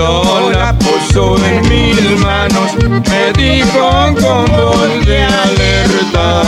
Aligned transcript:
Cuando 0.00 0.50
la 0.52 0.72
puso 0.78 1.36
en 1.44 1.60
mis 1.68 2.18
manos, 2.20 2.72
me 2.88 3.32
dijo 3.34 4.14
con 4.18 4.46
voz 4.46 5.04
de 5.04 5.22
alerta. 5.22 6.42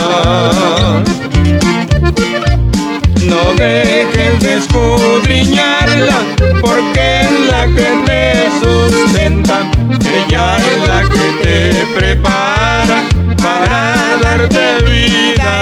No 3.21 3.53
dejes 3.55 4.39
de 4.39 4.55
escudriñarla, 4.55 6.19
porque 6.61 7.21
es 7.21 7.31
la 7.51 7.67
que 7.67 7.89
te 8.07 8.49
sustenta. 8.59 9.69
Ella 10.01 10.57
es 10.57 10.87
la 10.87 11.01
que 11.03 11.25
te 11.43 11.85
prepara 11.95 13.03
para 13.37 14.17
darte 14.19 14.83
vida 14.83 15.61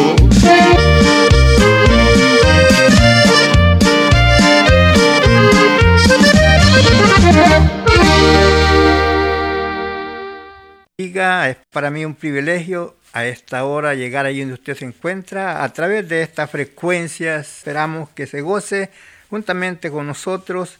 Es 11.15 11.57
para 11.71 11.89
mí 11.89 12.05
un 12.05 12.15
privilegio 12.15 12.95
a 13.13 13.25
esta 13.25 13.65
hora 13.65 13.93
llegar 13.95 14.25
allí 14.25 14.39
donde 14.39 14.53
usted 14.53 14.77
se 14.77 14.85
encuentra. 14.85 15.63
A 15.63 15.73
través 15.73 16.07
de 16.07 16.21
estas 16.21 16.49
frecuencias 16.49 17.57
esperamos 17.57 18.09
que 18.09 18.27
se 18.27 18.41
goce 18.41 18.89
juntamente 19.29 19.91
con 19.91 20.07
nosotros 20.07 20.77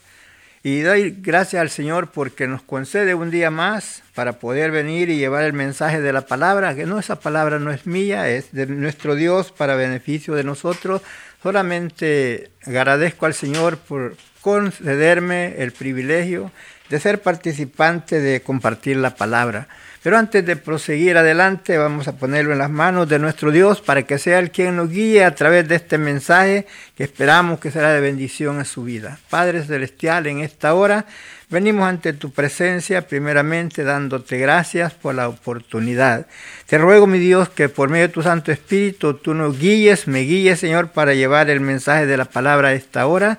y 0.64 0.82
doy 0.82 1.18
gracias 1.20 1.62
al 1.62 1.70
Señor 1.70 2.12
porque 2.12 2.48
nos 2.48 2.62
concede 2.62 3.14
un 3.14 3.32
día 3.32 3.50
más 3.50 4.04
para 4.14 4.34
poder 4.34 4.72
venir 4.72 5.10
y 5.10 5.18
llevar 5.18 5.44
el 5.44 5.54
mensaje 5.54 6.00
de 6.00 6.14
la 6.14 6.22
palabra, 6.22 6.76
que 6.76 6.86
no 6.86 7.00
esa 7.00 7.20
palabra 7.20 7.60
no 7.60 7.72
es 7.72 7.86
mía, 7.88 8.30
es 8.30 8.52
de 8.52 8.68
nuestro 8.68 9.16
Dios 9.16 9.52
para 9.52 9.76
beneficio 9.76 10.36
de 10.36 10.44
nosotros. 10.44 11.02
Solamente 11.42 12.52
agradezco 12.66 13.26
al 13.26 13.34
Señor 13.34 13.78
por 13.78 14.16
concederme 14.42 15.56
el 15.58 15.72
privilegio 15.72 16.52
de 16.90 17.00
ser 17.00 17.22
participante 17.22 18.20
de 18.20 18.42
compartir 18.42 18.98
la 18.98 19.16
palabra. 19.16 19.68
Pero 20.04 20.18
antes 20.18 20.44
de 20.44 20.56
proseguir 20.56 21.16
adelante, 21.16 21.78
vamos 21.78 22.08
a 22.08 22.14
ponerlo 22.14 22.54
en 22.54 22.58
las 22.58 22.72
manos 22.72 23.08
de 23.08 23.20
nuestro 23.20 23.52
Dios 23.52 23.82
para 23.82 24.02
que 24.02 24.18
sea 24.18 24.40
el 24.40 24.50
quien 24.50 24.76
nos 24.76 24.90
guíe 24.90 25.24
a 25.24 25.36
través 25.36 25.68
de 25.68 25.76
este 25.76 26.00
mensaje 26.00 26.66
que 26.96 27.04
esperamos 27.04 27.60
que 27.60 27.70
será 27.70 27.94
de 27.94 28.02
bendición 28.02 28.60
a 28.60 28.66
su 28.66 28.84
vida. 28.84 29.20
Padre 29.30 29.64
Celestial, 29.64 30.26
en 30.26 30.40
esta 30.40 30.74
hora 30.74 31.06
venimos 31.52 31.88
ante 31.88 32.14
tu 32.14 32.32
presencia, 32.32 33.08
primeramente 33.08 33.84
dándote 33.84 34.40
gracias 34.40 34.92
por 34.94 35.14
la 35.14 35.30
oportunidad. 35.30 36.26
Te 36.66 36.80
ruego, 36.80 37.06
mi 37.06 37.20
Dios, 37.20 37.50
que 37.50 37.70
por 37.70 37.90
medio 37.90 38.08
de 38.08 38.14
tu 38.14 38.24
Santo 38.24 38.52
Espíritu 38.52 39.14
tú 39.14 39.36
nos 39.36 39.60
guíes, 39.60 40.08
me 40.08 40.22
guíes, 40.22 40.60
Señor, 40.60 40.90
para 40.90 41.14
llevar 41.14 41.52
el 41.52 41.60
mensaje 41.60 42.08
de 42.08 42.18
la 42.18 42.26
palabra 42.26 42.70
a 42.70 42.74
esta 42.74 43.06
hora. 43.06 43.38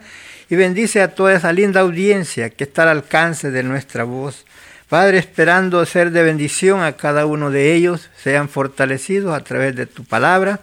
Y 0.48 0.54
bendice 0.54 1.02
a 1.02 1.14
toda 1.14 1.34
esa 1.34 1.52
linda 1.52 1.80
audiencia 1.80 2.50
que 2.50 2.64
está 2.64 2.82
al 2.82 2.90
alcance 2.90 3.50
de 3.50 3.64
nuestra 3.64 4.04
voz. 4.04 4.44
Padre, 4.92 5.16
esperando 5.16 5.86
ser 5.86 6.10
de 6.10 6.22
bendición 6.22 6.82
a 6.82 6.98
cada 6.98 7.24
uno 7.24 7.50
de 7.50 7.72
ellos, 7.72 8.10
sean 8.22 8.50
fortalecidos 8.50 9.34
a 9.34 9.42
través 9.42 9.74
de 9.74 9.86
tu 9.86 10.04
palabra. 10.04 10.60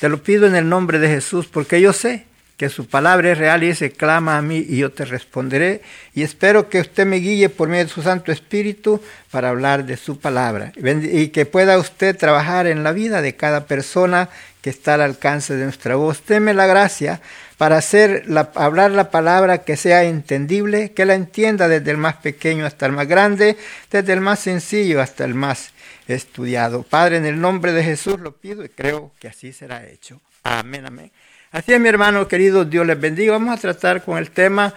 Te 0.00 0.10
lo 0.10 0.22
pido 0.22 0.46
en 0.46 0.54
el 0.54 0.68
nombre 0.68 0.98
de 0.98 1.08
Jesús, 1.08 1.46
porque 1.46 1.80
yo 1.80 1.94
sé 1.94 2.26
que 2.58 2.68
su 2.68 2.88
palabra 2.88 3.32
es 3.32 3.38
real 3.38 3.62
y 3.62 3.68
dice, 3.68 3.90
clama 3.90 4.36
a 4.36 4.42
mí 4.42 4.66
y 4.68 4.76
yo 4.76 4.92
te 4.92 5.06
responderé. 5.06 5.80
Y 6.12 6.24
espero 6.24 6.68
que 6.68 6.80
usted 6.82 7.06
me 7.06 7.16
guíe 7.16 7.48
por 7.48 7.70
medio 7.70 7.84
de 7.84 7.90
su 7.90 8.02
Santo 8.02 8.32
Espíritu 8.32 9.00
para 9.30 9.48
hablar 9.48 9.86
de 9.86 9.96
su 9.96 10.20
palabra. 10.20 10.72
Y 10.76 11.28
que 11.28 11.46
pueda 11.46 11.78
usted 11.78 12.14
trabajar 12.18 12.66
en 12.66 12.82
la 12.82 12.92
vida 12.92 13.22
de 13.22 13.34
cada 13.34 13.64
persona 13.64 14.28
que 14.60 14.68
está 14.68 14.92
al 14.92 15.00
alcance 15.00 15.56
de 15.56 15.64
nuestra 15.64 15.96
voz. 15.96 16.20
Teme 16.20 16.52
la 16.52 16.66
gracia 16.66 17.22
para 17.60 17.76
hacer 17.76 18.22
la, 18.26 18.52
hablar 18.54 18.90
la 18.90 19.10
palabra 19.10 19.58
que 19.58 19.76
sea 19.76 20.04
entendible, 20.04 20.92
que 20.92 21.04
la 21.04 21.12
entienda 21.12 21.68
desde 21.68 21.90
el 21.90 21.98
más 21.98 22.16
pequeño 22.16 22.64
hasta 22.64 22.86
el 22.86 22.92
más 22.92 23.06
grande, 23.06 23.58
desde 23.90 24.14
el 24.14 24.22
más 24.22 24.38
sencillo 24.38 24.98
hasta 25.02 25.26
el 25.26 25.34
más 25.34 25.74
estudiado. 26.08 26.84
Padre, 26.84 27.18
en 27.18 27.26
el 27.26 27.38
nombre 27.38 27.72
de 27.72 27.84
Jesús 27.84 28.18
lo 28.18 28.32
pido 28.32 28.64
y 28.64 28.70
creo 28.70 29.10
que 29.20 29.28
así 29.28 29.52
será 29.52 29.86
hecho. 29.86 30.22
Amén, 30.42 30.86
amén. 30.86 31.10
Así 31.52 31.74
es, 31.74 31.80
mi 31.80 31.90
hermano 31.90 32.26
querido, 32.28 32.64
Dios 32.64 32.86
les 32.86 32.98
bendiga. 32.98 33.32
Vamos 33.32 33.58
a 33.58 33.60
tratar 33.60 34.04
con 34.04 34.16
el 34.16 34.30
tema 34.30 34.72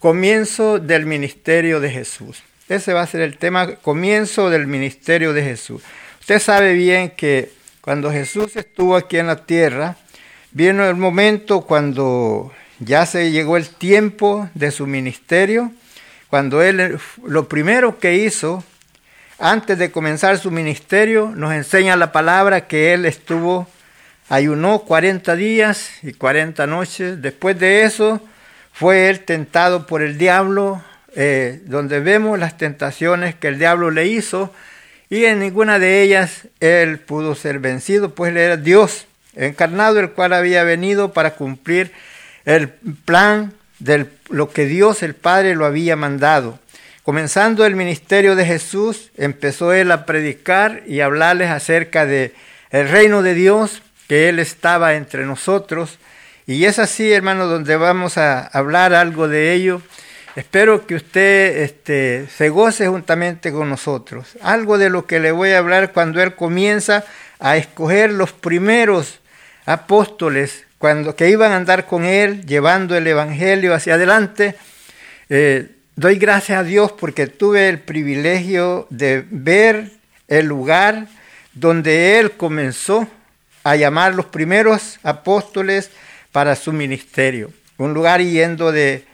comienzo 0.00 0.80
del 0.80 1.06
ministerio 1.06 1.78
de 1.78 1.90
Jesús. 1.90 2.42
Ese 2.68 2.92
va 2.92 3.02
a 3.02 3.06
ser 3.06 3.20
el 3.20 3.38
tema 3.38 3.76
comienzo 3.76 4.50
del 4.50 4.66
ministerio 4.66 5.32
de 5.32 5.44
Jesús. 5.44 5.80
Usted 6.18 6.40
sabe 6.40 6.72
bien 6.72 7.10
que 7.10 7.52
cuando 7.80 8.10
Jesús 8.10 8.56
estuvo 8.56 8.96
aquí 8.96 9.16
en 9.16 9.28
la 9.28 9.46
tierra, 9.46 9.96
vino 10.56 10.88
el 10.88 10.96
momento 10.96 11.60
cuando 11.60 12.50
ya 12.78 13.04
se 13.04 13.30
llegó 13.30 13.58
el 13.58 13.68
tiempo 13.68 14.48
de 14.54 14.70
su 14.70 14.86
ministerio, 14.86 15.70
cuando 16.30 16.62
él 16.62 16.98
lo 17.24 17.46
primero 17.46 17.98
que 17.98 18.14
hizo 18.14 18.64
antes 19.38 19.76
de 19.76 19.90
comenzar 19.90 20.38
su 20.38 20.50
ministerio 20.50 21.30
nos 21.36 21.52
enseña 21.52 21.94
la 21.96 22.10
palabra 22.10 22.66
que 22.68 22.94
él 22.94 23.04
estuvo 23.04 23.68
ayunó 24.30 24.78
40 24.78 25.36
días 25.36 25.90
y 26.02 26.14
40 26.14 26.66
noches. 26.66 27.20
Después 27.20 27.58
de 27.58 27.82
eso 27.82 28.22
fue 28.72 29.10
él 29.10 29.26
tentado 29.26 29.86
por 29.86 30.00
el 30.00 30.16
diablo, 30.16 30.82
eh, 31.14 31.60
donde 31.66 32.00
vemos 32.00 32.38
las 32.38 32.56
tentaciones 32.56 33.34
que 33.34 33.48
el 33.48 33.58
diablo 33.58 33.90
le 33.90 34.06
hizo 34.06 34.54
y 35.10 35.26
en 35.26 35.38
ninguna 35.38 35.78
de 35.78 36.00
ellas 36.00 36.48
él 36.60 36.98
pudo 36.98 37.34
ser 37.34 37.58
vencido, 37.58 38.14
pues 38.14 38.30
él 38.30 38.38
era 38.38 38.56
Dios 38.56 39.06
encarnado, 39.36 40.00
el 40.00 40.10
cual 40.10 40.32
había 40.32 40.64
venido 40.64 41.12
para 41.12 41.32
cumplir 41.32 41.92
el 42.44 42.68
plan 42.68 43.52
de 43.78 44.06
lo 44.30 44.50
que 44.50 44.66
Dios 44.66 45.02
el 45.02 45.14
Padre 45.14 45.54
lo 45.54 45.66
había 45.66 45.96
mandado. 45.96 46.58
Comenzando 47.02 47.64
el 47.64 47.76
ministerio 47.76 48.34
de 48.34 48.44
Jesús, 48.44 49.10
empezó 49.16 49.72
él 49.72 49.92
a 49.92 50.06
predicar 50.06 50.82
y 50.86 51.00
hablarles 51.00 51.50
acerca 51.50 52.04
de 52.04 52.34
el 52.70 52.88
reino 52.88 53.22
de 53.22 53.34
Dios, 53.34 53.82
que 54.08 54.28
Él 54.28 54.38
estaba 54.38 54.94
entre 54.94 55.24
nosotros 55.24 55.98
Y 56.48 56.64
es 56.64 56.78
así, 56.78 57.12
hermano, 57.12 57.46
donde 57.46 57.76
vamos 57.76 58.18
a 58.18 58.40
hablar 58.46 58.94
algo 58.94 59.26
de 59.26 59.52
ello. 59.52 59.82
Espero 60.36 60.86
que 60.86 60.94
usted 60.94 61.62
este, 61.62 62.28
se 62.28 62.50
goce 62.50 62.86
juntamente 62.86 63.50
con 63.50 63.68
nosotros. 63.68 64.36
Algo 64.42 64.78
de 64.78 64.90
lo 64.90 65.06
que 65.06 65.18
le 65.18 65.32
voy 65.32 65.50
a 65.50 65.58
hablar 65.58 65.92
cuando 65.92 66.22
él 66.22 66.36
comienza 66.36 67.04
a 67.40 67.56
escoger 67.56 68.12
los 68.12 68.32
primeros 68.32 69.18
apóstoles 69.66 70.64
cuando, 70.78 71.14
que 71.16 71.28
iban 71.28 71.52
a 71.52 71.56
andar 71.56 71.86
con 71.86 72.04
él, 72.04 72.46
llevando 72.46 72.96
el 72.96 73.06
Evangelio 73.06 73.74
hacia 73.74 73.94
adelante. 73.94 74.54
Eh, 75.28 75.68
doy 75.96 76.16
gracias 76.16 76.58
a 76.58 76.62
Dios 76.62 76.92
porque 76.92 77.26
tuve 77.26 77.68
el 77.68 77.80
privilegio 77.80 78.86
de 78.90 79.24
ver 79.28 79.90
el 80.28 80.46
lugar 80.46 81.08
donde 81.52 82.18
él 82.18 82.32
comenzó 82.32 83.08
a 83.64 83.76
llamar 83.76 84.14
los 84.14 84.26
primeros 84.26 84.98
apóstoles 85.02 85.90
para 86.30 86.54
su 86.54 86.72
ministerio. 86.72 87.50
Un 87.78 87.94
lugar 87.94 88.20
yendo 88.20 88.70
de, 88.70 89.04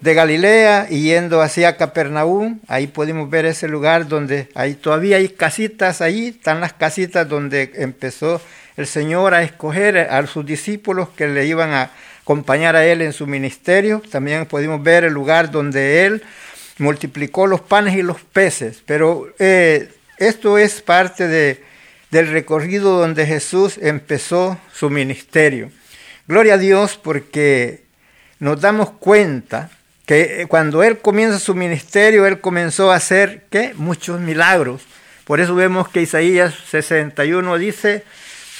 de 0.00 0.14
Galilea 0.14 0.88
y 0.90 1.02
yendo 1.02 1.40
hacia 1.40 1.76
Capernaum. 1.76 2.60
Ahí 2.68 2.88
podemos 2.88 3.30
ver 3.30 3.46
ese 3.46 3.68
lugar 3.68 4.08
donde 4.08 4.48
ahí 4.54 4.74
todavía 4.74 5.16
hay 5.16 5.28
casitas, 5.28 6.00
ahí 6.02 6.28
están 6.28 6.60
las 6.60 6.72
casitas 6.72 7.28
donde 7.28 7.72
empezó 7.76 8.40
el 8.78 8.86
Señor 8.86 9.34
a 9.34 9.42
escoger 9.42 9.98
a 9.98 10.24
sus 10.28 10.46
discípulos 10.46 11.08
que 11.08 11.26
le 11.26 11.44
iban 11.46 11.72
a 11.72 11.90
acompañar 12.22 12.76
a 12.76 12.86
Él 12.86 13.02
en 13.02 13.12
su 13.12 13.26
ministerio. 13.26 14.00
También 14.08 14.46
pudimos 14.46 14.80
ver 14.80 15.02
el 15.02 15.12
lugar 15.12 15.50
donde 15.50 16.06
Él 16.06 16.22
multiplicó 16.78 17.48
los 17.48 17.60
panes 17.60 17.96
y 17.96 18.02
los 18.02 18.20
peces. 18.20 18.80
Pero 18.86 19.34
eh, 19.40 19.90
esto 20.18 20.58
es 20.58 20.80
parte 20.80 21.26
de, 21.26 21.60
del 22.12 22.28
recorrido 22.28 23.00
donde 23.00 23.26
Jesús 23.26 23.78
empezó 23.82 24.56
su 24.72 24.90
ministerio. 24.90 25.72
Gloria 26.28 26.54
a 26.54 26.58
Dios 26.58 27.00
porque 27.02 27.82
nos 28.38 28.60
damos 28.60 28.90
cuenta 28.90 29.70
que 30.06 30.46
cuando 30.48 30.84
Él 30.84 30.98
comienza 30.98 31.40
su 31.40 31.56
ministerio, 31.56 32.26
Él 32.26 32.38
comenzó 32.38 32.92
a 32.92 32.96
hacer 32.96 33.42
¿qué? 33.50 33.72
muchos 33.74 34.20
milagros. 34.20 34.82
Por 35.24 35.40
eso 35.40 35.56
vemos 35.56 35.88
que 35.88 36.02
Isaías 36.02 36.54
61 36.70 37.58
dice, 37.58 38.04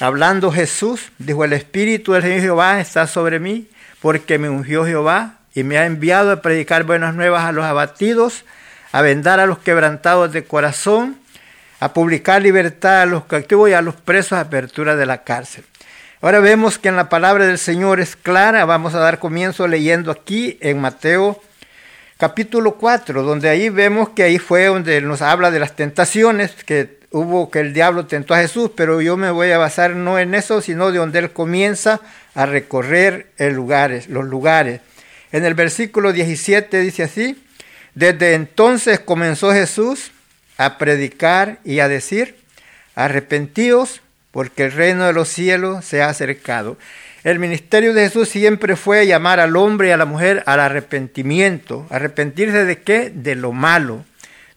Hablando 0.01 0.53
Jesús, 0.53 1.11
dijo, 1.19 1.45
el 1.45 1.53
Espíritu 1.53 2.13
del 2.13 2.23
Señor 2.23 2.41
Jehová 2.41 2.81
está 2.81 3.09
sobre 3.09 3.41
mí, 3.41 3.67
porque 4.01 4.39
me 4.39 4.49
ungió 4.49 4.85
Jehová 4.85 5.39
y 5.55 5.65
me 5.65 5.77
ha 5.77 5.87
enviado 5.87 6.31
a 6.31 6.41
predicar 6.41 6.85
buenas 6.85 7.17
nuevas 7.17 7.45
a 7.45 7.51
los 7.51 7.65
abatidos, 7.65 8.45
a 8.93 9.03
vendar 9.03 9.41
a 9.41 9.47
los 9.47 9.59
quebrantados 9.59 10.33
de 10.33 10.45
corazón, 10.45 11.17
a 11.81 11.93
publicar 11.93 12.43
libertad 12.43 13.03
a 13.03 13.07
los 13.07 13.25
cautivos 13.25 13.71
y 13.71 13.73
a 13.73 13.83
los 13.83 13.97
presos 13.97 14.35
a 14.35 14.43
apertura 14.43 14.95
de 14.95 15.07
la 15.07 15.25
cárcel. 15.25 15.65
Ahora 16.21 16.39
vemos 16.39 16.79
que 16.79 16.89
en 16.89 16.97
la 16.97 17.09
palabra 17.09 17.47
del 17.47 17.59
Señor 17.59 17.99
es 17.99 18.15
clara, 18.15 18.65
vamos 18.65 18.95
a 18.95 19.01
dar 19.01 19.19
comienzo 19.19 19.67
leyendo 19.67 20.13
aquí 20.13 20.59
en 20.61 20.81
Mateo 20.81 21.43
capítulo 22.19 22.75
4, 22.75 23.23
donde 23.23 23.49
ahí 23.49 23.69
vemos 23.69 24.11
que 24.11 24.25
ahí 24.25 24.39
fue 24.39 24.67
donde 24.67 25.01
nos 25.01 25.23
habla 25.23 25.51
de 25.51 25.61
las 25.61 25.75
tentaciones 25.75 26.53
que 26.65 26.98
hubo 27.11 27.51
que 27.51 27.61
el 27.61 27.73
diablo 27.73 28.07
tentó 28.07 28.35
a 28.35 28.41
Jesús, 28.41 28.71
pero 28.75 29.01
yo 29.01 29.17
me 29.17 29.31
voy 29.31 29.51
a 29.51 29.59
basar 29.59 29.97
no 29.97 30.19
en 30.19 30.35
eso, 30.35 30.61
sino 30.61 30.91
de 30.91 30.99
donde 30.99 31.19
él 31.19 31.33
comienza 31.33 32.01
a 32.35 32.47
recorrer 32.47 33.33
el 33.39 33.55
lugares, 33.55 34.09
los 34.09 34.27
lugares. 34.27 34.81
En 35.33 35.45
el 35.45 35.55
versículo 35.55 36.13
17 36.13 36.81
dice 36.81 37.03
así, 37.03 37.43
desde 37.95 38.35
entonces 38.35 39.01
comenzó 39.01 39.53
Jesús 39.53 40.13
a 40.57 40.79
predicar 40.79 41.59
y 41.65 41.81
a 41.81 41.89
decir, 41.89 42.37
arrepentíos 42.95 44.03
porque 44.31 44.65
el 44.65 44.73
reino 44.73 45.07
de 45.07 45.13
los 45.13 45.29
cielos 45.29 45.85
se 45.85 46.03
ha 46.03 46.09
acercado. 46.09 46.77
El 47.25 47.39
ministerio 47.39 47.95
de 47.95 48.03
Jesús 48.03 48.29
siempre 48.29 48.77
fue 48.77 49.07
llamar 49.07 49.41
al 49.41 49.57
hombre 49.57 49.89
y 49.89 49.91
a 49.91 49.97
la 49.97 50.05
mujer 50.05 50.43
al 50.47 50.61
arrepentimiento. 50.61 51.87
¿Arrepentirse 51.91 52.65
de 52.65 52.81
qué? 52.83 53.11
De 53.11 53.35
lo 53.35 53.53
malo 53.53 54.05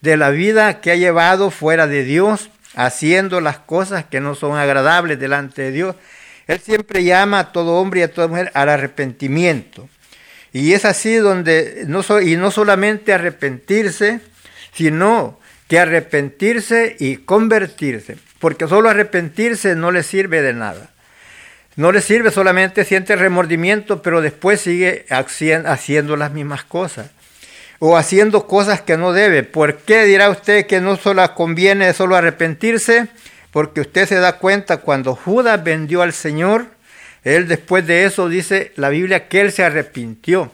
de 0.01 0.17
la 0.17 0.31
vida 0.31 0.81
que 0.81 0.91
ha 0.91 0.95
llevado 0.95 1.51
fuera 1.51 1.87
de 1.87 2.03
Dios, 2.03 2.49
haciendo 2.75 3.41
las 3.41 3.59
cosas 3.59 4.05
que 4.05 4.19
no 4.19 4.35
son 4.35 4.57
agradables 4.57 5.19
delante 5.19 5.61
de 5.61 5.71
Dios. 5.71 5.95
Él 6.47 6.59
siempre 6.59 7.03
llama 7.03 7.39
a 7.39 7.51
todo 7.51 7.75
hombre 7.75 8.01
y 8.01 8.03
a 8.03 8.11
toda 8.11 8.27
mujer 8.27 8.51
al 8.53 8.69
arrepentimiento. 8.69 9.87
Y 10.53 10.73
es 10.73 10.85
así 10.85 11.15
donde, 11.15 11.83
no 11.87 12.03
y 12.19 12.35
no 12.35 12.51
solamente 12.51 13.13
arrepentirse, 13.13 14.19
sino 14.73 15.39
que 15.67 15.79
arrepentirse 15.79 16.97
y 16.99 17.17
convertirse. 17.17 18.17
Porque 18.39 18.67
solo 18.67 18.89
arrepentirse 18.89 19.75
no 19.75 19.91
le 19.91 20.03
sirve 20.03 20.41
de 20.41 20.53
nada. 20.53 20.89
No 21.77 21.91
le 21.91 22.01
sirve 22.01 22.31
solamente 22.31 22.83
siente 22.83 23.15
remordimiento, 23.15 24.01
pero 24.01 24.19
después 24.19 24.59
sigue 24.59 25.05
haciendo 25.09 26.17
las 26.17 26.31
mismas 26.33 26.63
cosas 26.65 27.11
o 27.83 27.97
haciendo 27.97 28.45
cosas 28.45 28.79
que 28.79 28.95
no 28.95 29.11
debe. 29.11 29.41
¿Por 29.41 29.77
qué 29.77 30.05
dirá 30.05 30.29
usted 30.29 30.67
que 30.67 30.79
no 30.79 30.97
solo 30.97 31.33
conviene 31.33 31.93
solo 31.93 32.15
arrepentirse? 32.15 33.07
Porque 33.49 33.81
usted 33.81 34.07
se 34.07 34.17
da 34.17 34.37
cuenta 34.37 34.77
cuando 34.77 35.15
Judas 35.15 35.63
vendió 35.63 36.03
al 36.03 36.13
Señor, 36.13 36.67
él 37.23 37.47
después 37.47 37.87
de 37.87 38.05
eso 38.05 38.29
dice 38.29 38.71
la 38.75 38.89
Biblia 38.89 39.27
que 39.27 39.41
él 39.41 39.51
se 39.51 39.63
arrepintió. 39.63 40.51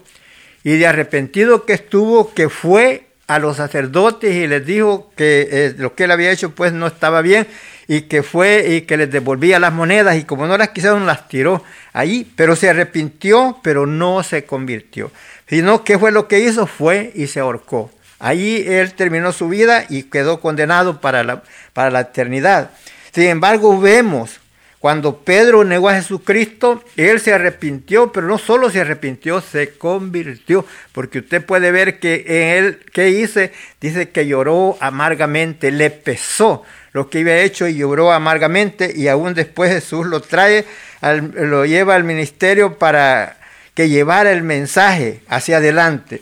Y 0.64 0.78
de 0.78 0.86
arrepentido 0.86 1.66
que 1.66 1.74
estuvo, 1.74 2.32
que 2.32 2.48
fue 2.48 3.08
a 3.26 3.38
los 3.38 3.58
sacerdotes 3.58 4.34
y 4.34 4.46
les 4.46 4.64
dijo 4.64 5.12
que 5.14 5.48
eh, 5.50 5.74
lo 5.76 5.94
que 5.94 6.04
él 6.04 6.12
había 6.12 6.30
hecho 6.30 6.54
pues 6.54 6.72
no 6.72 6.86
estaba 6.86 7.20
bien 7.20 7.46
y 7.86 8.02
que 8.02 8.22
fue 8.22 8.66
y 8.70 8.80
que 8.82 8.96
les 8.96 9.10
devolvía 9.10 9.58
las 9.58 9.74
monedas 9.74 10.16
y 10.16 10.24
como 10.24 10.46
no 10.46 10.56
las 10.56 10.70
quisieron 10.70 11.04
las 11.04 11.28
tiró 11.28 11.62
ahí, 11.92 12.26
pero 12.36 12.56
se 12.56 12.70
arrepintió, 12.70 13.58
pero 13.62 13.84
no 13.84 14.22
se 14.22 14.46
convirtió 14.46 15.12
sino 15.48 15.84
¿qué 15.84 15.98
fue 15.98 16.12
lo 16.12 16.28
que 16.28 16.40
hizo? 16.40 16.66
Fue 16.66 17.12
y 17.14 17.26
se 17.26 17.40
ahorcó. 17.40 17.90
Allí 18.18 18.64
él 18.66 18.94
terminó 18.94 19.32
su 19.32 19.48
vida 19.48 19.84
y 19.88 20.04
quedó 20.04 20.40
condenado 20.40 21.00
para 21.00 21.22
la, 21.22 21.42
para 21.72 21.90
la 21.90 22.00
eternidad. 22.00 22.70
Sin 23.12 23.24
embargo, 23.24 23.80
vemos 23.80 24.40
cuando 24.78 25.18
Pedro 25.18 25.64
negó 25.64 25.88
a 25.88 25.94
Jesucristo, 25.94 26.84
él 26.96 27.18
se 27.18 27.34
arrepintió, 27.34 28.12
pero 28.12 28.28
no 28.28 28.38
solo 28.38 28.70
se 28.70 28.80
arrepintió, 28.80 29.40
se 29.40 29.70
convirtió, 29.76 30.64
porque 30.92 31.18
usted 31.18 31.44
puede 31.44 31.72
ver 31.72 31.98
que 31.98 32.24
en 32.28 32.64
él, 32.64 32.80
¿qué 32.92 33.08
hice? 33.10 33.52
Dice 33.80 34.10
que 34.10 34.28
lloró 34.28 34.76
amargamente, 34.80 35.72
le 35.72 35.90
pesó 35.90 36.62
lo 36.92 37.10
que 37.10 37.20
había 37.20 37.40
hecho 37.40 37.66
y 37.66 37.74
lloró 37.74 38.12
amargamente 38.12 38.92
y 38.94 39.08
aún 39.08 39.34
después 39.34 39.72
Jesús 39.72 40.06
lo 40.06 40.20
trae, 40.20 40.64
lo 41.02 41.66
lleva 41.66 41.96
al 41.96 42.04
ministerio 42.04 42.78
para 42.78 43.37
que 43.78 43.88
llevara 43.88 44.32
el 44.32 44.42
mensaje 44.42 45.20
hacia 45.28 45.58
adelante. 45.58 46.20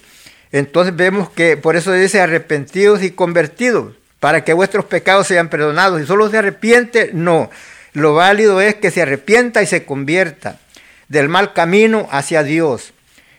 Entonces 0.52 0.94
vemos 0.94 1.30
que 1.30 1.56
por 1.56 1.74
eso 1.74 1.90
dice 1.90 2.20
arrepentidos 2.20 3.02
y 3.02 3.12
convertidos, 3.12 3.94
para 4.20 4.44
que 4.44 4.52
vuestros 4.52 4.84
pecados 4.84 5.26
sean 5.26 5.48
perdonados. 5.48 6.02
Y 6.02 6.06
solo 6.06 6.28
se 6.28 6.36
arrepiente, 6.36 7.12
no. 7.14 7.48
Lo 7.94 8.12
válido 8.12 8.60
es 8.60 8.74
que 8.74 8.90
se 8.90 9.00
arrepienta 9.00 9.62
y 9.62 9.66
se 9.66 9.86
convierta 9.86 10.60
del 11.08 11.30
mal 11.30 11.54
camino 11.54 12.08
hacia 12.10 12.42
Dios. 12.42 12.92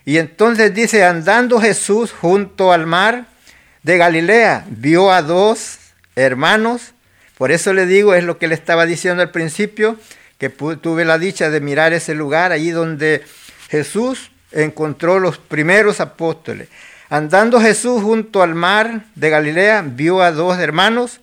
Y 0.03 0.17
entonces 0.17 0.73
dice, 0.73 1.03
andando 1.03 1.61
Jesús 1.61 2.11
junto 2.11 2.73
al 2.73 2.87
mar 2.87 3.27
de 3.83 3.99
Galilea, 3.99 4.65
vio 4.67 5.11
a 5.11 5.21
dos 5.21 5.77
hermanos. 6.15 6.93
Por 7.37 7.51
eso 7.51 7.71
le 7.71 7.85
digo, 7.85 8.15
es 8.15 8.23
lo 8.23 8.39
que 8.39 8.47
le 8.47 8.55
estaba 8.55 8.87
diciendo 8.87 9.21
al 9.21 9.29
principio, 9.29 9.95
que 10.39 10.49
tuve 10.49 11.05
la 11.05 11.19
dicha 11.19 11.51
de 11.51 11.61
mirar 11.61 11.93
ese 11.93 12.15
lugar, 12.15 12.51
allí 12.51 12.71
donde 12.71 13.23
Jesús 13.69 14.31
encontró 14.51 15.19
los 15.19 15.37
primeros 15.37 15.99
apóstoles. 15.99 16.69
Andando 17.09 17.61
Jesús 17.61 18.01
junto 18.03 18.41
al 18.41 18.55
mar 18.55 19.05
de 19.15 19.29
Galilea, 19.29 19.83
vio 19.85 20.21
a 20.21 20.31
dos 20.31 20.59
hermanos, 20.59 21.21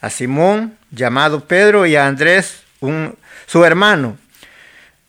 a 0.00 0.10
Simón, 0.10 0.76
llamado 0.90 1.44
Pedro, 1.44 1.86
y 1.86 1.96
a 1.96 2.06
Andrés, 2.06 2.62
su 3.46 3.64
hermano, 3.64 4.16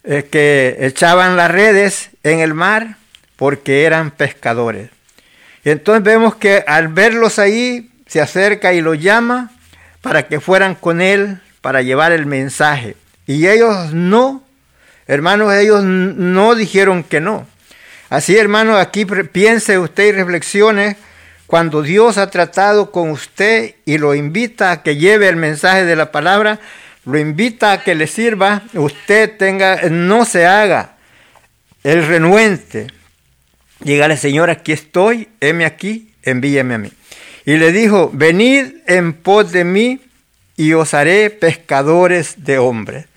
eh, 0.03 0.27
que 0.29 0.77
echaban 0.79 1.37
las 1.37 1.51
redes 1.51 2.09
en 2.23 2.39
el 2.39 2.53
mar 2.53 2.97
porque 3.35 3.85
eran 3.85 4.11
pescadores. 4.11 4.89
Y 5.63 5.69
entonces 5.69 6.03
vemos 6.03 6.35
que 6.35 6.63
al 6.67 6.87
verlos 6.89 7.39
ahí, 7.39 7.91
se 8.07 8.19
acerca 8.21 8.73
y 8.73 8.81
los 8.81 8.99
llama 8.99 9.51
para 10.01 10.27
que 10.27 10.39
fueran 10.39 10.73
con 10.75 10.99
él 10.99 11.39
para 11.61 11.81
llevar 11.81 12.11
el 12.11 12.25
mensaje. 12.25 12.95
Y 13.27 13.47
ellos 13.47 13.93
no 13.93 14.43
Hermanos, 15.09 15.51
ellos 15.55 15.83
no 15.83 16.53
dijeron 16.53 17.03
que 17.03 17.19
no. 17.19 17.47
Así, 18.11 18.37
hermanos, 18.37 18.77
aquí 18.79 19.05
piense 19.05 19.79
usted 19.79 20.09
y 20.09 20.11
reflexione 20.11 20.97
cuando 21.47 21.81
Dios 21.81 22.19
ha 22.19 22.29
tratado 22.29 22.91
con 22.91 23.09
usted 23.09 23.73
y 23.85 23.97
lo 23.97 24.13
invita 24.13 24.69
a 24.71 24.83
que 24.83 24.97
lleve 24.97 25.27
el 25.27 25.35
mensaje 25.35 25.83
de 25.83 25.95
la 25.95 26.11
palabra, 26.11 26.59
lo 27.05 27.17
invita 27.17 27.71
a 27.71 27.83
que 27.83 27.95
le 27.95 28.05
sirva, 28.05 28.61
usted 28.75 29.35
tenga, 29.35 29.81
no 29.89 30.25
se 30.25 30.45
haga 30.45 30.97
el 31.83 32.05
renuente. 32.05 32.85
Dígale, 33.79 34.15
Señor, 34.15 34.51
aquí 34.51 34.73
estoy, 34.73 35.27
heme 35.41 35.65
aquí, 35.65 36.13
envíeme 36.21 36.75
a 36.75 36.77
mí. 36.77 36.93
Y 37.45 37.57
le 37.57 37.71
dijo, 37.71 38.11
venid 38.13 38.75
en 38.85 39.13
pos 39.13 39.51
de 39.51 39.63
mí 39.63 40.01
y 40.55 40.73
os 40.73 40.93
haré 40.93 41.31
pescadores 41.31 42.35
de 42.43 42.59
hombres. 42.59 43.08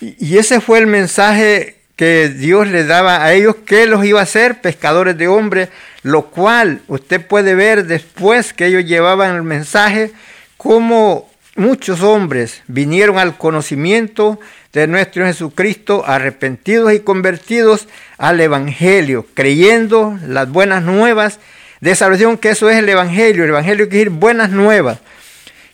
Y 0.00 0.38
ese 0.38 0.60
fue 0.60 0.78
el 0.78 0.86
mensaje 0.86 1.76
que 1.96 2.28
Dios 2.28 2.66
les 2.68 2.86
daba 2.86 3.22
a 3.22 3.34
ellos 3.34 3.56
que 3.66 3.86
los 3.86 4.04
iba 4.04 4.20
a 4.20 4.22
hacer 4.22 4.62
pescadores 4.62 5.18
de 5.18 5.28
hombres, 5.28 5.68
lo 6.02 6.26
cual 6.26 6.80
usted 6.88 7.20
puede 7.24 7.54
ver 7.54 7.84
después 7.86 8.54
que 8.54 8.66
ellos 8.66 8.86
llevaban 8.86 9.36
el 9.36 9.42
mensaje, 9.42 10.10
cómo 10.56 11.30
muchos 11.56 12.00
hombres 12.00 12.62
vinieron 12.68 13.18
al 13.18 13.36
conocimiento 13.36 14.40
de 14.72 14.86
nuestro 14.86 15.26
Jesucristo, 15.26 16.04
arrepentidos 16.06 16.92
y 16.92 17.00
convertidos 17.00 17.88
al 18.18 18.40
Evangelio, 18.40 19.26
creyendo 19.34 20.18
las 20.26 20.48
buenas 20.48 20.82
nuevas 20.82 21.38
de 21.80 21.94
salvación, 21.94 22.38
que 22.38 22.50
eso 22.50 22.70
es 22.70 22.78
el 22.78 22.88
Evangelio. 22.88 23.44
El 23.44 23.50
Evangelio 23.50 23.88
quiere 23.88 24.04
decir 24.04 24.10
buenas 24.10 24.50
nuevas. 24.50 24.98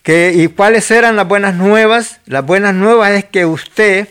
Que, 0.03 0.33
¿Y 0.35 0.47
cuáles 0.47 0.89
eran 0.89 1.15
las 1.15 1.27
buenas 1.27 1.55
nuevas? 1.55 2.19
Las 2.25 2.45
buenas 2.45 2.73
nuevas 2.73 3.11
es 3.11 3.25
que 3.25 3.45
usted, 3.45 4.07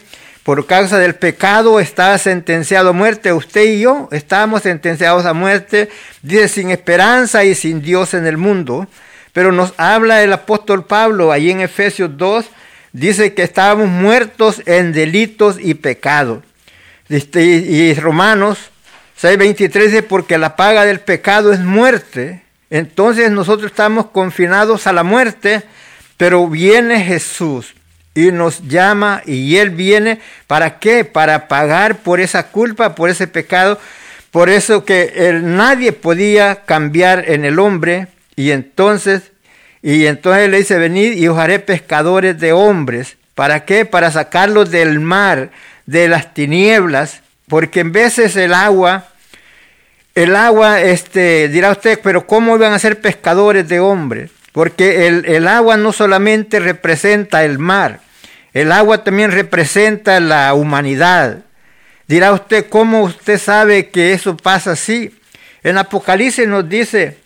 por 0.47 0.65
causa 0.65 1.01
del 1.01 1.17
pecado, 1.17 1.81
estaba 1.81 2.17
sentenciado 2.19 2.91
a 2.91 2.93
muerte. 2.93 3.33
Usted 3.33 3.65
y 3.65 3.81
yo 3.81 4.09
estábamos 4.13 4.63
sentenciados 4.63 5.27
a 5.27 5.33
muerte, 5.33 5.89
dice, 6.23 6.47
sin 6.47 6.71
esperanza 6.71 7.43
y 7.43 7.57
sin 7.57 7.83
Dios 7.83 8.15
en 8.15 8.29
el 8.29 8.37
mundo. 8.37 8.87
Pero 9.33 9.51
nos 9.51 9.75
habla 9.77 10.23
el 10.23 10.33
apóstol 10.33 10.85
Pablo 10.85 11.33
ahí 11.33 11.51
en 11.51 11.63
Efesios 11.63 12.17
2, 12.17 12.47
dice 12.93 13.35
que 13.35 13.43
estábamos 13.43 13.89
muertos 13.89 14.63
en 14.67 14.93
delitos 14.93 15.57
y 15.61 15.75
pecados. 15.75 16.45
Este, 17.09 17.43
y 17.43 17.93
Romanos 17.95 18.71
6.23 19.21 19.85
dice, 19.87 20.03
porque 20.05 20.39
la 20.39 20.55
paga 20.55 20.85
del 20.85 21.01
pecado 21.01 21.53
es 21.53 21.59
muerte. 21.59 22.45
Entonces 22.71 23.33
nosotros 23.33 23.73
estamos 23.73 24.07
confinados 24.13 24.87
a 24.87 24.93
la 24.93 25.03
muerte, 25.03 25.65
pero 26.17 26.47
viene 26.47 27.03
Jesús 27.03 27.75
y 28.17 28.33
nos 28.33 28.67
llama 28.67 29.23
y 29.27 29.59
Él 29.59 29.71
viene, 29.71 30.21
¿para 30.47 30.79
qué? 30.79 31.05
Para 31.05 31.49
pagar 31.49 31.99
por 31.99 32.19
esa 32.19 32.49
culpa, 32.49 32.95
por 32.95 33.11
ese 33.11 33.29
pecado. 33.29 33.79
Por 34.31 34.49
eso 34.49 34.85
que 34.85 35.39
nadie 35.43 35.93
podía 35.93 36.63
cambiar 36.65 37.25
en 37.29 37.45
el 37.45 37.59
hombre 37.59 38.09
y 38.35 38.51
entonces, 38.51 39.33
y 39.83 40.07
entonces 40.07 40.49
le 40.51 40.59
dice, 40.59 40.79
venid 40.79 41.13
y 41.13 41.29
os 41.29 41.39
haré 41.39 41.59
pescadores 41.59 42.41
de 42.41 42.53
hombres. 42.53 43.19
¿Para 43.35 43.67
qué? 43.67 43.85
Para 43.85 44.11
sacarlos 44.11 44.71
del 44.71 44.99
mar, 44.99 45.51
de 45.85 46.09
las 46.09 46.33
tinieblas, 46.33 47.21
porque 47.49 47.81
en 47.81 47.93
veces 47.93 48.35
el 48.37 48.55
agua, 48.55 49.09
el 50.15 50.37
agua, 50.37 50.81
este, 50.81 51.49
dirá 51.49 51.71
usted, 51.71 52.01
pero 52.03 52.27
¿cómo 52.27 52.57
iban 52.57 52.73
a 52.73 52.79
ser 52.79 52.99
pescadores 52.99 53.69
de 53.69 53.79
hombres? 53.79 54.31
Porque 54.53 55.07
el, 55.07 55.27
el 55.27 55.47
agua 55.49 55.77
no 55.77 55.93
solamente 55.93 56.61
representa 56.61 57.45
el 57.45 57.59
mar, 57.59 58.01
el 58.57 58.73
agua 58.73 59.05
también 59.05 59.33
representa 59.33 60.19
la 60.19 60.55
humanidad. 60.55 61.41
Dirá 62.09 62.33
usted, 62.33 62.71
¿cómo 62.71 63.03
usted 63.03 63.39
sabe 63.39 63.91
que 63.91 64.15
eso 64.15 64.35
pasa 64.35 64.71
así? 64.73 65.15
En 65.63 65.77
Apocalipsis 65.77 66.49
nos 66.49 66.67
dice 66.67 67.19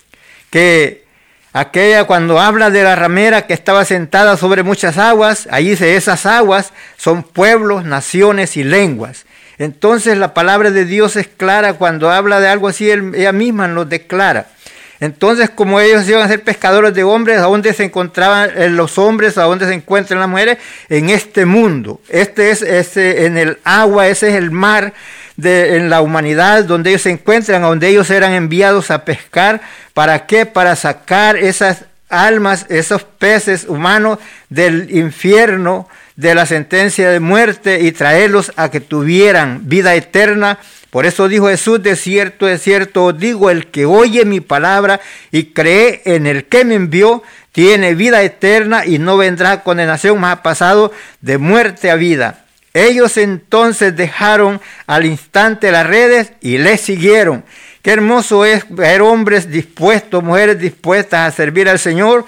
que 0.50 1.04
aquella 1.52 2.02
cuando 2.02 2.40
habla 2.40 2.70
de 2.70 2.82
la 2.82 2.96
ramera 2.96 3.46
que 3.46 3.54
estaba 3.54 3.84
sentada 3.84 4.36
sobre 4.36 4.64
muchas 4.64 4.98
aguas, 4.98 5.46
ahí 5.52 5.68
dice 5.68 5.94
esas 5.94 6.26
aguas 6.26 6.72
son 6.96 7.22
pueblos, 7.22 7.84
naciones 7.84 8.56
y 8.56 8.64
lenguas. 8.64 9.24
Entonces 9.58 10.18
la 10.18 10.34
palabra 10.34 10.72
de 10.72 10.84
Dios 10.84 11.14
es 11.14 11.28
clara 11.28 11.74
cuando 11.74 12.10
habla 12.10 12.40
de 12.40 12.48
algo 12.48 12.66
así, 12.66 12.90
ella 12.90 13.30
misma 13.30 13.68
nos 13.68 13.88
declara. 13.88 14.48
Entonces, 15.00 15.48
como 15.48 15.80
ellos 15.80 16.06
iban 16.06 16.22
a 16.22 16.28
ser 16.28 16.44
pescadores 16.44 16.92
de 16.92 17.02
hombres, 17.02 17.38
¿a 17.38 17.42
dónde 17.42 17.72
se 17.72 17.84
encontraban 17.84 18.50
eh, 18.54 18.68
los 18.68 18.98
hombres? 18.98 19.38
¿A 19.38 19.44
dónde 19.44 19.66
se 19.66 19.72
encuentran 19.72 20.20
las 20.20 20.28
mujeres? 20.28 20.58
En 20.90 21.08
este 21.08 21.46
mundo. 21.46 22.00
Este 22.08 22.50
es 22.50 22.60
ese, 22.60 23.24
en 23.24 23.38
el 23.38 23.58
agua, 23.64 24.08
ese 24.08 24.28
es 24.28 24.34
el 24.34 24.50
mar 24.50 24.92
de, 25.36 25.76
en 25.76 25.88
la 25.88 26.02
humanidad 26.02 26.64
donde 26.64 26.90
ellos 26.90 27.02
se 27.02 27.10
encuentran, 27.10 27.62
donde 27.62 27.88
ellos 27.88 28.10
eran 28.10 28.34
enviados 28.34 28.90
a 28.90 29.06
pescar. 29.06 29.62
¿Para 29.94 30.26
qué? 30.26 30.44
Para 30.44 30.76
sacar 30.76 31.36
esas 31.38 31.86
almas, 32.10 32.66
esos 32.68 33.02
peces 33.02 33.64
humanos 33.66 34.18
del 34.50 34.94
infierno, 34.94 35.88
de 36.20 36.34
la 36.34 36.46
sentencia 36.46 37.10
de 37.10 37.20
muerte 37.20 37.80
y 37.80 37.92
traerlos 37.92 38.52
a 38.56 38.70
que 38.70 38.80
tuvieran 38.80 39.68
vida 39.68 39.94
eterna 39.94 40.58
por 40.90 41.06
eso 41.06 41.28
dijo 41.28 41.48
Jesús, 41.48 41.82
de 41.82 41.94
cierto, 41.94 42.46
de 42.46 42.58
cierto, 42.58 43.12
digo, 43.12 43.48
el 43.48 43.68
que 43.68 43.86
oye 43.86 44.24
mi 44.24 44.40
palabra 44.40 45.00
y 45.30 45.44
cree 45.46 46.02
en 46.04 46.26
el 46.26 46.46
que 46.46 46.64
me 46.64 46.74
envió, 46.74 47.22
tiene 47.52 47.94
vida 47.94 48.22
eterna 48.22 48.84
y 48.84 48.98
no 48.98 49.16
vendrá 49.16 49.62
condenación, 49.62 50.18
más 50.18 50.40
pasado 50.40 50.92
de 51.20 51.38
muerte 51.38 51.92
a 51.92 51.94
vida. 51.94 52.44
Ellos 52.74 53.16
entonces 53.16 53.96
dejaron 53.96 54.60
al 54.86 55.06
instante 55.06 55.70
las 55.70 55.86
redes 55.86 56.32
y 56.40 56.58
le 56.58 56.76
siguieron. 56.76 57.44
Qué 57.82 57.92
hermoso 57.92 58.44
es 58.44 58.64
ver 58.68 59.00
hombres 59.00 59.48
dispuestos, 59.48 60.22
mujeres 60.22 60.58
dispuestas 60.58 61.32
a 61.32 61.36
servir 61.36 61.68
al 61.68 61.78
Señor, 61.78 62.26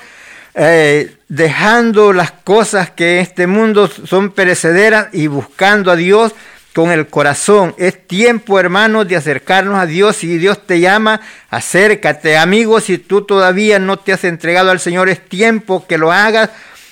eh, 0.54 1.16
dejando 1.32 2.12
las 2.12 2.30
cosas 2.30 2.90
que 2.90 3.14
en 3.14 3.20
este 3.20 3.46
mundo 3.46 3.88
son 3.88 4.32
perecederas 4.32 5.06
y 5.12 5.28
buscando 5.28 5.90
a 5.90 5.96
Dios 5.96 6.34
con 6.74 6.90
el 6.90 7.06
corazón. 7.06 7.74
Es 7.78 8.06
tiempo, 8.06 8.60
hermanos, 8.60 9.08
de 9.08 9.16
acercarnos 9.16 9.78
a 9.78 9.86
Dios. 9.86 10.16
Si 10.16 10.36
Dios 10.36 10.66
te 10.66 10.80
llama, 10.80 11.22
acércate. 11.48 12.36
Amigos, 12.36 12.84
si 12.84 12.98
tú 12.98 13.22
todavía 13.22 13.78
no 13.78 13.98
te 13.98 14.12
has 14.12 14.24
entregado 14.24 14.70
al 14.70 14.78
Señor, 14.78 15.08
es 15.08 15.26
tiempo 15.26 15.86
que 15.86 15.96
lo 15.96 16.12
hagas, 16.12 16.50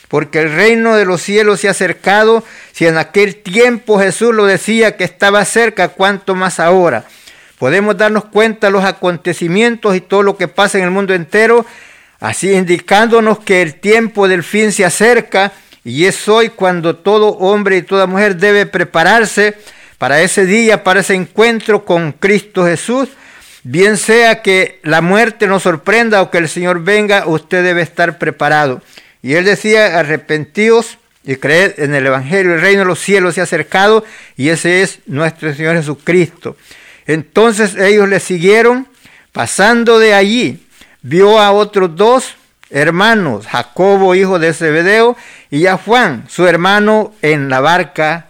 porque 0.09 0.41
el 0.41 0.55
reino 0.55 0.97
de 0.97 1.05
los 1.05 1.21
cielos 1.21 1.61
se 1.61 1.69
ha 1.69 1.73
acercado. 1.73 2.43
Si 2.73 2.87
en 2.87 2.97
aquel 2.97 3.37
tiempo 3.37 4.01
Jesús 4.01 4.35
lo 4.35 4.47
decía 4.47 4.97
que 4.97 5.05
estaba 5.05 5.45
cerca, 5.45 5.89
¿cuánto 5.89 6.35
más 6.35 6.61
ahora? 6.61 7.05
Podemos 7.59 7.99
darnos 7.99 8.25
cuenta 8.25 8.69
de 8.69 8.73
los 8.73 8.85
acontecimientos 8.85 9.95
y 9.95 10.01
todo 10.01 10.23
lo 10.23 10.39
que 10.39 10.49
pasa 10.49 10.79
en 10.79 10.85
el 10.85 10.91
mundo 10.91 11.13
entero, 11.13 11.67
así 12.21 12.53
indicándonos 12.53 13.41
que 13.41 13.63
el 13.63 13.75
tiempo 13.75 14.29
del 14.29 14.43
fin 14.43 14.73
se 14.73 14.85
acerca 14.85 15.53
y 15.83 16.05
es 16.05 16.29
hoy 16.29 16.51
cuando 16.51 16.97
todo 16.97 17.29
hombre 17.29 17.79
y 17.79 17.83
toda 17.83 18.07
mujer 18.07 18.37
debe 18.37 18.67
prepararse 18.67 19.57
para 19.99 20.21
ese 20.21 20.47
día, 20.47 20.85
para 20.85 21.01
ese 21.01 21.15
encuentro 21.15 21.85
con 21.85 22.13
Cristo 22.13 22.65
Jesús. 22.65 23.09
Bien 23.63 23.97
sea 23.97 24.43
que 24.43 24.79
la 24.83 25.01
muerte 25.01 25.47
nos 25.47 25.63
sorprenda 25.63 26.23
o 26.23 26.31
que 26.31 26.39
el 26.39 26.49
Señor 26.49 26.83
venga, 26.83 27.27
usted 27.27 27.65
debe 27.65 27.83
estar 27.83 28.19
preparado. 28.19 28.83
Y 29.23 29.35
él 29.35 29.45
decía, 29.45 29.99
arrepentíos 29.99 30.99
y 31.25 31.37
creed 31.37 31.75
en 31.79 31.95
el 31.95 32.07
Evangelio, 32.07 32.55
el 32.55 32.63
reino 32.63 32.81
de 32.81 32.87
los 32.87 32.99
cielos 32.99 33.35
se 33.35 33.41
ha 33.41 33.45
acercado 33.45 34.05
y 34.37 34.49
ese 34.49 34.83
es 34.83 35.01
nuestro 35.07 35.53
Señor 35.55 35.77
Jesucristo. 35.77 36.57
Entonces 37.07 37.75
ellos 37.77 38.09
le 38.09 38.21
siguieron, 38.21 38.89
pasando 39.33 39.99
de 39.99 40.15
allí, 40.15 40.67
vio 41.03 41.41
a 41.41 41.53
otros 41.53 41.97
dos 41.97 42.37
hermanos, 42.71 43.47
Jacobo, 43.47 44.15
hijo 44.15 44.39
de 44.39 44.55
Zebedeo, 44.55 45.17
y 45.51 45.67
a 45.67 45.77
Juan, 45.77 46.25
su 46.29 46.47
hermano, 46.47 47.13
en 47.23 47.49
la 47.49 47.61
barca, 47.61 48.27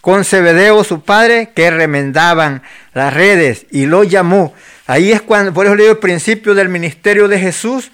con 0.00 0.24
Zebedeo, 0.24 0.82
su 0.82 1.02
padre, 1.02 1.50
que 1.54 1.70
remendaban 1.70 2.62
las 2.94 3.12
redes, 3.12 3.66
y 3.70 3.86
lo 3.86 4.02
llamó. 4.02 4.54
Ahí 4.86 5.12
es 5.12 5.22
cuando, 5.22 5.52
por 5.52 5.66
eso 5.66 5.74
le 5.74 5.88
el 5.88 5.98
principio 5.98 6.54
del 6.54 6.68
ministerio 6.68 7.28
de 7.28 7.38
Jesús, 7.38 7.90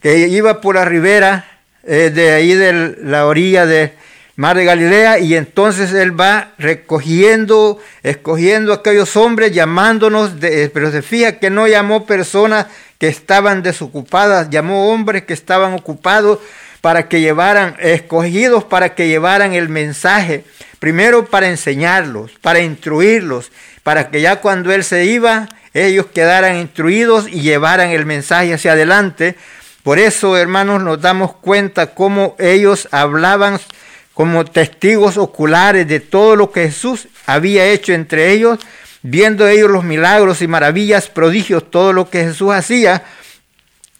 que 0.00 0.28
iba 0.28 0.60
por 0.60 0.74
la 0.74 0.84
ribera 0.84 1.46
eh, 1.84 2.10
de 2.12 2.32
ahí 2.32 2.54
de 2.54 2.96
la 3.02 3.26
orilla 3.26 3.66
de 3.66 3.92
mar 4.36 4.56
de 4.56 4.64
Galilea, 4.64 5.18
y 5.20 5.36
entonces 5.36 5.92
él 5.92 6.18
va 6.18 6.52
recogiendo, 6.58 7.78
escogiendo 8.02 8.72
aquellos 8.72 9.16
hombres, 9.16 9.52
llamándonos, 9.52 10.40
de, 10.40 10.70
pero 10.70 10.90
se 10.90 11.02
fija 11.02 11.38
que 11.38 11.50
no 11.50 11.68
llamó 11.68 12.04
personas 12.04 12.66
que 13.04 13.08
estaban 13.10 13.62
desocupadas, 13.62 14.48
llamó 14.48 14.90
hombres 14.90 15.24
que 15.24 15.34
estaban 15.34 15.74
ocupados 15.74 16.38
para 16.80 17.06
que 17.06 17.20
llevaran, 17.20 17.76
escogidos 17.78 18.64
para 18.64 18.94
que 18.94 19.08
llevaran 19.08 19.52
el 19.52 19.68
mensaje, 19.68 20.42
primero 20.78 21.26
para 21.26 21.50
enseñarlos, 21.50 22.30
para 22.40 22.60
instruirlos, 22.60 23.52
para 23.82 24.08
que 24.08 24.22
ya 24.22 24.36
cuando 24.36 24.72
él 24.72 24.84
se 24.84 25.04
iba, 25.04 25.50
ellos 25.74 26.06
quedaran 26.14 26.56
instruidos 26.56 27.28
y 27.28 27.42
llevaran 27.42 27.90
el 27.90 28.06
mensaje 28.06 28.54
hacia 28.54 28.72
adelante. 28.72 29.36
Por 29.82 29.98
eso, 29.98 30.38
hermanos, 30.38 30.82
nos 30.82 30.98
damos 30.98 31.34
cuenta 31.34 31.88
cómo 31.88 32.36
ellos 32.38 32.88
hablaban 32.90 33.60
como 34.14 34.46
testigos 34.46 35.18
oculares 35.18 35.86
de 35.86 36.00
todo 36.00 36.36
lo 36.36 36.50
que 36.52 36.68
Jesús 36.68 37.08
había 37.26 37.66
hecho 37.66 37.92
entre 37.92 38.32
ellos, 38.32 38.60
viendo 39.04 39.46
ellos 39.46 39.70
los 39.70 39.84
milagros 39.84 40.40
y 40.40 40.48
maravillas, 40.48 41.08
prodigios, 41.08 41.70
todo 41.70 41.92
lo 41.92 42.08
que 42.08 42.24
Jesús 42.24 42.52
hacía. 42.52 43.04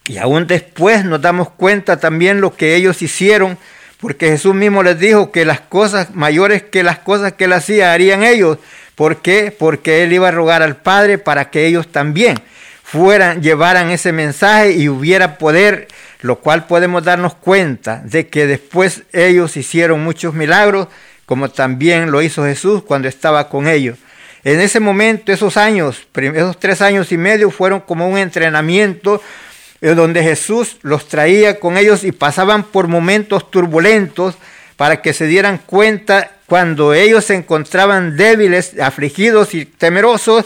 Y 0.07 0.17
aún 0.17 0.47
después 0.47 1.05
nos 1.05 1.21
damos 1.21 1.51
cuenta 1.51 2.01
también 2.01 2.41
lo 2.41 2.57
que 2.57 2.75
ellos 2.75 3.03
hicieron, 3.03 3.59
porque 4.01 4.29
Jesús 4.29 4.55
mismo 4.55 4.83
les 4.83 4.99
dijo 4.99 5.31
que 5.31 5.45
las 5.45 5.61
cosas 5.61 6.15
mayores 6.15 6.63
que 6.63 6.83
las 6.83 6.99
cosas 6.99 7.35
que 7.35 7.45
él 7.45 7.53
hacía 7.53 7.93
harían 7.93 8.23
ellos. 8.23 8.59
¿Por 8.95 9.19
qué? 9.19 9.55
Porque 9.57 10.03
él 10.03 10.13
iba 10.13 10.29
a 10.29 10.33
rogar 10.33 10.63
al 10.63 10.77
Padre 10.77 11.19
para 11.19 11.51
que 11.51 11.67
ellos 11.67 11.89
también 11.93 12.41
fueran, 12.83 13.43
llevaran 13.43 13.91
ese 13.91 14.13
mensaje 14.13 14.73
y 14.73 14.89
hubiera 14.89 15.37
poder, 15.37 15.89
lo 16.21 16.37
cual 16.37 16.67
podemos 16.67 17.05
darnos 17.05 17.35
cuenta 17.35 18.01
de 18.05 18.29
que 18.29 18.47
después 18.47 19.03
ellos 19.13 19.57
hicieron 19.59 20.03
muchos 20.03 20.33
milagros, 20.33 20.89
como 21.27 21.51
también 21.51 22.11
lo 22.11 22.23
hizo 22.23 22.45
Jesús 22.45 22.83
cuando 22.85 23.09
estaba 23.09 23.49
con 23.51 23.69
ellos. 23.69 23.99
En 24.45 24.61
ese 24.61 24.79
momento, 24.79 25.33
esos 25.33 25.57
años, 25.57 26.07
esos 26.15 26.61
tres 26.61 26.83
años 26.83 27.11
y 27.13 27.17
medio 27.17 27.51
fueron 27.51 27.81
como 27.81 28.07
un 28.07 28.19
entrenamiento 28.19 29.23
eh, 29.81 29.95
donde 29.95 30.23
Jesús 30.23 30.77
los 30.83 31.09
traía 31.09 31.59
con 31.59 31.79
ellos 31.79 32.05
y 32.05 32.13
pasaban 32.13 32.63
por 32.63 32.87
momentos 32.87 33.51
turbulentos 33.51 34.35
para 34.77 35.01
que 35.01 35.15
se 35.15 35.27
dieran 35.27 35.59
cuenta 35.59 36.31
cuando 36.47 36.93
ellos 36.93 37.25
se 37.25 37.35
encontraban 37.35 38.19
débiles, 38.19 38.79
afligidos 38.79 39.55
y 39.55 39.65
temerosos, 39.65 40.45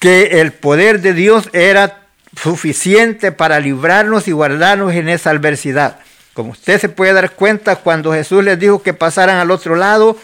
que 0.00 0.40
el 0.40 0.52
poder 0.52 1.00
de 1.00 1.12
Dios 1.12 1.48
era 1.52 2.00
suficiente 2.40 3.30
para 3.30 3.60
librarnos 3.60 4.26
y 4.26 4.32
guardarnos 4.32 4.94
en 4.94 5.08
esa 5.08 5.30
adversidad. 5.30 6.00
Como 6.34 6.52
usted 6.52 6.80
se 6.80 6.88
puede 6.88 7.12
dar 7.12 7.32
cuenta, 7.32 7.76
cuando 7.76 8.12
Jesús 8.12 8.42
les 8.42 8.58
dijo 8.58 8.82
que 8.82 8.94
pasaran 8.94 9.36
al 9.36 9.52
otro 9.52 9.76
lado, 9.76 10.18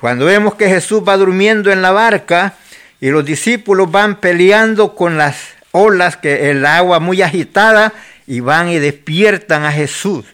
cuando 0.00 0.24
vemos 0.24 0.54
que 0.54 0.68
Jesús 0.68 1.02
va 1.06 1.18
durmiendo 1.18 1.70
en 1.70 1.82
la 1.82 1.90
barca 1.90 2.54
y 3.00 3.10
los 3.10 3.24
discípulos 3.24 3.90
van 3.90 4.16
peleando 4.16 4.94
con 4.94 5.18
las 5.18 5.36
olas, 5.72 6.16
que 6.16 6.50
el 6.50 6.64
agua 6.64 7.00
muy 7.00 7.22
agitada, 7.22 7.92
y 8.26 8.40
van 8.40 8.68
y 8.68 8.78
despiertan 8.78 9.64
a 9.64 9.72
Jesús. 9.72 10.24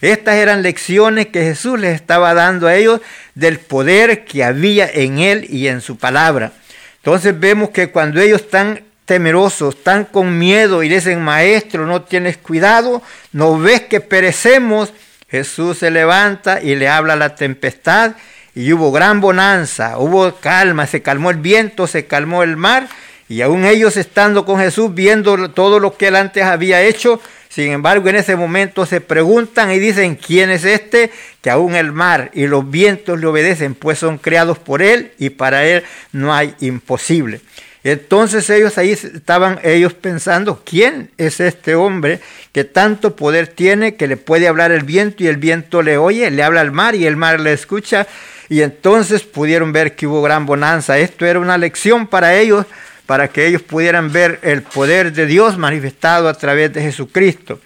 Estas 0.00 0.36
eran 0.36 0.62
lecciones 0.62 1.26
que 1.26 1.42
Jesús 1.42 1.80
les 1.80 1.94
estaba 1.94 2.32
dando 2.32 2.68
a 2.68 2.76
ellos 2.76 3.00
del 3.34 3.58
poder 3.58 4.24
que 4.24 4.44
había 4.44 4.88
en 4.88 5.18
Él 5.18 5.46
y 5.48 5.66
en 5.66 5.80
su 5.80 5.98
palabra. 5.98 6.52
Entonces 6.98 7.38
vemos 7.38 7.70
que 7.70 7.90
cuando 7.90 8.20
ellos 8.20 8.42
están 8.42 8.82
temerosos, 9.04 9.74
están 9.74 10.04
con 10.04 10.38
miedo 10.38 10.82
y 10.82 10.88
dicen, 10.88 11.22
maestro, 11.22 11.86
no 11.86 12.02
tienes 12.02 12.36
cuidado, 12.36 13.02
no 13.32 13.58
ves 13.58 13.80
que 13.80 14.00
perecemos, 14.00 14.92
Jesús 15.28 15.78
se 15.78 15.90
levanta 15.90 16.62
y 16.62 16.76
le 16.76 16.88
habla 16.88 17.14
a 17.14 17.16
la 17.16 17.34
tempestad 17.34 18.12
y 18.54 18.72
hubo 18.72 18.92
gran 18.92 19.20
bonanza, 19.20 19.98
hubo 19.98 20.34
calma, 20.36 20.86
se 20.86 21.02
calmó 21.02 21.30
el 21.30 21.36
viento, 21.36 21.86
se 21.86 22.06
calmó 22.06 22.42
el 22.42 22.56
mar 22.56 22.88
y 23.28 23.42
aún 23.42 23.64
ellos 23.64 23.96
estando 23.96 24.44
con 24.44 24.58
Jesús 24.58 24.94
viendo 24.94 25.50
todo 25.50 25.80
lo 25.80 25.96
que 25.96 26.08
él 26.08 26.16
antes 26.16 26.44
había 26.44 26.82
hecho, 26.82 27.20
sin 27.48 27.72
embargo, 27.72 28.08
en 28.08 28.16
ese 28.16 28.36
momento 28.36 28.86
se 28.86 29.00
preguntan 29.00 29.70
y 29.72 29.78
dicen, 29.78 30.16
¿quién 30.16 30.50
es 30.50 30.64
este? 30.64 31.10
Que 31.40 31.50
aún 31.50 31.74
el 31.74 31.92
mar 31.92 32.30
y 32.34 32.46
los 32.46 32.70
vientos 32.70 33.18
le 33.18 33.26
obedecen, 33.26 33.74
pues 33.74 33.98
son 33.98 34.18
creados 34.18 34.58
por 34.58 34.82
él 34.82 35.12
y 35.18 35.30
para 35.30 35.66
él 35.66 35.82
no 36.12 36.32
hay 36.32 36.54
imposible. 36.60 37.40
Entonces 37.84 38.50
ellos 38.50 38.76
ahí 38.76 38.90
estaban 38.90 39.60
ellos 39.62 39.94
pensando, 39.94 40.62
¿quién 40.64 41.10
es 41.16 41.40
este 41.40 41.74
hombre 41.74 42.20
que 42.52 42.64
tanto 42.64 43.14
poder 43.14 43.46
tiene 43.46 43.94
que 43.94 44.08
le 44.08 44.16
puede 44.16 44.48
hablar 44.48 44.72
el 44.72 44.82
viento 44.82 45.22
y 45.22 45.28
el 45.28 45.36
viento 45.36 45.82
le 45.82 45.96
oye, 45.96 46.30
le 46.30 46.42
habla 46.42 46.60
al 46.60 46.72
mar 46.72 46.94
y 46.94 47.06
el 47.06 47.16
mar 47.16 47.40
le 47.40 47.52
escucha? 47.52 48.06
Y 48.48 48.62
entonces 48.62 49.22
pudieron 49.22 49.72
ver 49.72 49.94
que 49.94 50.06
hubo 50.06 50.22
gran 50.22 50.46
bonanza. 50.46 50.98
Esto 50.98 51.26
era 51.26 51.38
una 51.38 51.58
lección 51.58 52.06
para 52.06 52.34
ellos 52.34 52.66
para 53.06 53.28
que 53.28 53.46
ellos 53.46 53.62
pudieran 53.62 54.12
ver 54.12 54.38
el 54.42 54.62
poder 54.62 55.12
de 55.14 55.24
Dios 55.24 55.56
manifestado 55.56 56.28
a 56.28 56.34
través 56.34 56.72
de 56.74 56.82
Jesucristo. 56.82 57.58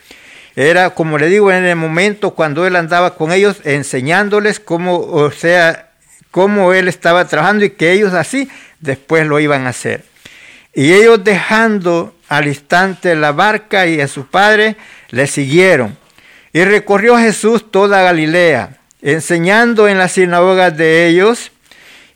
Era, 0.54 0.90
como 0.90 1.18
le 1.18 1.28
digo, 1.28 1.50
en 1.50 1.64
el 1.64 1.74
momento 1.74 2.32
cuando 2.32 2.64
él 2.64 2.76
andaba 2.76 3.16
con 3.16 3.32
ellos, 3.32 3.56
enseñándoles 3.64 4.60
cómo, 4.60 4.98
o 4.98 5.32
sea, 5.32 5.90
cómo 6.30 6.72
él 6.72 6.86
estaba 6.86 7.26
trabajando 7.26 7.64
y 7.64 7.70
que 7.70 7.90
ellos 7.90 8.12
así 8.14 8.48
después 8.82 9.26
lo 9.26 9.40
iban 9.40 9.66
a 9.66 9.70
hacer. 9.70 10.04
Y 10.74 10.92
ellos 10.92 11.24
dejando 11.24 12.14
al 12.28 12.48
instante 12.48 13.14
la 13.14 13.32
barca 13.32 13.86
y 13.86 14.00
a 14.00 14.08
su 14.08 14.26
padre, 14.26 14.76
le 15.10 15.26
siguieron. 15.26 15.96
Y 16.52 16.64
recorrió 16.64 17.16
Jesús 17.18 17.70
toda 17.70 18.02
Galilea, 18.02 18.78
enseñando 19.00 19.88
en 19.88 19.98
las 19.98 20.12
sinagogas 20.12 20.76
de 20.76 21.06
ellos 21.06 21.50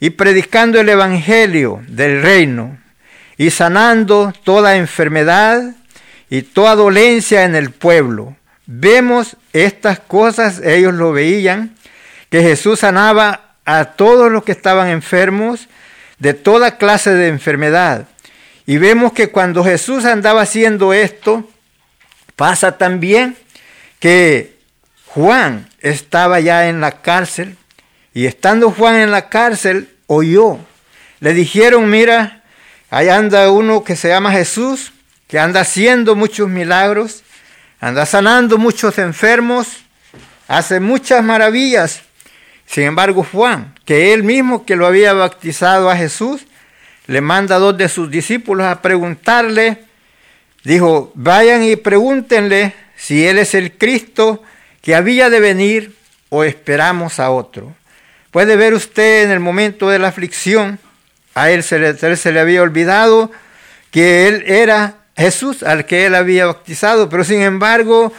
y 0.01 0.11
predicando 0.11 0.81
el 0.81 0.89
evangelio 0.89 1.83
del 1.89 2.23
reino 2.23 2.79
y 3.37 3.51
sanando 3.51 4.33
toda 4.45 4.77
enfermedad 4.77 5.75
y 6.31 6.43
toda 6.43 6.75
dolencia 6.75 7.45
en 7.45 7.55
el 7.55 7.71
pueblo. 7.71 8.37
Vemos 8.67 9.37
estas 9.53 10.01
cosas, 10.01 10.61
ellos 10.65 10.95
lo 10.95 11.13
veían, 11.13 11.77
que 12.31 12.43
Jesús 12.43 12.81
sanaba 12.81 13.55
a 13.65 13.85
todos 13.85 14.31
los 14.31 14.45
que 14.45 14.53
estaban 14.53 14.89
enfermos 14.89 15.69
de 16.19 16.35
toda 16.35 16.79
clase 16.79 17.11
de 17.15 17.29
enfermedad. 17.29 18.07
Y 18.67 18.79
vemos 18.79 19.13
que 19.13 19.29
cuando 19.29 19.65
Jesús 19.65 20.05
andaba 20.05 20.43
haciendo 20.43 20.93
esto, 20.93 21.49
pasa 22.35 22.79
también 22.79 23.37
que 24.01 24.57
Juan 25.07 25.69
estaba 25.81 26.41
ya 26.41 26.69
en 26.69 26.81
la 26.81 27.03
cárcel 27.03 27.57
y 28.13 28.27
estando 28.27 28.71
Juan 28.71 28.97
en 28.97 29.11
la 29.11 29.29
cárcel, 29.29 29.89
oyó. 30.07 30.59
Le 31.21 31.33
dijeron, 31.33 31.89
mira, 31.89 32.43
Ahí 32.91 33.09
anda 33.09 33.51
uno 33.51 33.83
que 33.83 33.97
se 33.97 34.09
llama 34.09 34.31
Jesús, 34.31 34.93
que 35.27 35.39
anda 35.39 35.61
haciendo 35.61 36.15
muchos 36.15 36.49
milagros, 36.49 37.25
anda 37.81 38.07
sanando 38.07 38.59
muchos 38.59 38.99
enfermos, 38.99 39.67
hace 40.47 40.79
muchas 40.79 41.23
maravillas. 41.25 42.03
Sin 42.67 42.85
embargo, 42.85 43.27
Juan, 43.31 43.75
que 43.85 44.13
él 44.13 44.23
mismo 44.23 44.67
que 44.67 44.77
lo 44.77 44.87
había 44.87 45.13
bautizado 45.13 45.89
a 45.91 45.97
Jesús, 45.97 46.47
le 47.07 47.21
manda 47.21 47.57
a 47.57 47.59
dos 47.59 47.77
de 47.77 47.89
sus 47.89 48.11
discípulos 48.11 48.67
a 48.67 48.83
preguntarle, 48.83 49.79
dijo, 50.65 51.13
vayan 51.15 51.63
y 51.63 51.77
pregúntenle 51.77 52.75
si 52.97 53.27
él 53.27 53.39
es 53.39 53.55
el 53.55 53.73
Cristo 53.73 54.43
que 54.83 54.95
había 54.95 55.31
de 55.31 55.41
venir 55.41 55.95
o 56.29 56.45
esperamos 56.45 57.21
a 57.21 57.31
otro. 57.31 57.75
Puede 58.31 58.57
ver 58.57 58.75
usted 58.75 59.25
en 59.25 59.31
el 59.31 59.41
momento 59.41 59.89
de 59.89 59.99
la 59.99 60.09
aflicción, 60.09 60.79
a 61.35 61.51
él 61.51 61.63
se 61.63 61.79
le, 61.79 62.17
se 62.17 62.33
le 62.33 62.41
había 62.41 62.63
olvidado 62.63 63.31
que 63.91 64.27
él 64.27 64.45
era 64.47 64.97
Jesús 65.17 65.63
al 65.63 65.87
que 65.87 66.07
él 66.07 66.15
había 66.15 66.47
bautizado, 66.47 67.09
pero 67.09 67.25
sin 67.25 67.43
embargo, 67.43 68.13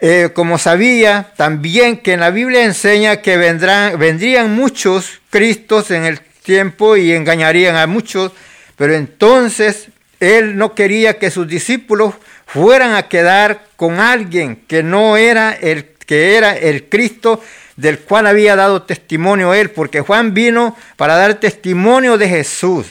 eh, 0.00 0.30
como 0.32 0.58
sabía 0.58 1.32
también 1.36 1.98
que 1.98 2.14
en 2.14 2.20
la 2.20 2.30
Biblia 2.30 2.64
enseña 2.64 3.16
que 3.22 3.36
vendrán, 3.36 3.98
vendrían 3.98 4.54
muchos 4.54 5.20
Cristos 5.30 5.90
en 5.90 6.04
el 6.04 6.20
tiempo 6.42 6.96
y 6.96 7.12
engañarían 7.12 7.76
a 7.76 7.86
muchos, 7.86 8.32
pero 8.76 8.94
entonces 8.94 9.88
él 10.18 10.56
no 10.56 10.74
quería 10.74 11.18
que 11.18 11.30
sus 11.30 11.46
discípulos 11.46 12.14
fueran 12.46 12.94
a 12.94 13.08
quedar 13.08 13.66
con 13.76 14.00
alguien 14.00 14.56
que 14.66 14.82
no 14.82 15.16
era 15.16 15.52
el 15.52 15.90
que 16.10 16.36
era 16.36 16.56
el 16.56 16.88
Cristo 16.88 17.40
del 17.76 18.00
cual 18.00 18.26
había 18.26 18.56
dado 18.56 18.82
testimonio 18.82 19.54
él, 19.54 19.70
porque 19.70 20.00
Juan 20.00 20.34
vino 20.34 20.76
para 20.96 21.14
dar 21.14 21.34
testimonio 21.34 22.18
de 22.18 22.28
Jesús. 22.28 22.86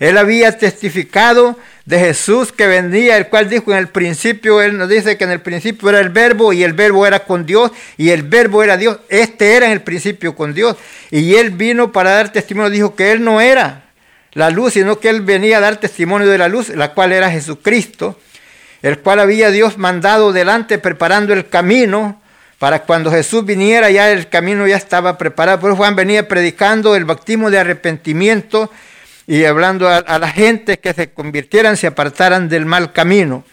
Él 0.00 0.18
había 0.18 0.58
testificado 0.58 1.56
de 1.84 1.98
Jesús 1.98 2.50
que 2.50 2.66
vendía, 2.66 3.16
el 3.16 3.28
cual 3.28 3.48
dijo 3.48 3.72
en 3.72 3.78
el 3.78 3.88
principio, 3.88 4.62
él 4.62 4.78
nos 4.78 4.88
dice 4.88 5.18
que 5.18 5.24
en 5.24 5.30
el 5.30 5.40
principio 5.40 5.90
era 5.90 6.00
el 6.00 6.08
verbo 6.08 6.52
y 6.52 6.62
el 6.62 6.72
verbo 6.72 7.06
era 7.06 7.20
con 7.20 7.44
Dios 7.44 7.72
y 7.98 8.10
el 8.10 8.22
verbo 8.22 8.62
era 8.62 8.76
Dios. 8.76 8.98
Este 9.08 9.54
era 9.54 9.66
en 9.66 9.72
el 9.72 9.82
principio 9.82 10.34
con 10.34 10.54
Dios. 10.54 10.76
Y 11.10 11.34
él 11.34 11.50
vino 11.50 11.92
para 11.92 12.12
dar 12.12 12.32
testimonio, 12.32 12.70
dijo 12.70 12.94
que 12.94 13.12
él 13.12 13.22
no 13.22 13.40
era 13.40 13.84
la 14.32 14.50
luz, 14.50 14.72
sino 14.72 14.98
que 14.98 15.10
él 15.10 15.20
venía 15.20 15.58
a 15.58 15.60
dar 15.60 15.76
testimonio 15.76 16.26
de 16.26 16.38
la 16.38 16.48
luz, 16.48 16.70
la 16.70 16.94
cual 16.94 17.12
era 17.12 17.30
Jesucristo, 17.30 18.18
el 18.82 18.98
cual 18.98 19.20
había 19.20 19.50
Dios 19.50 19.76
mandado 19.76 20.32
delante 20.32 20.78
preparando 20.78 21.34
el 21.34 21.48
camino 21.48 22.20
para 22.58 22.80
cuando 22.84 23.10
Jesús 23.10 23.44
viniera 23.44 23.90
ya 23.90 24.10
el 24.10 24.28
camino 24.28 24.66
ya 24.66 24.76
estaba 24.76 25.18
preparado. 25.18 25.60
Por 25.60 25.76
Juan 25.76 25.96
venía 25.96 26.28
predicando 26.28 26.96
el 26.96 27.04
bautismo 27.04 27.50
de 27.50 27.58
arrepentimiento 27.58 28.70
y 29.26 29.44
hablando 29.44 29.88
a, 29.88 30.18
la 30.18 30.28
gente 30.28 30.78
que 30.78 30.92
se 30.92 31.10
convirtieran, 31.10 31.76
se 31.76 31.86
apartaran 31.86 32.48
del 32.48 32.66
mal 32.66 32.92
camino. 32.92 33.44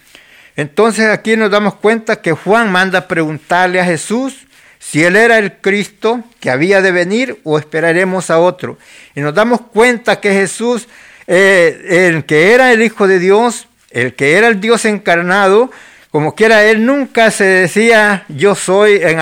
Entonces 0.55 1.07
aquí 1.07 1.37
nos 1.37 1.49
damos 1.49 1.75
cuenta 1.75 2.21
que 2.21 2.33
Juan 2.33 2.71
manda 2.71 3.07
preguntarle 3.07 3.79
a 3.79 3.85
Jesús 3.85 4.47
si 4.79 5.03
él 5.03 5.15
era 5.15 5.37
el 5.37 5.53
Cristo 5.53 6.23
que 6.39 6.49
había 6.49 6.81
de 6.81 6.91
venir 6.91 7.39
o 7.43 7.57
esperaremos 7.57 8.29
a 8.29 8.39
otro. 8.39 8.77
Y 9.15 9.21
nos 9.21 9.33
damos 9.33 9.61
cuenta 9.61 10.19
que 10.19 10.33
Jesús, 10.33 10.87
eh, 11.27 12.07
el 12.09 12.25
que 12.25 12.53
era 12.53 12.73
el 12.73 12.81
Hijo 12.81 13.07
de 13.07 13.19
Dios, 13.19 13.67
el 13.91 14.15
que 14.15 14.37
era 14.37 14.47
el 14.47 14.59
Dios 14.59 14.83
encarnado, 14.85 15.71
como 16.11 16.35
quiera, 16.35 16.65
él 16.65 16.85
nunca 16.85 17.31
se 17.31 17.45
decía 17.45 18.25
yo 18.27 18.53
soy, 18.53 18.99
en 19.01 19.19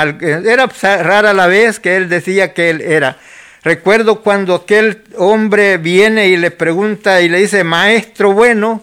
era 0.47 0.67
rara 0.81 1.33
la 1.33 1.45
vez 1.45 1.79
que 1.79 1.95
él 1.95 2.09
decía 2.09 2.53
que 2.55 2.71
él 2.71 2.81
era. 2.81 3.17
Recuerdo 3.63 4.21
cuando 4.21 4.55
aquel 4.55 5.03
hombre 5.17 5.77
viene 5.77 6.29
y 6.29 6.37
le 6.37 6.51
pregunta 6.51 7.21
y 7.21 7.29
le 7.29 7.39
dice, 7.39 7.63
maestro 7.63 8.31
bueno, 8.31 8.81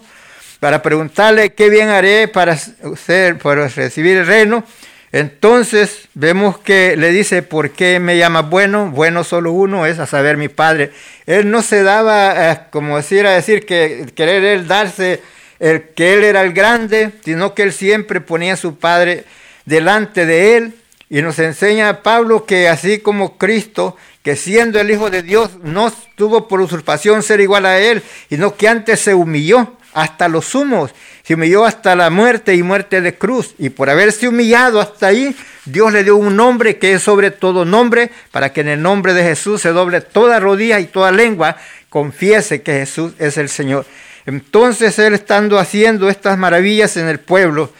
para 0.59 0.81
preguntarle 0.81 1.53
qué 1.53 1.69
bien 1.69 1.89
haré 1.89 2.27
para, 2.27 2.57
ser, 2.57 3.37
para 3.37 3.67
recibir 3.67 4.17
el 4.17 4.27
reino. 4.27 4.63
Entonces 5.11 6.09
vemos 6.13 6.59
que 6.59 6.95
le 6.97 7.11
dice, 7.11 7.41
¿por 7.41 7.71
qué 7.71 7.99
me 7.99 8.17
llama 8.17 8.41
bueno? 8.41 8.91
Bueno 8.91 9.23
solo 9.23 9.51
uno 9.51 9.85
es 9.85 9.99
a 9.99 10.05
saber 10.05 10.37
mi 10.37 10.49
Padre. 10.49 10.91
Él 11.25 11.49
no 11.49 11.61
se 11.61 11.81
daba, 11.81 12.67
como 12.69 12.97
decir, 12.97 13.25
a 13.25 13.31
decir 13.31 13.65
que 13.65 14.05
querer 14.15 14.43
él 14.43 14.67
darse 14.67 15.21
el 15.59 15.89
que 15.95 16.13
él 16.13 16.23
era 16.23 16.41
el 16.41 16.53
grande, 16.53 17.11
sino 17.23 17.53
que 17.53 17.63
él 17.63 17.73
siempre 17.73 18.21
ponía 18.21 18.53
a 18.53 18.57
su 18.57 18.77
Padre 18.77 19.23
delante 19.65 20.25
de 20.25 20.57
él. 20.57 20.75
Y 21.09 21.21
nos 21.21 21.39
enseña 21.39 22.03
Pablo 22.03 22.45
que 22.45 22.67
así 22.67 22.99
como 22.99 23.37
Cristo, 23.37 23.95
que 24.27 24.35
siendo 24.35 24.77
el 24.81 24.91
Hijo 24.91 25.09
de 25.09 25.23
Dios 25.23 25.51
no 25.63 25.89
tuvo 26.15 26.49
por 26.49 26.59
usurpación 26.59 27.23
ser 27.23 27.39
igual 27.39 27.65
a 27.65 27.79
Él, 27.79 28.03
sino 28.27 28.57
que 28.57 28.67
antes 28.67 28.99
se 28.99 29.13
humilló 29.13 29.77
hasta 29.93 30.27
los 30.27 30.43
sumos, 30.43 30.91
se 31.23 31.35
humilló 31.35 31.63
hasta 31.63 31.95
la 31.95 32.09
muerte 32.09 32.53
y 32.53 32.61
muerte 32.61 32.99
de 32.99 33.17
cruz. 33.17 33.55
Y 33.57 33.69
por 33.69 33.89
haberse 33.89 34.27
humillado 34.27 34.81
hasta 34.81 35.07
ahí, 35.07 35.33
Dios 35.63 35.93
le 35.93 36.03
dio 36.03 36.17
un 36.17 36.35
nombre 36.35 36.77
que 36.77 36.91
es 36.91 37.03
sobre 37.03 37.31
todo 37.31 37.63
nombre, 37.63 38.11
para 38.31 38.51
que 38.51 38.59
en 38.59 38.67
el 38.67 38.81
nombre 38.81 39.13
de 39.13 39.23
Jesús 39.23 39.61
se 39.61 39.69
doble 39.69 40.01
toda 40.01 40.41
rodilla 40.41 40.81
y 40.81 40.87
toda 40.87 41.13
lengua, 41.13 41.55
confiese 41.87 42.61
que 42.61 42.73
Jesús 42.73 43.13
es 43.19 43.37
el 43.37 43.47
Señor. 43.47 43.85
Entonces 44.25 44.99
Él 44.99 45.13
estando 45.13 45.57
haciendo 45.57 46.09
estas 46.09 46.37
maravillas 46.37 46.97
en 46.97 47.07
el 47.07 47.21
pueblo, 47.21 47.71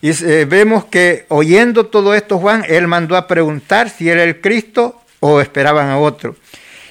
y 0.00 0.10
eh, 0.10 0.46
vemos 0.48 0.84
que 0.84 1.26
oyendo 1.26 1.86
todo 1.86 2.14
esto 2.14 2.38
Juan, 2.38 2.64
Él 2.68 2.86
mandó 2.86 3.16
a 3.16 3.26
preguntar 3.26 3.90
si 3.90 4.08
era 4.08 4.22
el 4.22 4.40
Cristo 4.40 4.97
o 5.20 5.40
esperaban 5.40 5.88
a 5.88 5.98
otro. 5.98 6.36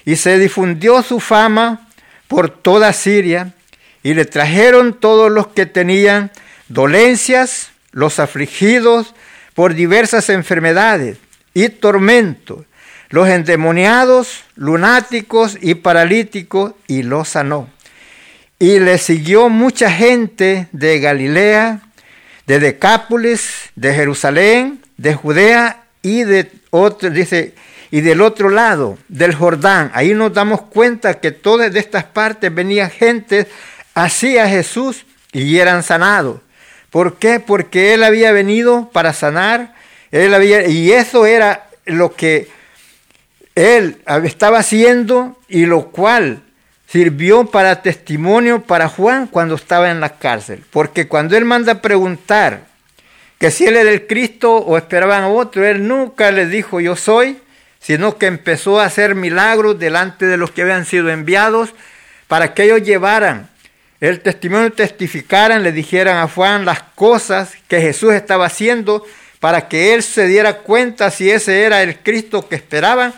Y 0.05 0.15
se 0.15 0.37
difundió 0.39 1.01
su 1.03 1.19
fama 1.19 1.89
por 2.27 2.49
toda 2.49 2.93
Siria 2.93 3.53
y 4.03 4.13
le 4.13 4.25
trajeron 4.25 4.93
todos 4.93 5.31
los 5.31 5.47
que 5.47 5.65
tenían 5.65 6.31
dolencias, 6.69 7.71
los 7.91 8.19
afligidos 8.19 9.13
por 9.53 9.73
diversas 9.73 10.29
enfermedades 10.29 11.17
y 11.53 11.69
tormentos, 11.69 12.65
los 13.09 13.27
endemoniados, 13.27 14.43
lunáticos 14.55 15.57
y 15.61 15.75
paralíticos, 15.75 16.73
y 16.87 17.03
los 17.03 17.29
sanó. 17.29 17.69
Y 18.59 18.79
le 18.79 18.97
siguió 18.97 19.49
mucha 19.49 19.91
gente 19.91 20.67
de 20.71 20.99
Galilea, 20.99 21.81
de 22.45 22.59
Decápolis, 22.59 23.71
de 23.75 23.93
Jerusalén, 23.93 24.79
de 24.97 25.15
Judea 25.15 25.83
y 26.01 26.23
de 26.23 26.51
otro, 26.69 27.09
dice, 27.09 27.55
y 27.91 28.01
del 28.01 28.21
otro 28.21 28.49
lado, 28.49 28.97
del 29.07 29.33
Jordán. 29.33 29.91
Ahí 29.93 30.13
nos 30.13 30.33
damos 30.33 30.61
cuenta 30.61 31.19
que 31.19 31.31
todas 31.31 31.71
de 31.71 31.79
estas 31.79 32.03
partes 32.03 32.53
venían 32.53 32.89
gente 32.89 33.47
así 33.93 34.37
a 34.37 34.47
Jesús 34.47 35.05
y 35.31 35.57
eran 35.57 35.83
sanados. 35.83 36.41
¿Por 36.89 37.17
qué? 37.17 37.39
Porque 37.39 37.93
Él 37.93 38.03
había 38.03 38.31
venido 38.31 38.89
para 38.91 39.13
sanar, 39.13 39.75
él 40.11 40.33
había, 40.33 40.67
y 40.67 40.91
eso 40.91 41.25
era 41.25 41.67
lo 41.85 42.15
que 42.15 42.47
Él 43.55 43.97
estaba 44.23 44.59
haciendo 44.59 45.37
y 45.49 45.65
lo 45.65 45.89
cual 45.89 46.43
sirvió 46.87 47.45
para 47.45 47.81
testimonio 47.81 48.63
para 48.63 48.87
Juan 48.87 49.27
cuando 49.27 49.55
estaba 49.55 49.91
en 49.91 49.99
la 49.99 50.17
cárcel. 50.17 50.63
Porque 50.71 51.07
cuando 51.07 51.35
Él 51.35 51.45
manda 51.45 51.81
preguntar 51.81 52.61
que 53.37 53.51
si 53.51 53.65
Él 53.65 53.75
era 53.75 53.91
el 53.91 54.07
Cristo 54.07 54.55
o 54.55 54.77
esperaban 54.77 55.23
a 55.23 55.29
otro, 55.29 55.65
Él 55.65 55.87
nunca 55.87 56.31
le 56.31 56.47
dijo 56.47 56.79
yo 56.79 56.95
soy, 56.95 57.37
sino 57.79 58.17
que 58.17 58.25
empezó 58.25 58.79
a 58.79 58.85
hacer 58.85 59.15
milagros 59.15 59.79
delante 59.79 60.25
de 60.25 60.37
los 60.37 60.51
que 60.51 60.63
habían 60.63 60.85
sido 60.85 61.09
enviados 61.09 61.73
para 62.27 62.53
que 62.53 62.63
ellos 62.63 62.83
llevaran 62.83 63.49
el 63.99 64.21
testimonio 64.21 64.71
testificaran, 64.71 65.63
le 65.63 65.71
dijeran 65.71 66.17
a 66.17 66.27
Juan 66.27 66.65
las 66.65 66.83
cosas 66.83 67.53
que 67.67 67.81
Jesús 67.81 68.13
estaba 68.13 68.45
haciendo 68.45 69.03
para 69.39 69.67
que 69.67 69.95
él 69.95 70.03
se 70.03 70.27
diera 70.27 70.59
cuenta 70.59 71.09
si 71.09 71.31
ese 71.31 71.63
era 71.63 71.81
el 71.81 71.97
Cristo 71.99 72.47
que 72.47 72.55
esperaban 72.55 73.13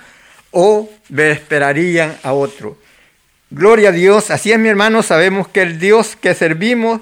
o 0.51 0.89
esperarían 1.15 2.17
a 2.23 2.31
otro. 2.31 2.77
Gloria 3.49 3.89
a 3.89 3.91
Dios, 3.91 4.31
así 4.31 4.51
es 4.51 4.59
mi 4.59 4.69
hermano, 4.69 5.03
sabemos 5.03 5.47
que 5.47 5.61
el 5.63 5.79
Dios 5.79 6.15
que 6.15 6.33
servimos 6.33 7.01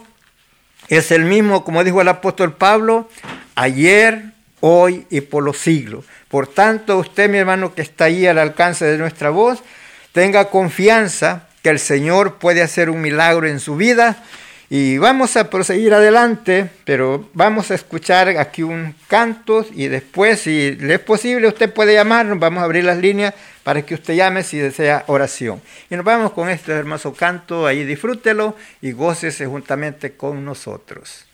es 0.87 1.11
el 1.11 1.25
mismo, 1.25 1.63
como 1.63 1.83
dijo 1.83 2.01
el 2.01 2.07
apóstol 2.07 2.55
Pablo, 2.55 3.09
ayer, 3.53 4.23
hoy 4.59 5.05
y 5.09 5.21
por 5.21 5.43
los 5.43 5.57
siglos. 5.57 6.05
Por 6.37 6.45
tanto, 6.45 6.99
usted 6.99 7.31
mi 7.31 7.39
hermano 7.39 7.73
que 7.73 7.81
está 7.81 8.05
ahí 8.05 8.27
al 8.27 8.37
alcance 8.37 8.85
de 8.85 8.99
nuestra 8.99 9.31
voz, 9.31 9.63
tenga 10.11 10.51
confianza 10.51 11.47
que 11.63 11.71
el 11.71 11.79
Señor 11.79 12.35
puede 12.35 12.61
hacer 12.61 12.91
un 12.91 13.01
milagro 13.01 13.47
en 13.47 13.59
su 13.59 13.75
vida. 13.75 14.23
Y 14.69 14.99
vamos 14.99 15.35
a 15.35 15.49
proseguir 15.49 15.95
adelante, 15.95 16.69
pero 16.85 17.27
vamos 17.33 17.71
a 17.71 17.73
escuchar 17.73 18.29
aquí 18.37 18.61
un 18.61 18.93
canto 19.07 19.65
y 19.73 19.87
después, 19.87 20.41
si 20.41 20.75
le 20.75 20.93
es 20.93 20.99
posible, 20.99 21.47
usted 21.47 21.73
puede 21.73 21.95
llamarnos, 21.95 22.37
vamos 22.37 22.61
a 22.61 22.65
abrir 22.65 22.83
las 22.83 22.99
líneas 22.99 23.33
para 23.63 23.81
que 23.81 23.95
usted 23.95 24.13
llame 24.13 24.43
si 24.43 24.59
desea 24.59 25.05
oración. 25.07 25.59
Y 25.89 25.95
nos 25.95 26.05
vamos 26.05 26.33
con 26.33 26.49
este 26.49 26.71
hermoso 26.71 27.15
canto, 27.15 27.65
ahí 27.65 27.83
disfrútelo 27.83 28.55
y 28.79 28.91
gócese 28.91 29.47
juntamente 29.47 30.15
con 30.15 30.45
nosotros. 30.45 31.26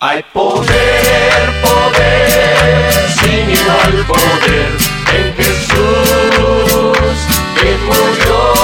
Hay 0.00 0.22
poder, 0.32 1.50
poder, 1.60 3.10
sin 3.20 3.50
igual 3.50 4.06
poder 4.06 4.70
en 5.12 5.34
Jesús 5.34 7.18
que 7.58 7.76
murió 7.84 8.58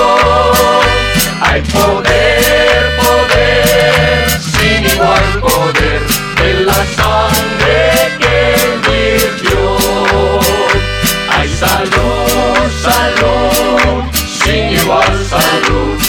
hay 1.54 1.60
poder, 1.62 2.96
poder, 2.96 4.40
sin 4.40 4.86
igual 4.86 5.40
poder, 5.40 6.02
en 6.44 6.66
la 6.66 6.80
sangre 6.96 8.16
que 8.18 8.56
vivió. 8.88 9.76
Hay 11.28 11.48
salud, 11.48 12.70
salud, 12.82 14.04
sin 14.42 14.70
igual 14.70 15.26
salud, 15.28 16.03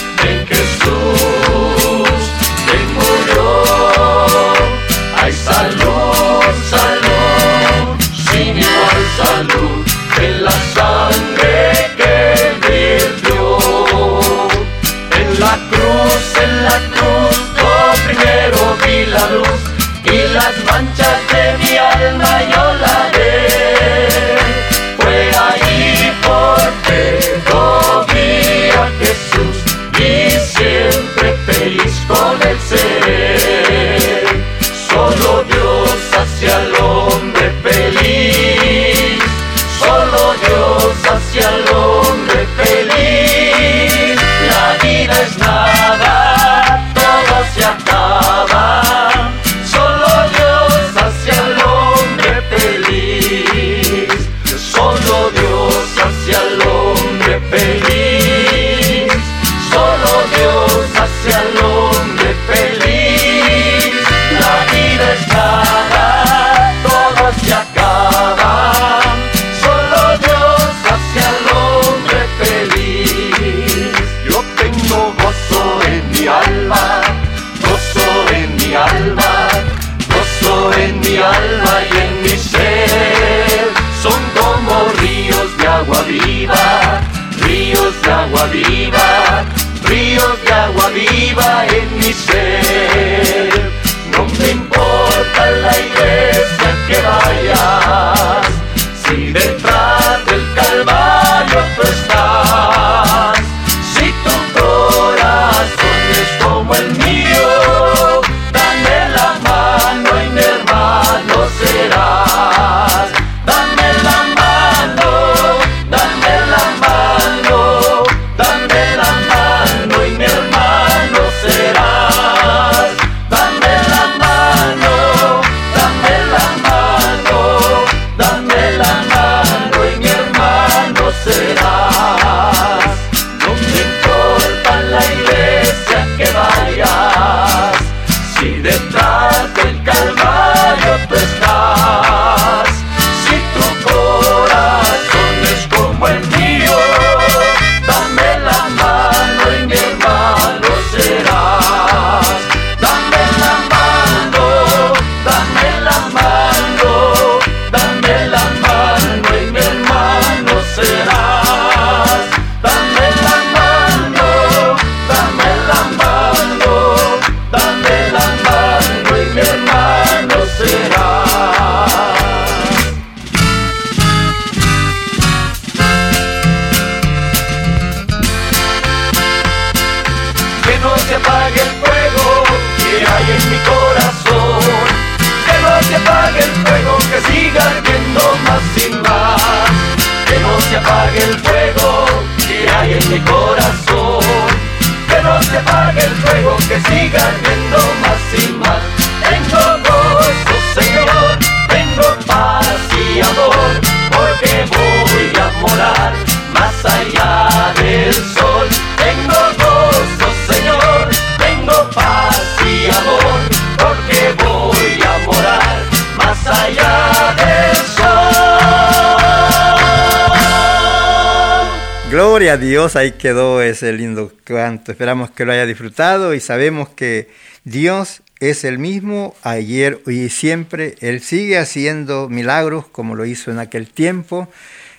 Gloria 222.35 222.51
a 222.51 222.57
Dios, 222.57 222.97
ahí 222.97 223.13
quedó 223.13 223.61
ese 223.61 223.93
lindo 223.93 224.29
canto. 224.43 224.91
Esperamos 224.91 225.31
que 225.31 225.45
lo 225.45 225.53
haya 225.53 225.65
disfrutado 225.65 226.33
y 226.33 226.41
sabemos 226.41 226.89
que 226.89 227.29
Dios 227.63 228.23
es 228.41 228.65
el 228.65 228.77
mismo 228.77 229.33
ayer 229.41 230.01
y 230.05 230.27
siempre. 230.27 230.95
Él 230.99 231.21
sigue 231.21 231.57
haciendo 231.57 232.27
milagros 232.27 232.87
como 232.87 233.15
lo 233.15 233.23
hizo 233.23 233.51
en 233.51 233.59
aquel 233.59 233.89
tiempo. 233.89 234.49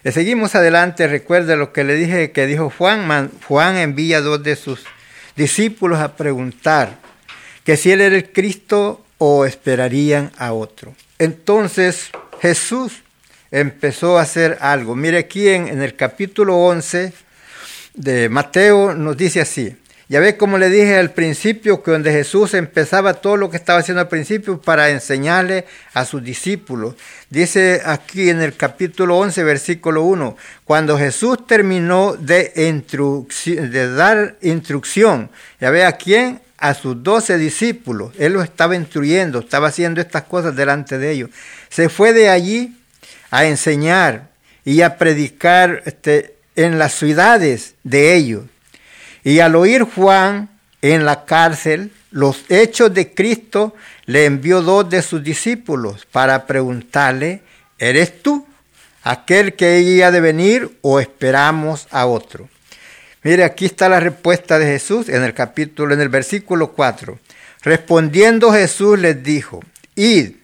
Le 0.03 0.13
seguimos 0.13 0.55
adelante. 0.55 1.07
Recuerde 1.09 1.57
lo 1.57 1.75
que 1.75 1.85
le 1.85 1.97
dije 1.97 2.31
que 2.31 2.47
dijo 2.47 2.71
Juan. 2.71 3.31
Juan 3.47 3.77
envía 3.77 4.17
a 4.17 4.23
dos 4.23 4.43
de 4.43 4.57
sus 4.57 4.87
discípulos 5.37 5.99
a 5.99 6.17
preguntar 6.17 6.97
que 7.65 7.77
si 7.77 7.93
él 7.93 8.01
era 8.01 8.17
el 8.17 8.33
Cristo 8.33 9.05
o 9.19 9.45
esperarían 9.45 10.33
a 10.39 10.55
otro. 10.55 10.95
Entonces 11.19 12.13
Jesús 12.41 13.03
empezó 13.51 14.19
a 14.19 14.23
hacer 14.23 14.57
algo. 14.63 14.97
Mire 14.97 15.19
aquí 15.19 15.51
en, 15.51 15.69
en 15.69 15.83
el 15.83 15.97
capítulo 15.97 16.57
11 16.57 17.26
de 17.97 18.29
Mateo 18.29 18.95
nos 18.95 19.17
dice 19.17 19.41
así. 19.41 19.75
Ya 20.09 20.21
ve 20.21 20.37
como 20.37 20.57
le 20.57 20.71
dije 20.71 20.97
al 20.97 21.11
principio, 21.11 21.83
que 21.83 21.91
donde 21.91 22.13
Jesús 22.13 22.55
empezaba 22.55 23.15
todo 23.15 23.37
lo 23.37 23.51
que 23.51 23.57
estaba 23.57 23.81
haciendo 23.81 24.01
al 24.01 24.09
principio 24.09 24.61
para 24.61 24.91
enseñarle 24.91 25.65
a 25.95 26.05
sus 26.05 26.23
discípulos. 26.23 26.95
Dice 27.29 27.83
aquí 27.85 28.31
en 28.31 28.41
el 28.41 28.55
capítulo 28.55 29.19
11, 29.19 29.43
versículo 29.43 30.03
1, 30.03 30.37
cuando 30.65 30.97
Jesús 30.97 31.45
terminó 31.49 32.15
de, 32.15 32.53
dar 33.97 34.37
instrucción, 34.43 35.29
ya 35.61 35.71
ve 35.71 35.85
a 35.85 35.93
quién, 35.93 36.41
a 36.57 36.75
sus 36.75 37.03
doce 37.03 37.37
discípulos, 37.37 38.13
él 38.17 38.35
los 38.35 38.45
estaba 38.45 38.77
instruyendo, 38.77 39.41
estaba 39.41 39.69
haciendo 39.69 40.01
estas 40.01 40.23
cosas 40.23 40.55
delante 40.55 40.99
de 40.99 41.11
ellos. 41.11 41.31
Se 41.69 41.89
fue 41.89 42.13
de 42.13 42.29
allí 42.29 42.77
a 43.33 43.45
enseñar 43.45 44.29
y 44.65 44.83
a 44.83 44.99
predicar 44.99 45.83
este, 45.85 46.36
en 46.57 46.79
las 46.79 46.95
ciudades 46.95 47.75
de 47.85 48.15
ellos 48.15 48.45
y 49.23 49.41
al 49.41 49.57
oír 49.57 49.83
Juan 49.83 50.49
en 50.83 51.05
la 51.05 51.25
cárcel 51.25 51.91
los 52.11 52.45
hechos 52.49 52.95
de 52.95 53.13
Cristo, 53.13 53.75
le 54.07 54.25
envió 54.25 54.63
dos 54.63 54.89
de 54.89 55.03
sus 55.03 55.23
discípulos 55.23 56.07
para 56.11 56.47
preguntarle, 56.47 57.43
¿eres 57.79 58.23
tú 58.23 58.47
aquel 59.03 59.55
que 59.55 59.81
iba 59.81 60.11
de 60.11 60.21
venir 60.21 60.79
o 60.81 60.99
esperamos 60.99 61.89
a 61.91 62.07
otro? 62.07 62.49
Mire, 63.23 63.45
aquí 63.45 63.67
está 63.67 63.89
la 63.89 64.01
respuesta 64.01 64.59
de 64.59 64.67
Jesús 64.67 65.09
en 65.09 65.25
el 65.25 65.35
capítulo, 65.35 65.93
en 65.93 66.01
el 66.01 66.09
versículo 66.09 66.73
4. 66.73 67.19
Respondiendo 67.63 68.53
Jesús 68.53 68.99
les 68.99 69.23
dijo, 69.23 69.61
id 69.97 70.37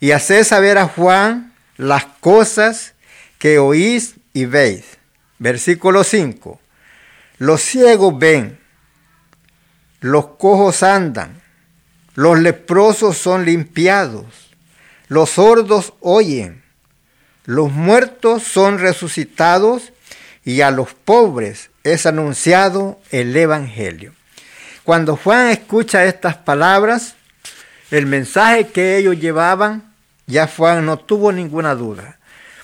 y 0.00 0.10
haced 0.10 0.44
saber 0.44 0.76
a 0.76 0.88
Juan 0.88 1.54
las 1.76 2.04
cosas 2.20 2.94
que 3.38 3.58
oís 3.58 4.16
y 4.34 4.44
veis. 4.44 4.97
Versículo 5.38 6.04
5. 6.04 6.60
Los 7.38 7.62
ciegos 7.62 8.18
ven, 8.18 8.58
los 10.00 10.26
cojos 10.38 10.82
andan, 10.82 11.40
los 12.14 12.38
leprosos 12.38 13.16
son 13.16 13.44
limpiados, 13.44 14.26
los 15.06 15.30
sordos 15.30 15.94
oyen, 16.00 16.62
los 17.44 17.70
muertos 17.70 18.42
son 18.42 18.78
resucitados 18.78 19.92
y 20.44 20.62
a 20.62 20.70
los 20.70 20.94
pobres 20.94 21.70
es 21.84 22.06
anunciado 22.06 23.00
el 23.10 23.36
Evangelio. 23.36 24.14
Cuando 24.82 25.16
Juan 25.16 25.48
escucha 25.48 26.06
estas 26.06 26.36
palabras, 26.36 27.14
el 27.90 28.06
mensaje 28.06 28.68
que 28.68 28.96
ellos 28.96 29.20
llevaban, 29.20 29.94
ya 30.26 30.46
Juan 30.48 30.84
no 30.84 30.98
tuvo 30.98 31.30
ninguna 31.30 31.74
duda, 31.74 32.18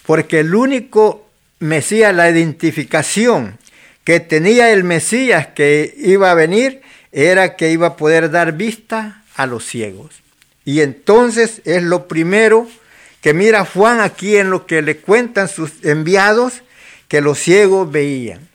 porque 0.07 0.41
el 0.41 0.55
único 0.55 1.24
Mesías, 1.65 2.15
la 2.15 2.31
identificación 2.31 3.59
que 4.05 4.21
tenía 4.21 4.71
el 4.71 4.85
Mesías 4.85 5.49
que 5.49 5.95
iba 5.97 6.31
a 6.31 6.35
venir 6.35 6.83
era 7.11 7.57
que 7.57 7.71
iba 7.73 7.89
a 7.89 7.97
poder 7.97 8.31
dar 8.31 8.53
vista 8.53 9.23
a 9.35 9.47
los 9.47 9.65
ciegos. 9.65 10.23
Y 10.65 10.81
entonces 10.83 11.63
es 11.65 11.83
lo 11.83 12.07
primero 12.07 12.69
que 13.21 13.33
mira 13.33 13.65
Juan 13.65 14.01
aquí 14.01 14.37
en 14.37 14.51
lo 14.51 14.67
que 14.67 14.83
le 14.83 14.99
cuentan 14.99 15.49
sus 15.49 15.73
enviados, 15.83 16.63
que 17.09 17.21
los 17.21 17.39
ciegos 17.39 17.91
veían. 17.91 18.49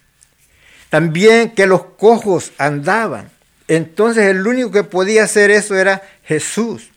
También 0.89 1.51
que 1.51 1.65
los 1.65 1.83
cojos 1.97 2.51
andaban. 2.57 3.31
Entonces 3.67 4.25
el 4.25 4.45
único 4.45 4.71
que 4.71 4.83
podía 4.83 5.23
hacer 5.23 5.49
eso 5.49 5.75
era 5.75 6.03
Jesús. 6.23 6.89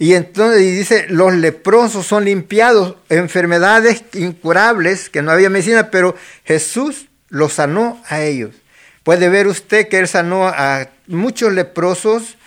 Y 0.00 0.14
entonces 0.14 0.62
dice, 0.62 1.04
los 1.10 1.34
leprosos 1.34 2.06
son 2.06 2.24
limpiados, 2.24 2.96
enfermedades 3.10 4.02
incurables, 4.14 5.10
que 5.10 5.20
no 5.20 5.30
había 5.30 5.50
medicina, 5.50 5.90
pero 5.90 6.16
Jesús 6.46 7.08
los 7.28 7.52
sanó 7.52 8.02
a 8.08 8.22
ellos. 8.22 8.54
Puede 9.02 9.28
ver 9.28 9.46
usted 9.46 9.88
que 9.88 9.98
él 9.98 10.08
sanó 10.08 10.48
a 10.48 10.88
muchos 11.06 11.52
leprosos, 11.52 12.38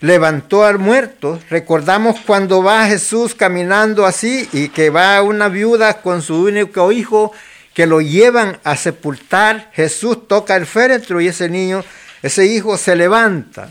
levantó 0.00 0.64
al 0.64 0.78
muerto. 0.78 1.38
Recordamos 1.50 2.20
cuando 2.24 2.62
va 2.62 2.86
Jesús 2.86 3.34
caminando 3.34 4.06
así 4.06 4.48
y 4.54 4.70
que 4.70 4.88
va 4.88 5.20
una 5.20 5.50
viuda 5.50 6.00
con 6.00 6.22
su 6.22 6.42
único 6.42 6.90
hijo 6.90 7.32
que 7.74 7.86
lo 7.86 8.00
llevan 8.00 8.58
a 8.64 8.76
sepultar. 8.76 9.70
Jesús 9.74 10.26
toca 10.26 10.56
el 10.56 10.64
féretro 10.64 11.20
y 11.20 11.28
ese 11.28 11.50
niño, 11.50 11.84
ese 12.22 12.46
hijo 12.46 12.78
se 12.78 12.96
levanta. 12.96 13.68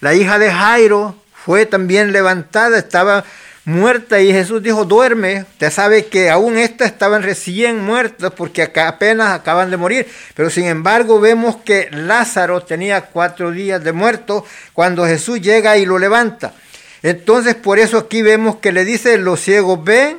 La 0.00 0.14
hija 0.14 0.38
de 0.38 0.50
Jairo 0.50 1.19
fue 1.44 1.66
también 1.66 2.12
levantada, 2.12 2.78
estaba 2.78 3.24
muerta 3.64 4.20
y 4.20 4.32
Jesús 4.32 4.62
dijo, 4.62 4.84
duerme. 4.84 5.42
Usted 5.42 5.70
sabe 5.70 6.06
que 6.06 6.30
aún 6.30 6.58
estas 6.58 6.88
estaban 6.88 7.22
recién 7.22 7.82
muertas 7.82 8.32
porque 8.36 8.62
apenas 8.62 9.30
acaban 9.30 9.70
de 9.70 9.76
morir. 9.76 10.06
Pero 10.34 10.50
sin 10.50 10.66
embargo 10.66 11.20
vemos 11.20 11.56
que 11.56 11.88
Lázaro 11.90 12.62
tenía 12.62 13.02
cuatro 13.02 13.50
días 13.50 13.82
de 13.82 13.92
muerto 13.92 14.44
cuando 14.72 15.06
Jesús 15.06 15.40
llega 15.40 15.76
y 15.76 15.86
lo 15.86 15.98
levanta. 15.98 16.54
Entonces 17.02 17.54
por 17.54 17.78
eso 17.78 17.98
aquí 17.98 18.22
vemos 18.22 18.56
que 18.56 18.72
le 18.72 18.84
dice, 18.84 19.16
los 19.18 19.40
ciegos 19.40 19.82
ven, 19.82 20.18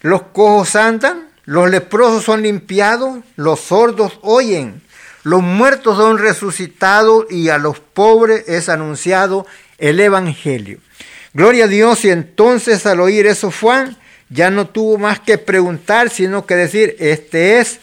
los 0.00 0.22
cojos 0.22 0.74
andan, 0.74 1.28
los 1.44 1.70
leprosos 1.70 2.24
son 2.24 2.42
limpiados, 2.42 3.18
los 3.36 3.60
sordos 3.60 4.18
oyen, 4.22 4.82
los 5.22 5.42
muertos 5.42 5.96
son 5.96 6.18
resucitados 6.18 7.26
y 7.30 7.48
a 7.48 7.58
los 7.58 7.78
pobres 7.78 8.44
es 8.48 8.68
anunciado 8.68 9.46
el 9.78 10.00
Evangelio. 10.00 10.78
Gloria 11.32 11.64
a 11.64 11.68
Dios 11.68 12.04
y 12.04 12.10
entonces 12.10 12.86
al 12.86 13.00
oír 13.00 13.26
eso 13.26 13.50
Juan 13.50 13.96
ya 14.28 14.50
no 14.50 14.68
tuvo 14.68 14.98
más 14.98 15.20
que 15.20 15.38
preguntar, 15.38 16.10
sino 16.10 16.46
que 16.46 16.54
decir, 16.54 16.96
este 16.98 17.58
es 17.60 17.80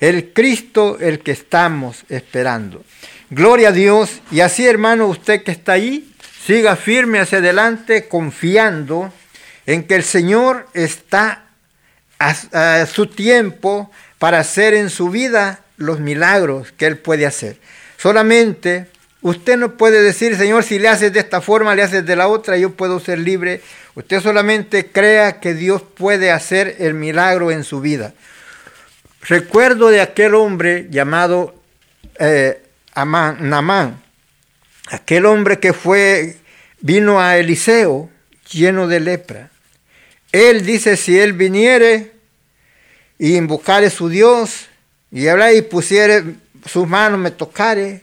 el 0.00 0.32
Cristo 0.32 0.98
el 1.00 1.20
que 1.20 1.32
estamos 1.32 2.04
esperando. 2.08 2.84
Gloria 3.30 3.68
a 3.68 3.72
Dios 3.72 4.20
y 4.30 4.40
así 4.40 4.66
hermano, 4.66 5.06
usted 5.06 5.42
que 5.42 5.52
está 5.52 5.72
ahí, 5.72 6.12
siga 6.44 6.76
firme 6.76 7.20
hacia 7.20 7.38
adelante 7.38 8.08
confiando 8.08 9.12
en 9.66 9.84
que 9.84 9.94
el 9.94 10.04
Señor 10.04 10.68
está 10.74 11.44
a, 12.18 12.80
a 12.80 12.86
su 12.86 13.06
tiempo 13.06 13.90
para 14.18 14.40
hacer 14.40 14.74
en 14.74 14.90
su 14.90 15.10
vida 15.10 15.60
los 15.76 16.00
milagros 16.00 16.72
que 16.72 16.86
Él 16.86 16.98
puede 16.98 17.24
hacer. 17.24 17.56
Solamente 17.96 18.88
Usted 19.22 19.58
no 19.58 19.76
puede 19.76 20.02
decir, 20.02 20.36
Señor, 20.36 20.64
si 20.64 20.78
le 20.78 20.88
haces 20.88 21.12
de 21.12 21.20
esta 21.20 21.40
forma, 21.40 21.74
le 21.74 21.82
haces 21.82 22.06
de 22.06 22.16
la 22.16 22.28
otra, 22.28 22.56
yo 22.56 22.70
puedo 22.70 23.00
ser 23.00 23.18
libre. 23.18 23.60
Usted 23.94 24.20
solamente 24.20 24.86
crea 24.86 25.40
que 25.40 25.52
Dios 25.52 25.82
puede 25.82 26.30
hacer 26.30 26.76
el 26.78 26.94
milagro 26.94 27.50
en 27.50 27.64
su 27.64 27.80
vida. 27.80 28.14
Recuerdo 29.22 29.88
de 29.88 30.00
aquel 30.00 30.34
hombre 30.34 30.86
llamado 30.90 31.54
eh, 32.18 32.62
Namán, 32.94 34.02
aquel 34.88 35.26
hombre 35.26 35.58
que 35.58 35.74
fue, 35.74 36.36
vino 36.80 37.20
a 37.20 37.36
Eliseo 37.36 38.08
lleno 38.50 38.88
de 38.88 39.00
lepra. 39.00 39.50
Él 40.32 40.64
dice, 40.64 40.96
si 40.96 41.18
él 41.18 41.34
viniere 41.34 42.12
y 43.18 43.36
invocare 43.36 43.90
su 43.90 44.08
Dios 44.08 44.68
y 45.10 45.28
hablar 45.28 45.54
y 45.54 45.62
pusiere 45.62 46.24
sus 46.66 46.88
manos, 46.88 47.18
me 47.18 47.30
tocare, 47.30 48.02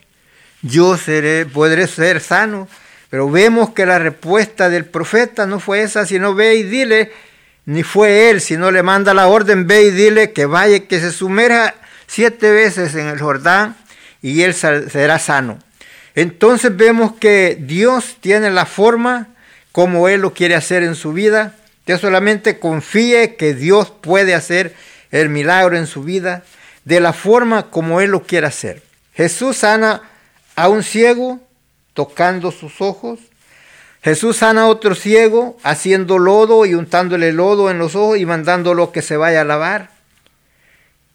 yo 0.62 0.98
seré, 0.98 1.46
podré 1.46 1.88
ser 1.88 2.22
sano. 2.22 2.68
Pero 3.10 3.30
vemos 3.30 3.70
que 3.72 3.86
la 3.86 4.00
respuesta 4.00 4.70
del 4.70 4.86
profeta 4.86 5.46
no 5.46 5.60
fue 5.60 5.82
esa, 5.82 6.06
sino 6.06 6.36
ve 6.36 6.56
y 6.56 6.64
dile, 6.64 7.12
ni 7.66 7.84
fue 7.84 8.30
él, 8.30 8.42
sino 8.42 8.70
le 8.72 8.84
manda 8.84 9.14
la 9.14 9.28
orden, 9.28 9.66
ve 9.66 9.84
y 9.84 9.92
dile 9.92 10.34
que 10.34 10.46
vaya, 10.46 10.86
que 10.88 11.00
se 11.00 11.12
sumerja 11.12 11.74
siete 12.06 12.52
veces 12.52 12.96
en 12.96 13.08
el 13.08 13.20
Jordán 13.20 13.78
y 14.22 14.42
él 14.42 14.54
será 14.54 15.20
sano. 15.20 15.60
Entonces 16.16 16.76
vemos 16.76 17.14
que 17.14 17.58
Dios 17.60 18.18
tiene 18.20 18.50
la 18.50 18.66
forma 18.66 19.28
como 19.72 20.10
Él 20.10 20.22
lo 20.22 20.34
quiere 20.34 20.56
hacer 20.56 20.82
en 20.82 20.96
su 20.96 21.14
vida. 21.14 21.54
Usted 21.82 22.00
solamente 22.00 22.58
confíe 22.58 23.36
que 23.36 23.54
Dios 23.54 23.92
puede 24.02 24.34
hacer 24.34 24.74
el 25.12 25.30
milagro 25.30 25.78
en 25.78 25.86
su 25.86 26.02
vida 26.02 26.44
de 26.86 27.00
la 27.00 27.14
forma 27.14 27.70
como 27.70 28.02
Él 28.02 28.10
lo 28.10 28.24
quiere 28.24 28.48
hacer. 28.48 28.82
Jesús 29.14 29.58
sana 29.58 30.02
a 30.58 30.70
un 30.70 30.84
ciego 30.84 31.40
tocando 31.94 32.52
sus 32.52 32.82
ojos. 32.82 33.20
Jesús 34.02 34.38
sana 34.38 34.64
a 34.64 34.68
otro 34.68 34.96
ciego 34.96 35.56
haciendo 35.64 36.18
lodo 36.20 36.66
y 36.66 36.74
untándole 36.74 37.32
lodo 37.32 37.70
en 37.72 37.78
los 37.78 37.96
ojos 37.96 38.18
y 38.18 38.26
mandándolo 38.26 38.92
que 38.92 39.02
se 39.02 39.18
vaya 39.18 39.42
a 39.42 39.46
lavar. 39.46 39.92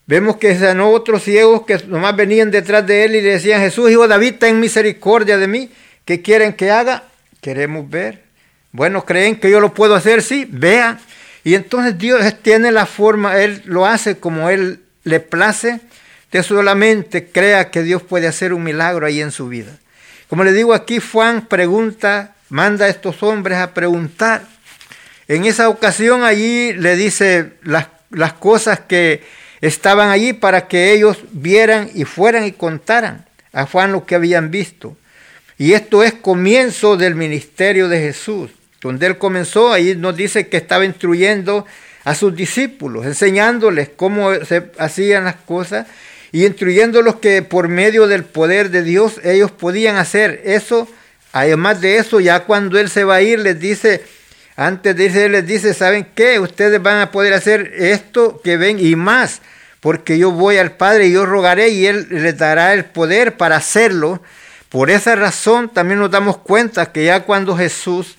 Vemos 0.06 0.36
que 0.36 0.56
sanó 0.56 0.90
otros 0.90 1.24
ciegos 1.24 1.66
que 1.66 1.78
nomás 1.88 2.14
venían 2.16 2.50
detrás 2.50 2.86
de 2.86 3.04
él 3.04 3.16
y 3.16 3.20
le 3.20 3.32
decían, 3.32 3.60
Jesús, 3.60 3.90
hijo 3.90 4.06
David, 4.06 4.36
ten 4.38 4.60
misericordia 4.60 5.36
de 5.38 5.48
mí. 5.48 5.70
¿Qué 6.04 6.22
quieren 6.22 6.52
que 6.52 6.70
haga? 6.70 7.04
Queremos 7.40 7.90
ver. 7.90 8.22
Bueno, 8.70 9.04
¿creen 9.04 9.40
que 9.40 9.50
yo 9.50 9.58
lo 9.58 9.74
puedo 9.74 9.96
hacer? 9.96 10.22
Sí, 10.22 10.46
vean. 10.48 11.00
Y 11.42 11.56
entonces 11.56 11.98
Dios 11.98 12.22
tiene 12.42 12.70
la 12.70 12.86
forma, 12.86 13.38
Él 13.38 13.62
lo 13.64 13.86
hace 13.86 14.18
como 14.18 14.50
Él 14.50 14.80
le 15.02 15.18
place. 15.18 15.80
Usted 16.32 16.44
solamente 16.44 17.26
crea 17.26 17.70
que 17.70 17.82
Dios 17.82 18.00
puede 18.02 18.26
hacer 18.26 18.54
un 18.54 18.62
milagro 18.62 19.04
ahí 19.04 19.20
en 19.20 19.32
su 19.32 19.48
vida. 19.48 19.76
Como 20.28 20.44
le 20.44 20.54
digo 20.54 20.72
aquí, 20.72 20.98
Juan 20.98 21.44
pregunta, 21.44 22.36
manda 22.48 22.86
a 22.86 22.88
estos 22.88 23.22
hombres 23.22 23.58
a 23.58 23.74
preguntar. 23.74 24.46
En 25.28 25.44
esa 25.44 25.68
ocasión 25.68 26.24
allí 26.24 26.72
le 26.72 26.96
dice 26.96 27.52
las, 27.64 27.88
las 28.08 28.32
cosas 28.32 28.80
que 28.80 29.22
estaban 29.60 30.08
allí 30.08 30.32
para 30.32 30.68
que 30.68 30.94
ellos 30.94 31.18
vieran 31.32 31.90
y 31.94 32.04
fueran 32.04 32.46
y 32.46 32.52
contaran 32.52 33.26
a 33.52 33.66
Juan 33.66 33.92
lo 33.92 34.06
que 34.06 34.14
habían 34.14 34.50
visto. 34.50 34.96
Y 35.58 35.74
esto 35.74 36.02
es 36.02 36.14
comienzo 36.14 36.96
del 36.96 37.14
ministerio 37.14 37.90
de 37.90 38.00
Jesús. 38.00 38.52
Donde 38.80 39.04
él 39.04 39.18
comenzó, 39.18 39.70
ahí 39.70 39.96
nos 39.96 40.16
dice 40.16 40.48
que 40.48 40.56
estaba 40.56 40.86
instruyendo 40.86 41.66
a 42.04 42.14
sus 42.14 42.34
discípulos, 42.34 43.04
enseñándoles 43.04 43.90
cómo 43.94 44.34
se 44.46 44.70
hacían 44.78 45.24
las 45.24 45.36
cosas 45.36 45.86
y 46.32 46.46
instruyéndolos 46.46 47.16
que 47.16 47.42
por 47.42 47.68
medio 47.68 48.06
del 48.06 48.24
poder 48.24 48.70
de 48.70 48.82
Dios 48.82 49.20
ellos 49.22 49.50
podían 49.50 49.96
hacer 49.96 50.40
eso. 50.44 50.88
Además 51.32 51.82
de 51.82 51.98
eso, 51.98 52.20
ya 52.20 52.40
cuando 52.40 52.78
él 52.78 52.88
se 52.88 53.04
va 53.04 53.16
a 53.16 53.22
ir, 53.22 53.38
les 53.38 53.60
dice, 53.60 54.02
antes 54.56 54.96
de 54.96 55.04
irse, 55.04 55.28
les 55.28 55.46
dice, 55.46 55.74
¿saben 55.74 56.08
qué? 56.14 56.40
Ustedes 56.40 56.82
van 56.82 57.00
a 57.00 57.10
poder 57.10 57.34
hacer 57.34 57.72
esto 57.76 58.40
que 58.42 58.56
ven 58.56 58.78
y 58.80 58.96
más, 58.96 59.42
porque 59.80 60.18
yo 60.18 60.30
voy 60.30 60.56
al 60.56 60.72
Padre 60.72 61.06
y 61.06 61.12
yo 61.12 61.26
rogaré 61.26 61.68
y 61.68 61.86
Él 61.86 62.06
les 62.10 62.36
dará 62.36 62.72
el 62.72 62.86
poder 62.86 63.36
para 63.36 63.56
hacerlo. 63.56 64.22
Por 64.70 64.90
esa 64.90 65.14
razón 65.14 65.68
también 65.68 66.00
nos 66.00 66.10
damos 66.10 66.38
cuenta 66.38 66.92
que 66.92 67.04
ya 67.04 67.20
cuando 67.20 67.56
Jesús 67.56 68.16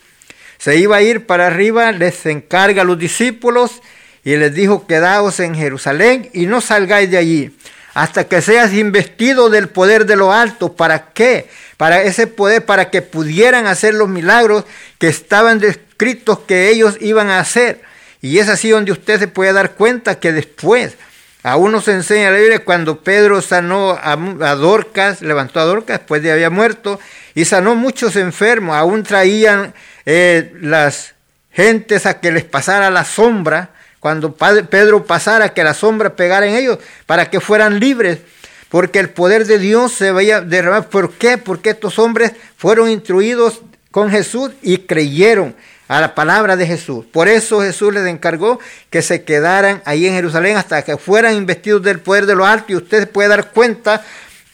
se 0.59 0.77
iba 0.77 0.97
a 0.97 1.01
ir 1.01 1.25
para 1.25 1.47
arriba, 1.47 1.91
les 1.91 2.25
encarga 2.27 2.83
a 2.83 2.85
los 2.85 2.99
discípulos 2.99 3.81
y 4.23 4.35
les 4.35 4.53
dijo, 4.53 4.85
quedaos 4.85 5.39
en 5.39 5.55
Jerusalén 5.55 6.29
y 6.31 6.45
no 6.45 6.61
salgáis 6.61 7.09
de 7.09 7.17
allí 7.17 7.55
hasta 7.93 8.25
que 8.25 8.41
seas 8.41 8.73
investido 8.73 9.49
del 9.49 9.69
poder 9.69 10.05
de 10.05 10.15
lo 10.15 10.33
alto. 10.33 10.73
¿Para 10.73 11.11
qué? 11.13 11.49
Para 11.77 12.01
ese 12.01 12.27
poder, 12.27 12.65
para 12.65 12.89
que 12.89 13.01
pudieran 13.01 13.67
hacer 13.67 13.93
los 13.93 14.09
milagros 14.09 14.65
que 14.97 15.07
estaban 15.07 15.59
descritos 15.59 16.39
que 16.39 16.69
ellos 16.69 16.97
iban 17.01 17.29
a 17.29 17.39
hacer. 17.39 17.81
Y 18.21 18.39
es 18.39 18.49
así 18.49 18.69
donde 18.69 18.91
usted 18.91 19.19
se 19.19 19.27
puede 19.27 19.53
dar 19.53 19.71
cuenta 19.73 20.19
que 20.19 20.31
después, 20.31 20.95
a 21.43 21.57
uno 21.57 21.81
se 21.81 21.91
enseña 21.91 22.31
la 22.31 22.37
Biblia 22.37 22.63
cuando 22.63 23.03
Pedro 23.03 23.41
sanó 23.41 23.99
a, 24.01 24.15
Dorcas, 24.55 25.21
levantó 25.21 25.59
a 25.59 25.65
Dorcas 25.65 25.99
después 25.99 26.23
de 26.23 26.31
había 26.31 26.49
muerto, 26.49 26.99
y 27.35 27.45
sanó 27.45 27.75
muchos 27.75 28.15
enfermos, 28.15 28.77
aún 28.77 29.03
traían 29.03 29.73
eh, 30.05 30.53
las 30.61 31.15
gentes 31.51 32.05
a 32.05 32.19
que 32.21 32.31
les 32.31 32.45
pasara 32.45 32.89
la 32.89 33.03
sombra, 33.03 33.71
cuando 34.03 34.33
Pedro 34.33 35.05
pasara, 35.05 35.53
que 35.53 35.63
la 35.63 35.73
sombra 35.73 36.17
pegara 36.17 36.45
en 36.45 36.55
ellos, 36.55 36.77
para 37.05 37.29
que 37.29 37.39
fueran 37.39 37.79
libres, 37.79 38.19
porque 38.67 38.99
el 38.99 39.09
poder 39.09 39.47
de 39.47 39.59
Dios 39.59 39.93
se 39.93 40.11
veía 40.11 40.41
derramar. 40.41 40.89
¿Por 40.89 41.13
qué? 41.13 41.37
Porque 41.37 41.69
estos 41.69 41.97
hombres 41.99 42.33
fueron 42.57 42.89
instruidos 42.89 43.61
con 43.91 44.11
Jesús 44.11 44.51
y 44.61 44.79
creyeron 44.79 45.55
a 45.87 46.01
la 46.01 46.15
palabra 46.15 46.57
de 46.57 46.67
Jesús. 46.67 47.05
Por 47.13 47.29
eso 47.29 47.61
Jesús 47.61 47.93
les 47.93 48.05
encargó 48.05 48.59
que 48.89 49.01
se 49.01 49.23
quedaran 49.23 49.81
ahí 49.85 50.05
en 50.05 50.15
Jerusalén 50.15 50.57
hasta 50.57 50.81
que 50.81 50.97
fueran 50.97 51.35
investidos 51.35 51.81
del 51.81 52.01
poder 52.01 52.25
de 52.25 52.35
lo 52.35 52.45
alto 52.45 52.73
y 52.73 52.75
usted 52.75 53.09
puede 53.09 53.29
dar 53.29 53.51
cuenta 53.51 54.03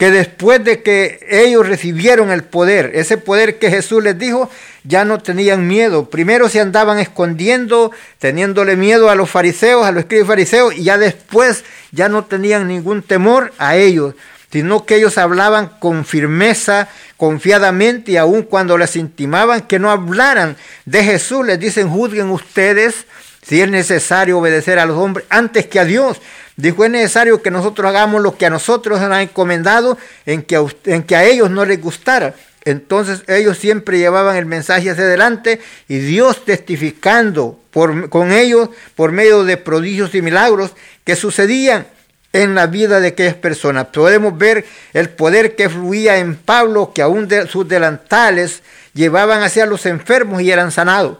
que 0.00 0.10
después 0.10 0.64
de 0.64 0.82
que 0.82 1.20
ellos 1.28 1.68
recibieron 1.68 2.30
el 2.30 2.42
poder, 2.42 2.92
ese 2.94 3.18
poder 3.18 3.58
que 3.58 3.68
Jesús 3.68 4.02
les 4.02 4.18
dijo, 4.18 4.48
ya 4.82 5.04
no 5.04 5.18
tenían 5.18 5.66
miedo. 5.66 6.08
Primero 6.08 6.48
se 6.48 6.58
andaban 6.58 6.98
escondiendo, 6.98 7.92
teniéndole 8.18 8.76
miedo 8.76 9.10
a 9.10 9.14
los 9.14 9.28
fariseos, 9.28 9.84
a 9.84 9.92
los 9.92 10.04
escribas 10.04 10.28
fariseos, 10.28 10.74
y 10.74 10.84
ya 10.84 10.96
después 10.96 11.64
ya 11.92 12.08
no 12.08 12.24
tenían 12.24 12.66
ningún 12.66 13.02
temor 13.02 13.52
a 13.58 13.76
ellos, 13.76 14.14
sino 14.50 14.86
que 14.86 14.96
ellos 14.96 15.18
hablaban 15.18 15.68
con 15.78 16.06
firmeza, 16.06 16.88
confiadamente, 17.18 18.12
y 18.12 18.16
aun 18.16 18.44
cuando 18.44 18.78
les 18.78 18.96
intimaban 18.96 19.60
que 19.60 19.78
no 19.78 19.90
hablaran 19.90 20.56
de 20.86 21.04
Jesús, 21.04 21.44
les 21.44 21.60
dicen, 21.60 21.90
juzguen 21.90 22.30
ustedes 22.30 23.04
si 23.42 23.60
es 23.60 23.68
necesario 23.68 24.38
obedecer 24.38 24.78
a 24.78 24.86
los 24.86 24.96
hombres 24.96 25.26
antes 25.28 25.66
que 25.66 25.78
a 25.78 25.84
Dios. 25.84 26.22
Dijo, 26.60 26.84
es 26.84 26.90
necesario 26.90 27.42
que 27.42 27.50
nosotros 27.50 27.88
hagamos 27.88 28.22
lo 28.22 28.36
que 28.36 28.46
a 28.46 28.50
nosotros 28.50 29.00
nos 29.00 29.10
han 29.10 29.20
encomendado 29.22 29.96
en 30.26 30.42
que 30.42 30.56
a, 30.56 30.64
en 30.84 31.02
que 31.02 31.16
a 31.16 31.24
ellos 31.24 31.50
no 31.50 31.64
les 31.64 31.80
gustara. 31.80 32.34
Entonces 32.64 33.22
ellos 33.26 33.56
siempre 33.56 33.98
llevaban 33.98 34.36
el 34.36 34.46
mensaje 34.46 34.90
hacia 34.90 35.04
adelante 35.04 35.60
y 35.88 35.98
Dios 35.98 36.44
testificando 36.44 37.58
por, 37.70 38.10
con 38.10 38.32
ellos 38.32 38.68
por 38.94 39.12
medio 39.12 39.44
de 39.44 39.56
prodigios 39.56 40.14
y 40.14 40.20
milagros 40.20 40.72
que 41.04 41.16
sucedían 41.16 41.86
en 42.32 42.54
la 42.54 42.66
vida 42.66 43.00
de 43.00 43.08
aquellas 43.08 43.34
personas. 43.34 43.86
Podemos 43.86 44.36
ver 44.36 44.66
el 44.92 45.08
poder 45.08 45.56
que 45.56 45.70
fluía 45.70 46.18
en 46.18 46.36
Pablo, 46.36 46.92
que 46.94 47.02
aún 47.02 47.26
de 47.28 47.46
sus 47.48 47.66
delantales 47.66 48.62
llevaban 48.92 49.42
hacia 49.42 49.66
los 49.66 49.86
enfermos 49.86 50.42
y 50.42 50.50
eran 50.50 50.70
sanados 50.70 51.16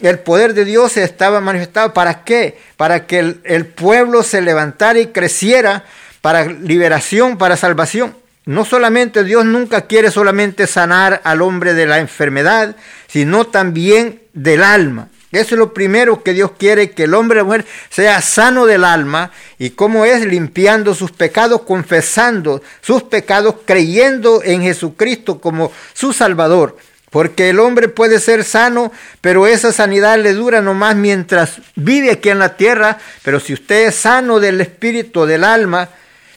el 0.00 0.18
poder 0.18 0.54
de 0.54 0.64
Dios 0.64 0.96
estaba 0.96 1.40
manifestado. 1.40 1.92
¿Para 1.92 2.24
qué? 2.24 2.58
Para 2.76 3.06
que 3.06 3.36
el, 3.44 3.66
pueblo 3.66 4.22
se 4.22 4.40
levantara 4.40 4.98
y 4.98 5.08
creciera 5.08 5.84
para 6.20 6.46
liberación, 6.46 7.38
para 7.38 7.56
salvación. 7.56 8.16
No 8.46 8.64
solamente 8.64 9.24
Dios 9.24 9.44
nunca 9.44 9.82
quiere 9.82 10.10
solamente 10.10 10.66
sanar 10.66 11.20
al 11.24 11.40
hombre 11.40 11.74
de 11.74 11.86
la 11.86 11.98
enfermedad, 11.98 12.76
sino 13.06 13.46
también 13.46 14.22
del 14.34 14.62
alma. 14.62 15.08
Eso 15.32 15.54
es 15.56 15.58
lo 15.58 15.74
primero 15.74 16.22
que 16.22 16.32
Dios 16.32 16.52
quiere, 16.56 16.90
que 16.90 17.04
el 17.04 17.14
hombre 17.14 17.38
y 17.38 17.40
la 17.40 17.44
mujer 17.44 17.64
sea 17.90 18.20
sano 18.20 18.66
del 18.66 18.84
alma. 18.84 19.32
¿Y 19.58 19.70
cómo 19.70 20.04
es? 20.04 20.24
Limpiando 20.24 20.94
sus 20.94 21.10
pecados, 21.10 21.62
confesando 21.62 22.62
sus 22.80 23.02
pecados, 23.04 23.56
creyendo 23.64 24.42
en 24.44 24.62
Jesucristo 24.62 25.40
como 25.40 25.72
su 25.92 26.12
Salvador. 26.12 26.76
Porque 27.14 27.50
el 27.50 27.60
hombre 27.60 27.86
puede 27.86 28.18
ser 28.18 28.42
sano, 28.42 28.90
pero 29.20 29.46
esa 29.46 29.70
sanidad 29.70 30.18
le 30.18 30.32
dura 30.32 30.60
nomás 30.60 30.96
mientras 30.96 31.60
vive 31.76 32.10
aquí 32.10 32.28
en 32.28 32.40
la 32.40 32.56
tierra. 32.56 32.98
Pero 33.22 33.38
si 33.38 33.52
usted 33.52 33.86
es 33.86 33.94
sano 33.94 34.40
del 34.40 34.60
espíritu, 34.60 35.24
del 35.24 35.44
alma, 35.44 35.90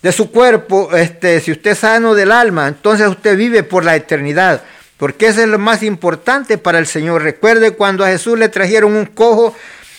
de 0.03 0.11
su 0.11 0.30
cuerpo, 0.30 0.95
este, 0.95 1.39
si 1.39 1.51
usted 1.51 1.71
es 1.71 1.80
sano 1.80 2.13
del 2.13 2.32
alma, 2.32 2.67
entonces 2.67 3.07
usted 3.07 3.36
vive 3.36 3.63
por 3.63 3.84
la 3.84 3.95
eternidad. 3.95 4.61
Porque 4.97 5.25
eso 5.25 5.41
es 5.41 5.47
lo 5.47 5.57
más 5.57 5.82
importante 5.82 6.59
para 6.59 6.78
el 6.78 6.86
Señor. 6.86 7.23
Recuerde 7.23 7.71
cuando 7.71 8.05
a 8.05 8.09
Jesús 8.09 8.38
le 8.38 8.49
trajeron 8.49 8.95
un 8.95 9.07
cojo, 9.07 9.55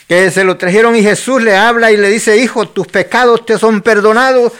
que 0.06 0.30
se 0.30 0.44
lo 0.44 0.58
trajeron 0.58 0.94
y 0.94 1.02
Jesús 1.02 1.42
le 1.42 1.56
habla 1.56 1.90
y 1.90 1.96
le 1.96 2.08
dice, 2.08 2.36
hijo, 2.36 2.68
tus 2.68 2.86
pecados 2.86 3.44
te 3.44 3.58
son 3.58 3.80
perdonados 3.80 4.52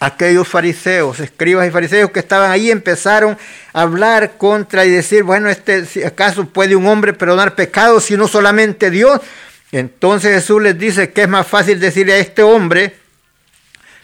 aquellos 0.00 0.46
fariseos, 0.46 1.20
escribas 1.20 1.66
y 1.66 1.70
fariseos 1.70 2.10
que 2.10 2.20
estaban 2.20 2.50
ahí 2.50 2.70
empezaron 2.70 3.36
a 3.72 3.82
hablar 3.82 4.36
contra 4.36 4.84
y 4.84 4.90
decir, 4.90 5.22
bueno, 5.22 5.48
este, 5.48 5.86
si 5.86 6.02
acaso 6.02 6.46
puede 6.46 6.76
un 6.76 6.86
hombre 6.86 7.12
perdonar 7.12 7.54
pecados 7.54 8.04
si 8.04 8.16
no 8.16 8.28
solamente 8.28 8.90
Dios. 8.90 9.20
Entonces 9.72 10.32
Jesús 10.32 10.62
les 10.62 10.78
dice 10.78 11.12
que 11.12 11.22
es 11.22 11.28
más 11.28 11.46
fácil 11.46 11.80
decirle 11.80 12.14
a 12.14 12.18
este 12.18 12.42
hombre, 12.42 12.96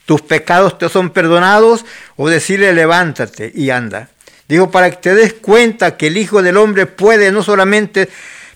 tus 0.07 0.22
pecados 0.22 0.78
te 0.78 0.88
son 0.88 1.11
perdonados, 1.11 1.84
o 2.16 2.28
decirle 2.28 2.72
levántate 2.72 3.53
y 3.55 3.70
anda. 3.70 4.09
Digo, 4.49 4.70
para 4.70 4.90
que 4.90 4.97
te 4.97 5.14
des 5.14 5.34
cuenta 5.34 5.97
que 5.97 6.09
el 6.09 6.16
Hijo 6.16 6.43
del 6.43 6.57
Hombre 6.57 6.86
puede 6.86 7.30
no 7.32 7.43
solamente 7.43 8.09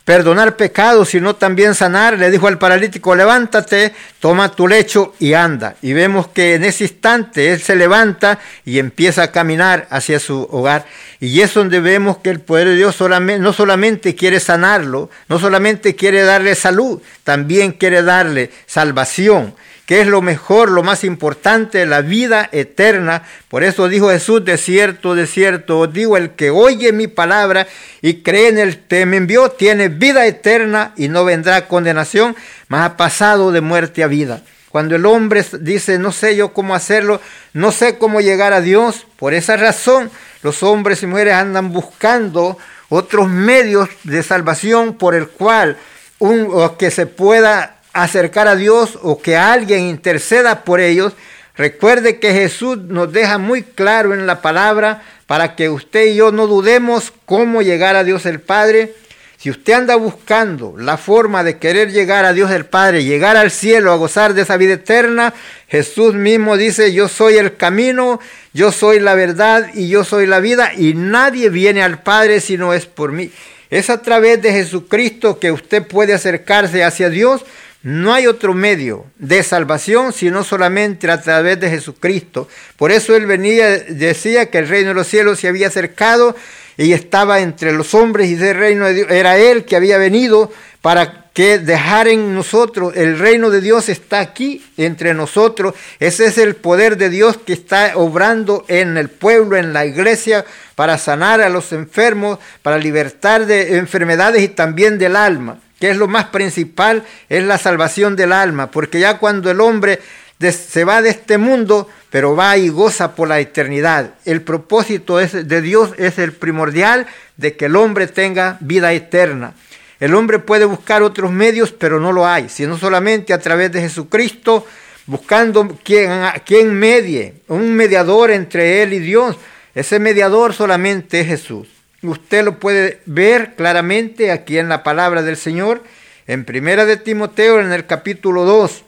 perdonar 0.06 0.54
pecados, 0.54 1.08
sino 1.08 1.34
también 1.34 1.74
sanar. 1.74 2.16
Le 2.16 2.30
dijo 2.30 2.46
al 2.46 2.58
paralítico, 2.58 3.16
levántate, 3.16 3.92
toma 4.20 4.52
tu 4.52 4.68
lecho 4.68 5.14
y 5.18 5.34
anda. 5.34 5.74
Y 5.82 5.94
vemos 5.94 6.28
que 6.28 6.54
en 6.54 6.62
ese 6.64 6.84
instante 6.84 7.52
él 7.52 7.60
se 7.60 7.74
levanta 7.74 8.38
y 8.64 8.78
empieza 8.78 9.24
a 9.24 9.32
caminar 9.32 9.88
hacia 9.90 10.20
su 10.20 10.46
hogar. 10.52 10.86
Y 11.18 11.40
es 11.40 11.52
donde 11.52 11.80
vemos 11.80 12.18
que 12.18 12.30
el 12.30 12.38
poder 12.38 12.68
de 12.68 12.76
Dios 12.76 12.96
no 13.40 13.52
solamente 13.52 14.14
quiere 14.14 14.38
sanarlo, 14.38 15.10
no 15.28 15.40
solamente 15.40 15.96
quiere 15.96 16.22
darle 16.22 16.54
salud, 16.54 17.02
también 17.24 17.72
quiere 17.72 18.02
darle 18.02 18.52
salvación 18.66 19.54
que 19.86 20.00
es 20.00 20.08
lo 20.08 20.20
mejor, 20.20 20.70
lo 20.70 20.82
más 20.82 21.04
importante, 21.04 21.86
la 21.86 22.02
vida 22.02 22.48
eterna. 22.50 23.22
Por 23.48 23.62
eso 23.62 23.88
dijo 23.88 24.10
Jesús, 24.10 24.44
de 24.44 24.58
cierto, 24.58 25.14
de 25.14 25.28
cierto, 25.28 25.86
digo, 25.86 26.16
el 26.16 26.30
que 26.30 26.50
oye 26.50 26.92
mi 26.92 27.06
palabra 27.06 27.68
y 28.02 28.22
cree 28.22 28.48
en 28.48 28.58
el 28.58 28.80
que 28.80 29.06
me 29.06 29.16
envió, 29.16 29.50
tiene 29.52 29.88
vida 29.88 30.26
eterna 30.26 30.92
y 30.96 31.08
no 31.08 31.24
vendrá 31.24 31.68
condenación, 31.68 32.34
mas 32.66 32.82
ha 32.84 32.96
pasado 32.96 33.52
de 33.52 33.60
muerte 33.60 34.02
a 34.02 34.08
vida. 34.08 34.42
Cuando 34.70 34.96
el 34.96 35.06
hombre 35.06 35.44
dice, 35.60 35.98
no 35.98 36.10
sé 36.10 36.36
yo 36.36 36.52
cómo 36.52 36.74
hacerlo, 36.74 37.20
no 37.52 37.70
sé 37.70 37.96
cómo 37.96 38.20
llegar 38.20 38.52
a 38.52 38.60
Dios, 38.60 39.06
por 39.16 39.34
esa 39.34 39.56
razón 39.56 40.10
los 40.42 40.64
hombres 40.64 41.02
y 41.02 41.06
mujeres 41.06 41.34
andan 41.34 41.72
buscando 41.72 42.58
otros 42.88 43.28
medios 43.28 43.88
de 44.02 44.22
salvación 44.22 44.94
por 44.94 45.14
el 45.14 45.28
cual 45.28 45.76
un, 46.18 46.76
que 46.76 46.90
se 46.90 47.06
pueda 47.06 47.75
acercar 48.02 48.48
a 48.48 48.56
Dios 48.56 48.98
o 49.02 49.20
que 49.20 49.36
alguien 49.36 49.80
interceda 49.84 50.64
por 50.64 50.80
ellos 50.80 51.14
Recuerde 51.56 52.18
que 52.18 52.32
Jesús 52.32 52.78
nos 52.78 53.12
deja 53.12 53.38
muy 53.38 53.62
claro 53.62 54.12
en 54.12 54.26
la 54.26 54.42
palabra 54.42 55.02
para 55.26 55.56
que 55.56 55.70
usted 55.70 56.06
y 56.06 56.16
yo 56.16 56.30
no 56.30 56.46
dudemos 56.46 57.12
cómo 57.24 57.62
llegar 57.62 57.96
a 57.96 58.04
Dios 58.04 58.26
el 58.26 58.40
Padre. 58.40 58.92
Si 59.38 59.50
usted 59.50 59.72
anda 59.72 59.96
buscando 59.96 60.74
la 60.76 60.98
forma 60.98 61.44
de 61.44 61.56
querer 61.58 61.92
llegar 61.92 62.26
a 62.26 62.34
Dios 62.34 62.50
el 62.50 62.66
Padre, 62.66 63.04
llegar 63.04 63.38
al 63.38 63.50
cielo, 63.50 63.90
a 63.90 63.96
gozar 63.96 64.34
de 64.34 64.42
esa 64.42 64.58
vida 64.58 64.74
eterna, 64.74 65.32
Jesús 65.68 66.14
mismo 66.14 66.58
dice, 66.58 66.92
yo 66.92 67.08
soy 67.08 67.36
el 67.36 67.56
camino, 67.56 68.20
yo 68.52 68.70
soy 68.70 69.00
la 69.00 69.14
verdad 69.14 69.70
y 69.72 69.88
yo 69.88 70.04
soy 70.04 70.26
la 70.26 70.40
vida 70.40 70.72
y 70.76 70.92
nadie 70.94 71.48
viene 71.48 71.82
al 71.82 72.02
Padre 72.02 72.40
si 72.40 72.58
no 72.58 72.74
es 72.74 72.84
por 72.84 73.12
mí. 73.12 73.30
Es 73.70 73.88
a 73.88 74.02
través 74.02 74.42
de 74.42 74.52
Jesucristo 74.52 75.38
que 75.38 75.52
usted 75.52 75.86
puede 75.86 76.12
acercarse 76.12 76.84
hacia 76.84 77.08
Dios 77.08 77.44
no 77.86 78.12
hay 78.12 78.26
otro 78.26 78.52
medio 78.52 79.06
de 79.16 79.44
salvación 79.44 80.12
sino 80.12 80.42
solamente 80.42 81.08
a 81.08 81.22
través 81.22 81.60
de 81.60 81.70
Jesucristo. 81.70 82.48
Por 82.76 82.90
eso 82.90 83.14
él 83.14 83.26
venía, 83.26 83.78
decía 83.78 84.50
que 84.50 84.58
el 84.58 84.66
reino 84.66 84.88
de 84.88 84.94
los 84.94 85.06
cielos 85.06 85.38
se 85.38 85.46
había 85.46 85.68
acercado 85.68 86.34
y 86.76 86.94
estaba 86.94 87.38
entre 87.38 87.70
los 87.70 87.94
hombres 87.94 88.28
y 88.28 88.34
ese 88.34 88.54
reino 88.54 88.86
de 88.86 88.94
Dios 88.94 89.10
era 89.12 89.38
él 89.38 89.64
que 89.64 89.76
había 89.76 89.98
venido 89.98 90.50
para 90.82 91.30
que 91.32 91.60
dejar 91.60 92.08
en 92.08 92.34
nosotros, 92.34 92.96
el 92.96 93.20
reino 93.20 93.50
de 93.50 93.60
Dios 93.60 93.88
está 93.88 94.18
aquí 94.18 94.64
entre 94.76 95.14
nosotros, 95.14 95.74
ese 96.00 96.26
es 96.26 96.38
el 96.38 96.56
poder 96.56 96.96
de 96.96 97.08
Dios 97.08 97.36
que 97.36 97.52
está 97.52 97.92
obrando 97.94 98.64
en 98.66 98.96
el 98.96 99.10
pueblo, 99.10 99.56
en 99.56 99.72
la 99.72 99.86
iglesia, 99.86 100.44
para 100.74 100.98
sanar 100.98 101.40
a 101.40 101.50
los 101.50 101.72
enfermos, 101.72 102.38
para 102.62 102.78
libertar 102.78 103.46
de 103.46 103.76
enfermedades 103.76 104.42
y 104.42 104.48
también 104.48 104.98
del 104.98 105.14
alma 105.14 105.60
que 105.78 105.90
es 105.90 105.96
lo 105.96 106.08
más 106.08 106.26
principal, 106.26 107.04
es 107.28 107.44
la 107.44 107.58
salvación 107.58 108.16
del 108.16 108.32
alma, 108.32 108.70
porque 108.70 109.00
ya 109.00 109.18
cuando 109.18 109.50
el 109.50 109.60
hombre 109.60 110.00
se 110.38 110.84
va 110.84 111.02
de 111.02 111.10
este 111.10 111.38
mundo, 111.38 111.88
pero 112.10 112.36
va 112.36 112.56
y 112.56 112.68
goza 112.68 113.14
por 113.14 113.28
la 113.28 113.40
eternidad. 113.40 114.14
El 114.24 114.42
propósito 114.42 115.16
de 115.16 115.62
Dios 115.62 115.92
es 115.98 116.18
el 116.18 116.32
primordial 116.32 117.06
de 117.36 117.56
que 117.56 117.66
el 117.66 117.76
hombre 117.76 118.06
tenga 118.06 118.58
vida 118.60 118.92
eterna. 118.92 119.54
El 119.98 120.14
hombre 120.14 120.38
puede 120.38 120.66
buscar 120.66 121.02
otros 121.02 121.32
medios, 121.32 121.72
pero 121.72 122.00
no 122.00 122.12
lo 122.12 122.26
hay, 122.26 122.50
sino 122.50 122.76
solamente 122.76 123.32
a 123.32 123.40
través 123.40 123.72
de 123.72 123.80
Jesucristo, 123.80 124.66
buscando 125.06 125.78
quien, 125.82 126.10
quien 126.44 126.74
medie, 126.74 127.36
un 127.48 127.74
mediador 127.74 128.30
entre 128.30 128.82
él 128.82 128.92
y 128.92 128.98
Dios. 128.98 129.36
Ese 129.74 129.98
mediador 129.98 130.52
solamente 130.52 131.20
es 131.20 131.26
Jesús. 131.26 131.75
Usted 132.08 132.44
lo 132.44 132.58
puede 132.58 133.00
ver 133.06 133.54
claramente 133.56 134.30
aquí 134.30 134.58
en 134.58 134.68
la 134.68 134.82
palabra 134.82 135.22
del 135.22 135.36
Señor, 135.36 135.82
en 136.26 136.44
Primera 136.44 136.84
de 136.84 136.96
Timoteo, 136.96 137.60
en 137.60 137.72
el 137.72 137.86
capítulo 137.86 138.44
2. 138.44 138.84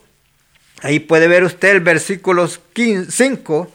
Ahí 0.81 0.99
puede 0.99 1.27
ver 1.27 1.43
usted 1.43 1.69
el 1.71 1.81
versículo 1.81 2.47
5. 2.47 3.71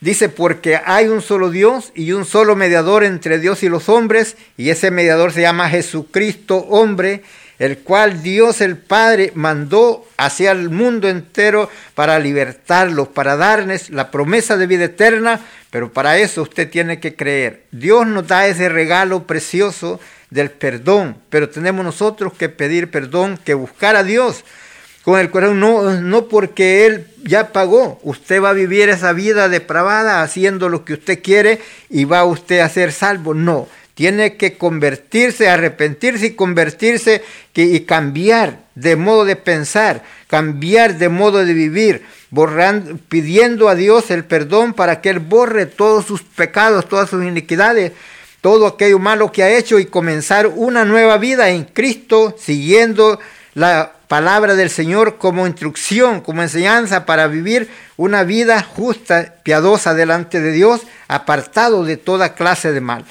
Dice, 0.00 0.28
porque 0.28 0.80
hay 0.84 1.08
un 1.08 1.20
solo 1.20 1.50
Dios 1.50 1.92
y 1.94 2.12
un 2.12 2.24
solo 2.24 2.56
mediador 2.56 3.04
entre 3.04 3.38
Dios 3.38 3.62
y 3.62 3.68
los 3.68 3.88
hombres, 3.88 4.36
y 4.56 4.70
ese 4.70 4.90
mediador 4.90 5.32
se 5.32 5.42
llama 5.42 5.68
Jesucristo 5.68 6.56
hombre, 6.56 7.22
el 7.60 7.78
cual 7.78 8.22
Dios 8.22 8.62
el 8.62 8.78
Padre 8.78 9.32
mandó 9.34 10.08
hacia 10.16 10.50
el 10.52 10.70
mundo 10.70 11.08
entero 11.08 11.70
para 11.94 12.18
libertarlos, 12.18 13.08
para 13.08 13.36
darles 13.36 13.90
la 13.90 14.10
promesa 14.10 14.56
de 14.56 14.66
vida 14.66 14.84
eterna, 14.84 15.40
pero 15.70 15.92
para 15.92 16.16
eso 16.16 16.40
usted 16.40 16.70
tiene 16.70 17.00
que 17.00 17.14
creer. 17.14 17.64
Dios 17.70 18.06
nos 18.06 18.26
da 18.26 18.46
ese 18.46 18.70
regalo 18.70 19.26
precioso 19.26 20.00
del 20.30 20.50
perdón, 20.50 21.18
pero 21.28 21.50
tenemos 21.50 21.84
nosotros 21.84 22.32
que 22.32 22.48
pedir 22.48 22.90
perdón, 22.90 23.38
que 23.44 23.52
buscar 23.52 23.94
a 23.94 24.04
Dios 24.04 24.42
con 25.02 25.20
el 25.20 25.30
corazón, 25.30 25.60
no, 25.60 26.00
no 26.00 26.28
porque 26.28 26.86
Él 26.86 27.08
ya 27.24 27.52
pagó, 27.52 28.00
usted 28.02 28.42
va 28.42 28.50
a 28.50 28.54
vivir 28.54 28.88
esa 28.88 29.12
vida 29.12 29.50
depravada 29.50 30.22
haciendo 30.22 30.70
lo 30.70 30.86
que 30.86 30.94
usted 30.94 31.22
quiere 31.22 31.60
y 31.90 32.06
va 32.06 32.24
usted 32.24 32.60
a 32.60 32.68
ser 32.70 32.90
salvo, 32.90 33.34
no 33.34 33.68
tiene 33.94 34.36
que 34.36 34.56
convertirse, 34.56 35.48
arrepentirse 35.48 36.26
y 36.26 36.34
convertirse 36.34 37.22
y 37.54 37.80
cambiar 37.80 38.60
de 38.74 38.96
modo 38.96 39.24
de 39.24 39.36
pensar, 39.36 40.02
cambiar 40.26 40.96
de 40.98 41.08
modo 41.08 41.44
de 41.44 41.52
vivir, 41.52 42.06
borrando, 42.30 42.98
pidiendo 43.08 43.68
a 43.68 43.74
Dios 43.74 44.10
el 44.10 44.24
perdón 44.24 44.72
para 44.72 45.00
que 45.00 45.10
Él 45.10 45.18
borre 45.18 45.66
todos 45.66 46.06
sus 46.06 46.22
pecados, 46.22 46.88
todas 46.88 47.10
sus 47.10 47.24
iniquidades, 47.24 47.92
todo 48.40 48.66
aquello 48.66 48.98
malo 48.98 49.32
que 49.32 49.42
ha 49.42 49.50
hecho 49.50 49.78
y 49.78 49.86
comenzar 49.86 50.46
una 50.46 50.84
nueva 50.84 51.18
vida 51.18 51.50
en 51.50 51.64
Cristo, 51.64 52.34
siguiendo 52.38 53.20
la 53.54 53.92
palabra 54.08 54.54
del 54.54 54.70
Señor 54.70 55.18
como 55.18 55.46
instrucción, 55.46 56.20
como 56.20 56.42
enseñanza 56.42 57.04
para 57.04 57.26
vivir 57.26 57.68
una 57.96 58.24
vida 58.24 58.62
justa, 58.62 59.34
piadosa 59.42 59.94
delante 59.94 60.40
de 60.40 60.52
Dios, 60.52 60.82
apartado 61.06 61.84
de 61.84 61.96
toda 61.96 62.34
clase 62.34 62.72
de 62.72 62.80
mal. 62.80 63.04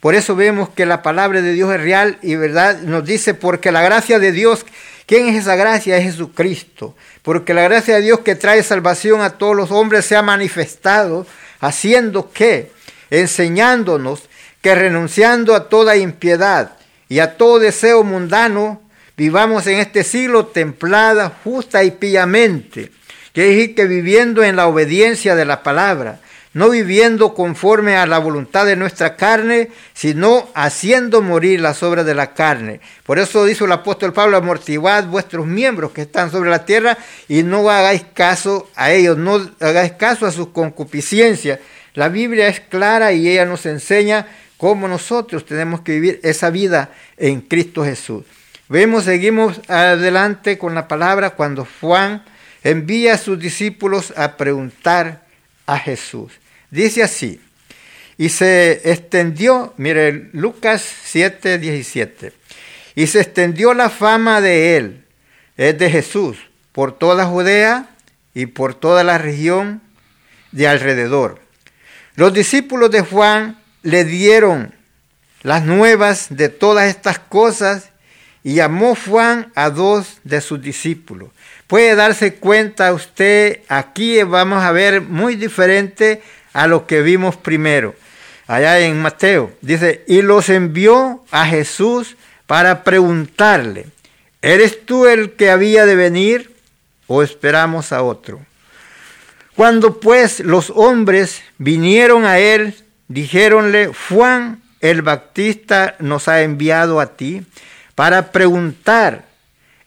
Por 0.00 0.14
eso 0.14 0.36
vemos 0.36 0.68
que 0.68 0.86
la 0.86 1.02
palabra 1.02 1.42
de 1.42 1.52
Dios 1.52 1.72
es 1.74 1.80
real 1.80 2.18
y 2.22 2.36
verdad. 2.36 2.80
Nos 2.82 3.04
dice, 3.04 3.34
porque 3.34 3.72
la 3.72 3.82
gracia 3.82 4.18
de 4.18 4.30
Dios, 4.30 4.64
¿quién 5.06 5.28
es 5.28 5.36
esa 5.36 5.56
gracia? 5.56 5.96
Es 5.96 6.04
Jesucristo. 6.04 6.94
Porque 7.22 7.52
la 7.52 7.62
gracia 7.62 7.96
de 7.96 8.02
Dios 8.02 8.20
que 8.20 8.36
trae 8.36 8.62
salvación 8.62 9.20
a 9.22 9.30
todos 9.30 9.56
los 9.56 9.72
hombres 9.72 10.04
se 10.04 10.14
ha 10.14 10.22
manifestado, 10.22 11.26
haciendo 11.60 12.30
que, 12.30 12.70
enseñándonos 13.10 14.22
que 14.62 14.74
renunciando 14.74 15.54
a 15.54 15.68
toda 15.68 15.96
impiedad 15.96 16.72
y 17.08 17.18
a 17.18 17.36
todo 17.36 17.58
deseo 17.58 18.04
mundano, 18.04 18.80
vivamos 19.16 19.66
en 19.66 19.78
este 19.80 20.04
siglo 20.04 20.46
templada, 20.46 21.32
justa 21.42 21.82
y 21.82 21.90
piamente. 21.90 22.92
Quiere 23.32 23.50
decir 23.50 23.74
que 23.74 23.86
viviendo 23.86 24.44
en 24.44 24.56
la 24.56 24.68
obediencia 24.68 25.34
de 25.34 25.44
la 25.44 25.62
palabra 25.62 26.20
no 26.54 26.70
viviendo 26.70 27.34
conforme 27.34 27.96
a 27.96 28.06
la 28.06 28.18
voluntad 28.18 28.66
de 28.66 28.76
nuestra 28.76 29.16
carne, 29.16 29.68
sino 29.94 30.48
haciendo 30.54 31.22
morir 31.22 31.60
las 31.60 31.82
obras 31.82 32.06
de 32.06 32.14
la 32.14 32.32
carne. 32.34 32.80
Por 33.04 33.18
eso 33.18 33.44
dice 33.44 33.64
el 33.64 33.72
apóstol 33.72 34.12
Pablo, 34.12 34.36
amortiguad 34.36 35.04
vuestros 35.04 35.46
miembros 35.46 35.92
que 35.92 36.02
están 36.02 36.30
sobre 36.30 36.50
la 36.50 36.64
tierra 36.64 36.98
y 37.28 37.42
no 37.42 37.68
hagáis 37.68 38.04
caso 38.14 38.70
a 38.74 38.92
ellos, 38.92 39.18
no 39.18 39.40
hagáis 39.60 39.92
caso 39.92 40.26
a 40.26 40.32
sus 40.32 40.48
concupiscencias. 40.48 41.60
La 41.94 42.08
Biblia 42.08 42.48
es 42.48 42.60
clara 42.60 43.12
y 43.12 43.28
ella 43.28 43.44
nos 43.44 43.66
enseña 43.66 44.26
cómo 44.56 44.88
nosotros 44.88 45.44
tenemos 45.44 45.80
que 45.82 45.92
vivir 45.92 46.20
esa 46.22 46.50
vida 46.50 46.90
en 47.16 47.40
Cristo 47.40 47.84
Jesús. 47.84 48.24
Vemos, 48.68 49.04
seguimos 49.04 49.60
adelante 49.68 50.58
con 50.58 50.74
la 50.74 50.88
palabra 50.88 51.30
cuando 51.30 51.66
Juan 51.80 52.22
envía 52.62 53.14
a 53.14 53.18
sus 53.18 53.38
discípulos 53.38 54.12
a 54.16 54.36
preguntar 54.36 55.27
a 55.68 55.78
Jesús. 55.78 56.32
Dice 56.70 57.02
así, 57.02 57.40
y 58.16 58.30
se 58.30 58.90
extendió, 58.90 59.74
mire 59.76 60.30
Lucas 60.32 60.82
7, 61.04 61.58
17, 61.58 62.32
y 62.96 63.06
se 63.06 63.20
extendió 63.20 63.74
la 63.74 63.90
fama 63.90 64.40
de 64.40 64.76
él, 64.76 65.04
es 65.56 65.78
de 65.78 65.90
Jesús, 65.90 66.38
por 66.72 66.98
toda 66.98 67.26
Judea 67.26 67.90
y 68.34 68.46
por 68.46 68.74
toda 68.74 69.04
la 69.04 69.18
región 69.18 69.82
de 70.52 70.66
alrededor. 70.66 71.38
Los 72.16 72.32
discípulos 72.32 72.90
de 72.90 73.02
Juan 73.02 73.58
le 73.82 74.04
dieron 74.04 74.74
las 75.42 75.64
nuevas 75.64 76.28
de 76.30 76.48
todas 76.48 76.88
estas 76.88 77.18
cosas 77.18 77.90
y 78.42 78.54
llamó 78.54 78.96
Juan 78.96 79.52
a 79.54 79.68
dos 79.68 80.18
de 80.24 80.40
sus 80.40 80.62
discípulos 80.62 81.28
puede 81.68 81.94
darse 81.94 82.34
cuenta 82.34 82.92
usted, 82.92 83.60
aquí 83.68 84.20
vamos 84.24 84.64
a 84.64 84.72
ver 84.72 85.02
muy 85.02 85.36
diferente 85.36 86.22
a 86.52 86.66
lo 86.66 86.86
que 86.86 87.02
vimos 87.02 87.36
primero. 87.36 87.94
Allá 88.48 88.80
en 88.80 89.00
Mateo 89.00 89.52
dice, 89.60 90.02
y 90.08 90.22
los 90.22 90.48
envió 90.48 91.22
a 91.30 91.46
Jesús 91.46 92.16
para 92.46 92.82
preguntarle, 92.82 93.86
¿eres 94.40 94.84
tú 94.86 95.06
el 95.06 95.32
que 95.32 95.50
había 95.50 95.84
de 95.84 95.94
venir 95.94 96.56
o 97.06 97.22
esperamos 97.22 97.92
a 97.92 98.02
otro? 98.02 98.40
Cuando 99.54 100.00
pues 100.00 100.40
los 100.40 100.72
hombres 100.74 101.42
vinieron 101.58 102.24
a 102.24 102.38
él, 102.38 102.74
dijéronle, 103.08 103.92
Juan 104.08 104.62
el 104.80 105.02
Bautista 105.02 105.96
nos 105.98 106.28
ha 106.28 106.42
enviado 106.42 107.00
a 107.00 107.16
ti 107.16 107.42
para 107.94 108.32
preguntar, 108.32 109.26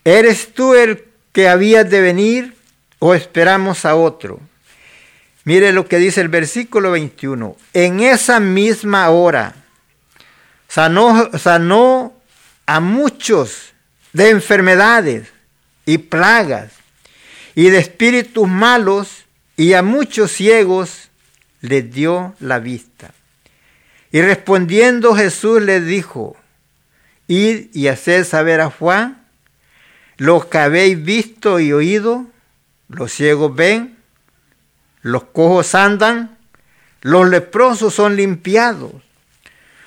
¿eres 0.03 0.53
tú 0.53 0.75
el 0.75 1.10
que 1.31 1.47
habías 1.47 1.89
de 1.89 2.01
venir 2.01 2.55
o 2.99 3.13
esperamos 3.13 3.85
a 3.85 3.95
otro? 3.95 4.39
Mire 5.43 5.73
lo 5.73 5.87
que 5.87 5.97
dice 5.97 6.21
el 6.21 6.29
versículo 6.29 6.91
21. 6.91 7.57
En 7.73 7.99
esa 7.99 8.39
misma 8.39 9.09
hora 9.09 9.55
sanó, 10.67 11.31
sanó 11.37 12.13
a 12.65 12.79
muchos 12.79 13.73
de 14.13 14.29
enfermedades 14.29 15.29
y 15.85 15.97
plagas 15.97 16.73
y 17.55 17.69
de 17.69 17.79
espíritus 17.79 18.47
malos 18.47 19.25
y 19.57 19.73
a 19.73 19.81
muchos 19.81 20.31
ciegos 20.31 21.09
les 21.61 21.91
dio 21.91 22.35
la 22.39 22.59
vista. 22.59 23.13
Y 24.11 24.21
respondiendo 24.21 25.15
Jesús 25.15 25.61
les 25.61 25.85
dijo, 25.85 26.35
id 27.27 27.67
y 27.73 27.87
haced 27.87 28.25
saber 28.25 28.61
a 28.61 28.69
Juan 28.69 29.20
lo 30.21 30.47
que 30.47 30.59
habéis 30.59 31.03
visto 31.03 31.59
y 31.59 31.73
oído, 31.73 32.27
los 32.89 33.11
ciegos 33.11 33.55
ven, 33.55 33.97
los 35.01 35.23
cojos 35.23 35.73
andan, 35.73 36.37
los 37.01 37.27
leprosos 37.27 37.95
son 37.95 38.15
limpiados, 38.15 38.91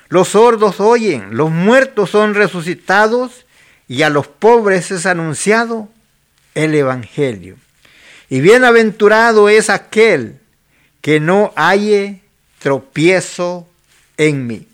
los 0.09 0.27
sordos 0.27 0.81
oyen, 0.81 1.37
los 1.37 1.51
muertos 1.51 2.09
son 2.09 2.33
resucitados 2.33 3.45
y 3.87 4.01
a 4.01 4.09
los 4.09 4.27
pobres 4.27 4.91
es 4.91 5.05
anunciado 5.05 5.87
el 6.53 6.75
Evangelio. 6.75 7.55
Y 8.29 8.41
bienaventurado 8.41 9.47
es 9.47 9.69
aquel 9.69 10.37
que 10.99 11.21
no 11.21 11.53
halle 11.55 12.19
tropiezo 12.59 13.69
en 14.17 14.47
mí. 14.47 14.67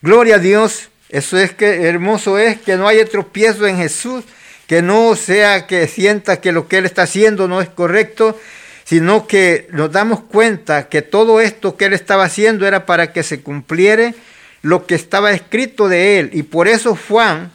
Gloria 0.00 0.36
a 0.36 0.38
Dios, 0.38 0.88
eso 1.10 1.36
es 1.36 1.52
que 1.52 1.82
hermoso 1.82 2.38
es 2.38 2.58
que 2.58 2.78
no 2.78 2.88
haya 2.88 3.04
tropiezo 3.04 3.66
en 3.66 3.76
Jesús, 3.76 4.24
que 4.66 4.82
no 4.82 5.14
sea 5.16 5.66
que 5.66 5.86
sienta 5.88 6.40
que 6.40 6.52
lo 6.52 6.68
que 6.68 6.78
Él 6.78 6.86
está 6.86 7.02
haciendo 7.02 7.48
no 7.48 7.60
es 7.60 7.68
correcto, 7.68 8.38
sino 8.84 9.26
que 9.26 9.68
nos 9.72 9.92
damos 9.92 10.20
cuenta 10.20 10.88
que 10.88 11.02
todo 11.02 11.40
esto 11.40 11.76
que 11.76 11.86
Él 11.86 11.94
estaba 11.94 12.24
haciendo 12.24 12.66
era 12.66 12.86
para 12.86 13.12
que 13.12 13.22
se 13.22 13.40
cumpliere 13.40 14.14
lo 14.62 14.86
que 14.86 14.94
estaba 14.94 15.32
escrito 15.32 15.88
de 15.88 16.18
Él. 16.18 16.30
Y 16.32 16.42
por 16.42 16.68
eso 16.68 16.96
Juan, 17.08 17.50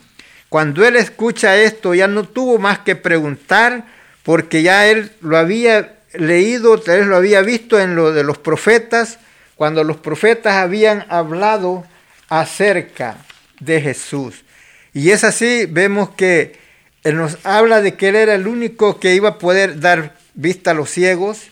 cuando 0.48 0.84
Él 0.84 0.96
escucha 0.96 1.56
esto, 1.56 1.94
ya 1.94 2.08
no 2.08 2.24
tuvo 2.24 2.58
más 2.58 2.80
que 2.80 2.96
preguntar, 2.96 3.84
porque 4.22 4.62
ya 4.62 4.86
Él 4.86 5.12
lo 5.20 5.36
había 5.36 5.96
leído, 6.12 6.78
tal 6.78 6.98
vez 6.98 7.06
lo 7.06 7.16
había 7.16 7.42
visto 7.42 7.78
en 7.78 7.94
lo 7.94 8.12
de 8.12 8.24
los 8.24 8.38
profetas, 8.38 9.18
cuando 9.56 9.84
los 9.84 9.98
profetas 9.98 10.54
habían 10.54 11.04
hablado 11.08 11.84
acerca 12.28 13.18
de 13.60 13.80
Jesús. 13.80 14.44
Y 14.92 15.10
es 15.10 15.22
así, 15.22 15.66
vemos 15.66 16.10
que 16.10 16.59
Él 17.04 17.16
nos 17.16 17.38
habla 17.44 17.80
de 17.80 17.94
que 17.94 18.08
Él 18.08 18.16
era 18.16 18.34
el 18.34 18.46
único 18.46 19.00
que 19.00 19.14
iba 19.14 19.30
a 19.30 19.38
poder 19.38 19.80
dar 19.80 20.16
vista 20.34 20.72
a 20.72 20.74
los 20.74 20.90
ciegos, 20.90 21.48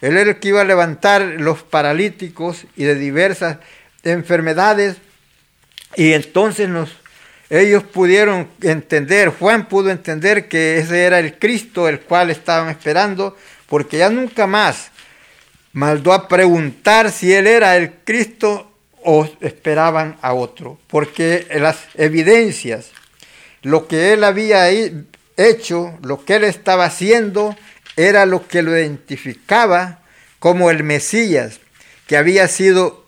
Él 0.00 0.16
era 0.16 0.30
el 0.30 0.38
que 0.38 0.48
iba 0.48 0.62
a 0.62 0.64
levantar 0.64 1.22
los 1.22 1.62
paralíticos 1.62 2.64
y 2.76 2.84
de 2.84 2.94
diversas 2.94 3.58
enfermedades. 4.02 4.96
Y 5.94 6.12
entonces 6.12 6.68
nos, 6.68 6.90
ellos 7.50 7.84
pudieron 7.84 8.48
entender, 8.60 9.28
Juan 9.28 9.68
pudo 9.68 9.90
entender 9.90 10.48
que 10.48 10.78
ese 10.78 11.04
era 11.04 11.18
el 11.18 11.38
Cristo 11.38 11.88
el 11.88 12.00
cual 12.00 12.30
estaban 12.30 12.68
esperando, 12.68 13.36
porque 13.66 13.98
ya 13.98 14.10
nunca 14.10 14.46
más 14.46 14.90
mandó 15.72 16.12
a 16.12 16.26
preguntar 16.26 17.12
si 17.12 17.32
él 17.32 17.46
era 17.46 17.76
el 17.76 17.92
Cristo 18.04 18.72
o 19.04 19.28
esperaban 19.40 20.16
a 20.22 20.32
otro, 20.32 20.78
porque 20.86 21.46
las 21.50 21.78
evidencias, 21.94 22.90
lo 23.66 23.88
que 23.88 24.12
él 24.12 24.22
había 24.22 24.68
hecho, 25.36 25.98
lo 26.00 26.24
que 26.24 26.36
él 26.36 26.44
estaba 26.44 26.84
haciendo, 26.84 27.56
era 27.96 28.24
lo 28.24 28.46
que 28.46 28.62
lo 28.62 28.78
identificaba 28.78 29.98
como 30.38 30.70
el 30.70 30.84
Mesías, 30.84 31.58
que 32.06 32.16
había 32.16 32.46
sido 32.46 33.04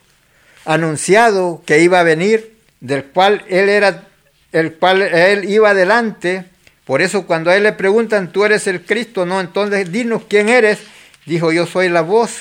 anunciado 0.64 1.62
que 1.64 1.80
iba 1.80 2.00
a 2.00 2.02
venir, 2.02 2.56
del 2.80 3.04
cual 3.04 3.44
él 3.48 3.68
era, 3.68 4.08
el 4.50 4.74
cual 4.74 5.02
él 5.02 5.48
iba 5.48 5.70
adelante. 5.70 6.46
Por 6.84 7.02
eso 7.02 7.24
cuando 7.24 7.50
a 7.50 7.56
él 7.56 7.62
le 7.62 7.72
preguntan, 7.72 8.32
tú 8.32 8.44
eres 8.44 8.66
el 8.66 8.84
Cristo, 8.84 9.24
no, 9.26 9.40
entonces 9.40 9.92
dinos 9.92 10.22
quién 10.28 10.48
eres. 10.48 10.80
Dijo, 11.24 11.52
yo 11.52 11.66
soy 11.66 11.88
la 11.88 12.00
voz 12.00 12.32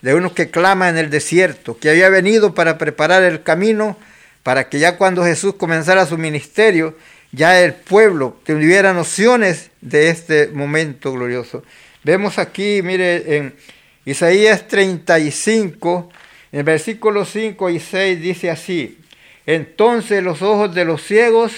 de 0.00 0.14
uno 0.14 0.32
que 0.32 0.50
clama 0.50 0.88
en 0.88 0.96
el 0.96 1.10
desierto, 1.10 1.76
que 1.76 1.90
había 1.90 2.08
venido 2.08 2.54
para 2.54 2.78
preparar 2.78 3.22
el 3.24 3.42
camino 3.42 3.98
para 4.42 4.70
que 4.70 4.78
ya 4.78 4.96
cuando 4.96 5.22
Jesús 5.22 5.54
comenzara 5.56 6.06
su 6.06 6.16
ministerio, 6.18 6.96
ya 7.32 7.60
el 7.60 7.74
pueblo 7.74 8.36
tuviera 8.44 8.92
nociones 8.92 9.70
de 9.80 10.10
este 10.10 10.48
momento 10.48 11.12
glorioso. 11.12 11.64
Vemos 12.04 12.38
aquí, 12.38 12.82
mire, 12.82 13.36
en 13.36 13.54
Isaías 14.04 14.68
35, 14.68 16.10
en 16.52 16.58
el 16.58 16.64
versículo 16.64 17.24
5 17.24 17.70
y 17.70 17.80
6 17.80 18.20
dice 18.20 18.50
así, 18.50 18.98
entonces 19.46 20.22
los 20.22 20.42
ojos 20.42 20.74
de 20.74 20.84
los 20.84 21.02
ciegos 21.02 21.52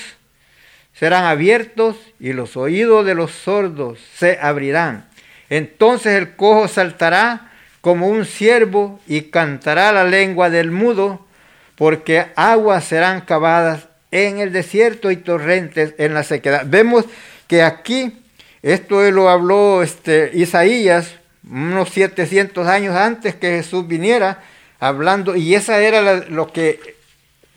serán 0.95 1.25
abiertos 1.25 1.97
y 2.21 2.33
los 2.33 2.57
oídos 2.57 3.05
de 3.05 3.15
los 3.15 3.33
sordos 3.33 3.99
se 4.17 4.39
abrirán. 4.41 5.09
Entonces 5.51 6.13
el 6.17 6.37
cojo 6.37 6.69
saltará 6.69 7.51
como 7.81 8.09
un 8.09 8.25
ciervo 8.25 9.01
y 9.07 9.23
cantará 9.23 9.93
la 9.93 10.05
lengua 10.05 10.51
del 10.51 10.71
mudo, 10.71 11.27
porque 11.75 12.27
aguas 12.37 12.85
serán 12.85 13.23
cavadas 13.23 13.89
en 14.15 14.39
el 14.39 14.53
desierto 14.53 15.11
y 15.11 15.17
torrentes 15.17 15.95
en 15.99 16.15
la 16.15 16.23
sequedad. 16.23 16.63
Vemos 16.67 17.05
que 17.49 17.63
aquí, 17.63 18.23
esto 18.63 19.03
lo 19.11 19.29
habló 19.29 19.83
este, 19.83 20.31
Isaías 20.33 21.17
unos 21.51 21.91
700 21.91 22.67
años 22.69 22.97
antes 22.97 23.35
que 23.35 23.51
Jesús 23.51 23.87
viniera, 23.87 24.39
hablando, 24.79 25.37
y 25.37 25.55
esa 25.55 25.81
era 25.81 26.25
lo 26.29 26.53
que, 26.53 26.97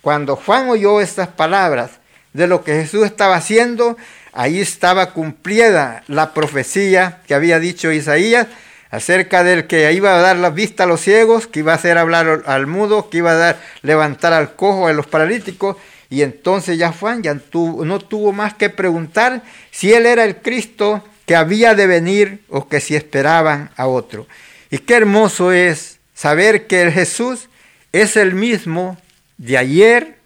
cuando 0.02 0.36
Juan 0.36 0.68
oyó 0.70 1.00
estas 1.00 1.28
palabras 1.28 1.92
de 2.34 2.48
lo 2.48 2.64
que 2.64 2.74
Jesús 2.74 3.06
estaba 3.06 3.36
haciendo, 3.36 3.96
ahí 4.34 4.60
estaba 4.60 5.14
cumplida 5.14 6.04
la 6.08 6.34
profecía 6.34 7.22
que 7.28 7.36
había 7.36 7.60
dicho 7.60 7.92
Isaías, 7.92 8.48
acerca 8.90 9.44
del 9.44 9.68
que 9.68 9.92
iba 9.94 10.16
a 10.16 10.22
dar 10.22 10.38
la 10.38 10.50
vista 10.50 10.84
a 10.84 10.88
los 10.88 11.02
ciegos, 11.02 11.46
que 11.48 11.60
iba 11.60 11.74
a 11.74 11.76
hacer 11.76 11.98
hablar 11.98 12.44
al 12.46 12.68
mudo, 12.68 13.10
que 13.10 13.18
iba 13.18 13.32
a 13.32 13.36
dar 13.36 13.60
levantar 13.84 14.34
al 14.34 14.56
cojo 14.56 14.88
a 14.88 14.94
los 14.94 15.08
paralíticos, 15.08 15.78
y 16.10 16.22
entonces 16.22 16.78
ya 16.78 16.92
Juan 16.92 17.22
ya 17.22 17.34
no 17.34 18.00
tuvo 18.00 18.32
más 18.32 18.54
que 18.54 18.70
preguntar 18.70 19.44
si 19.72 19.94
él 19.94 20.06
era 20.06 20.24
el 20.24 20.38
Cristo 20.38 21.04
que 21.26 21.36
había 21.36 21.76
de 21.76 21.88
venir 21.88 22.42
o 22.50 22.68
que 22.68 22.80
si 22.80 22.96
esperaban 22.96 23.72
a 23.76 23.88
otro. 23.88 24.28
Y 24.70 24.80
qué 24.80 24.96
hermoso 24.96 25.52
es 25.52 26.00
saber 26.14 26.68
que 26.68 26.82
el 26.82 26.92
Jesús 26.92 27.50
es 27.92 28.16
el 28.16 28.34
mismo 28.34 28.98
de 29.38 29.58
ayer, 29.58 30.18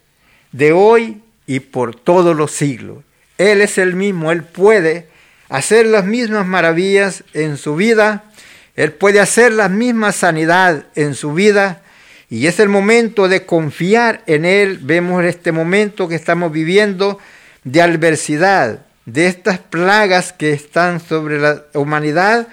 de 0.52 0.72
hoy 0.72 1.20
y 1.46 1.60
por 1.60 1.96
todos 1.96 2.36
los 2.36 2.52
siglos. 2.52 2.98
Él 3.38 3.60
es 3.60 3.78
el 3.78 3.94
mismo, 3.94 4.30
Él 4.30 4.44
puede 4.44 5.08
hacer 5.48 5.86
las 5.86 6.04
mismas 6.04 6.46
maravillas 6.46 7.24
en 7.34 7.56
su 7.56 7.74
vida 7.74 8.24
él 8.74 8.92
puede 8.92 9.20
hacer 9.20 9.52
la 9.52 9.68
misma 9.68 10.12
sanidad 10.12 10.86
en 10.94 11.14
su 11.14 11.34
vida 11.34 11.82
y 12.32 12.46
es 12.46 12.60
el 12.60 12.70
momento 12.70 13.28
de 13.28 13.44
confiar 13.44 14.22
en 14.26 14.46
Él. 14.46 14.78
Vemos 14.80 15.22
este 15.22 15.52
momento 15.52 16.08
que 16.08 16.14
estamos 16.14 16.50
viviendo 16.50 17.18
de 17.62 17.82
adversidad, 17.82 18.86
de 19.04 19.26
estas 19.26 19.58
plagas 19.58 20.32
que 20.32 20.52
están 20.52 20.98
sobre 20.98 21.38
la 21.38 21.64
humanidad. 21.74 22.48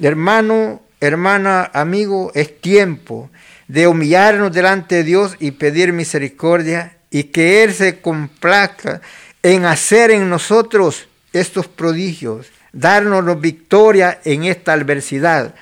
Hermano, 0.00 0.82
hermana, 1.00 1.70
amigo, 1.72 2.32
es 2.34 2.60
tiempo 2.60 3.30
de 3.68 3.86
humillarnos 3.86 4.52
delante 4.52 4.96
de 4.96 5.04
Dios 5.04 5.36
y 5.38 5.52
pedir 5.52 5.92
misericordia 5.92 6.96
y 7.08 7.22
que 7.22 7.62
Él 7.62 7.72
se 7.72 8.00
complazca 8.00 9.00
en 9.44 9.64
hacer 9.64 10.10
en 10.10 10.28
nosotros 10.28 11.06
estos 11.32 11.68
prodigios 11.68 12.48
darnos 12.72 13.40
victoria 13.40 14.20
en 14.24 14.42
esta 14.42 14.72
adversidad. 14.72 15.54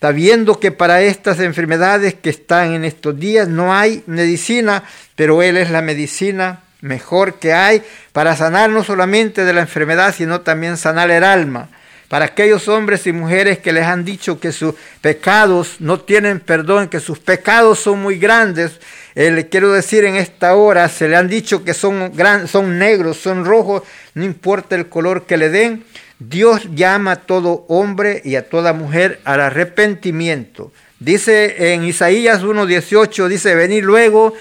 Sabiendo 0.00 0.60
que 0.60 0.70
para 0.70 1.02
estas 1.02 1.40
enfermedades 1.40 2.14
que 2.14 2.30
están 2.30 2.72
en 2.72 2.84
estos 2.84 3.18
días 3.18 3.48
no 3.48 3.74
hay 3.74 4.04
medicina, 4.06 4.84
pero 5.16 5.42
Él 5.42 5.56
es 5.56 5.70
la 5.70 5.82
medicina 5.82 6.60
mejor 6.80 7.40
que 7.40 7.52
hay 7.52 7.82
para 8.12 8.36
sanar 8.36 8.70
no 8.70 8.84
solamente 8.84 9.44
de 9.44 9.52
la 9.52 9.62
enfermedad, 9.62 10.14
sino 10.16 10.42
también 10.42 10.76
sanar 10.76 11.10
el 11.10 11.24
alma. 11.24 11.68
Para 12.08 12.26
aquellos 12.26 12.68
hombres 12.68 13.06
y 13.06 13.12
mujeres 13.12 13.58
que 13.58 13.72
les 13.72 13.84
han 13.84 14.04
dicho 14.04 14.40
que 14.40 14.52
sus 14.52 14.74
pecados 15.02 15.76
no 15.80 16.00
tienen 16.00 16.40
perdón, 16.40 16.88
que 16.88 17.00
sus 17.00 17.18
pecados 17.18 17.80
son 17.80 18.00
muy 18.00 18.18
grandes, 18.18 18.80
eh, 19.14 19.30
le 19.30 19.48
quiero 19.48 19.72
decir 19.72 20.04
en 20.04 20.16
esta 20.16 20.54
hora, 20.54 20.88
se 20.88 21.08
le 21.08 21.16
han 21.16 21.28
dicho 21.28 21.64
que 21.64 21.74
son, 21.74 22.12
gran, 22.14 22.48
son 22.48 22.78
negros, 22.78 23.18
son 23.18 23.44
rojos, 23.44 23.82
no 24.14 24.24
importa 24.24 24.74
el 24.74 24.88
color 24.88 25.26
que 25.26 25.36
le 25.36 25.50
den, 25.50 25.84
Dios 26.18 26.68
llama 26.74 27.12
a 27.12 27.16
todo 27.16 27.64
hombre 27.68 28.22
y 28.24 28.34
a 28.34 28.48
toda 28.48 28.72
mujer 28.72 29.20
al 29.24 29.40
arrepentimiento. 29.40 30.72
Dice 30.98 31.72
en 31.72 31.84
Isaías 31.84 32.42
1.18, 32.42 33.28
dice, 33.28 33.54
venid 33.54 33.84
luego 33.84 34.34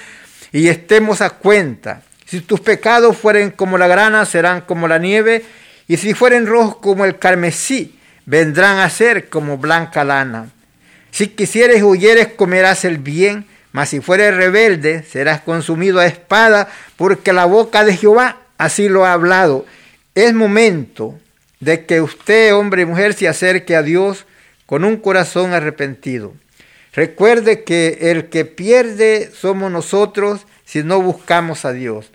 y 0.51 0.69
estemos 0.69 1.21
a 1.21 1.29
cuenta. 1.29 2.01
Si 2.25 2.41
tus 2.41 2.59
pecados 2.61 3.15
fueren 3.15 3.51
como 3.51 3.77
la 3.77 3.87
grana, 3.87 4.25
serán 4.25 4.61
como 4.61 4.87
la 4.87 4.97
nieve, 4.97 5.45
y 5.87 5.97
si 5.97 6.13
fueren 6.13 6.47
rojos 6.47 6.77
como 6.77 7.05
el 7.05 7.19
carmesí, 7.19 7.97
vendrán 8.25 8.79
a 8.79 8.89
ser 8.89 9.29
como 9.29 9.57
blanca 9.57 10.03
lana. 10.03 10.49
Si 11.11 11.27
quisieres 11.27 11.83
huyeres, 11.83 12.27
comerás 12.27 12.85
el 12.85 12.97
bien, 12.97 13.45
mas 13.71 13.89
si 13.89 14.01
fueres 14.01 14.35
rebelde, 14.35 15.03
serás 15.03 15.41
consumido 15.41 15.99
a 15.99 16.07
espada, 16.07 16.69
porque 16.97 17.33
la 17.33 17.45
boca 17.45 17.85
de 17.85 17.95
Jehová 17.95 18.37
así 18.57 18.89
lo 18.89 19.05
ha 19.05 19.13
hablado. 19.13 19.65
Es 20.15 20.33
momento 20.33 21.17
de 21.59 21.85
que 21.85 22.01
usted, 22.01 22.53
hombre 22.55 22.83
y 22.83 22.85
mujer, 22.85 23.13
se 23.13 23.27
acerque 23.27 23.75
a 23.75 23.83
Dios 23.83 24.25
con 24.65 24.83
un 24.83 24.97
corazón 24.97 25.53
arrepentido. 25.53 26.33
Recuerde 26.93 27.63
que 27.63 27.97
el 28.01 28.29
que 28.29 28.45
pierde 28.45 29.31
somos 29.33 29.71
nosotros 29.71 30.41
si 30.65 30.83
no 30.83 31.01
buscamos 31.01 31.65
a 31.65 31.73
Dios. 31.73 32.11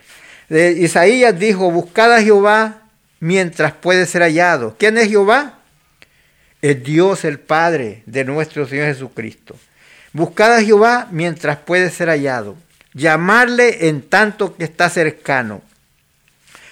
Isaías 0.49 1.37
dijo, 1.39 1.71
buscad 1.71 2.13
a 2.13 2.21
Jehová 2.21 2.81
mientras 3.19 3.73
puede 3.73 4.05
ser 4.05 4.21
hallado. 4.21 4.75
¿Quién 4.77 4.97
es 4.97 5.09
Jehová? 5.09 5.59
es 6.63 6.81
Dios 6.81 7.25
el 7.25 7.39
Padre 7.39 8.03
de 8.05 8.23
nuestro 8.23 8.65
Señor 8.65 8.87
Jesucristo. 8.87 9.57
Buscad 10.13 10.55
a 10.55 10.63
Jehová 10.63 11.09
mientras 11.11 11.57
puede 11.57 11.89
ser 11.91 12.07
hallado. 12.07 12.55
Llamarle 12.93 13.89
en 13.89 14.01
tanto 14.01 14.55
que 14.55 14.63
está 14.63 14.89
cercano. 14.89 15.61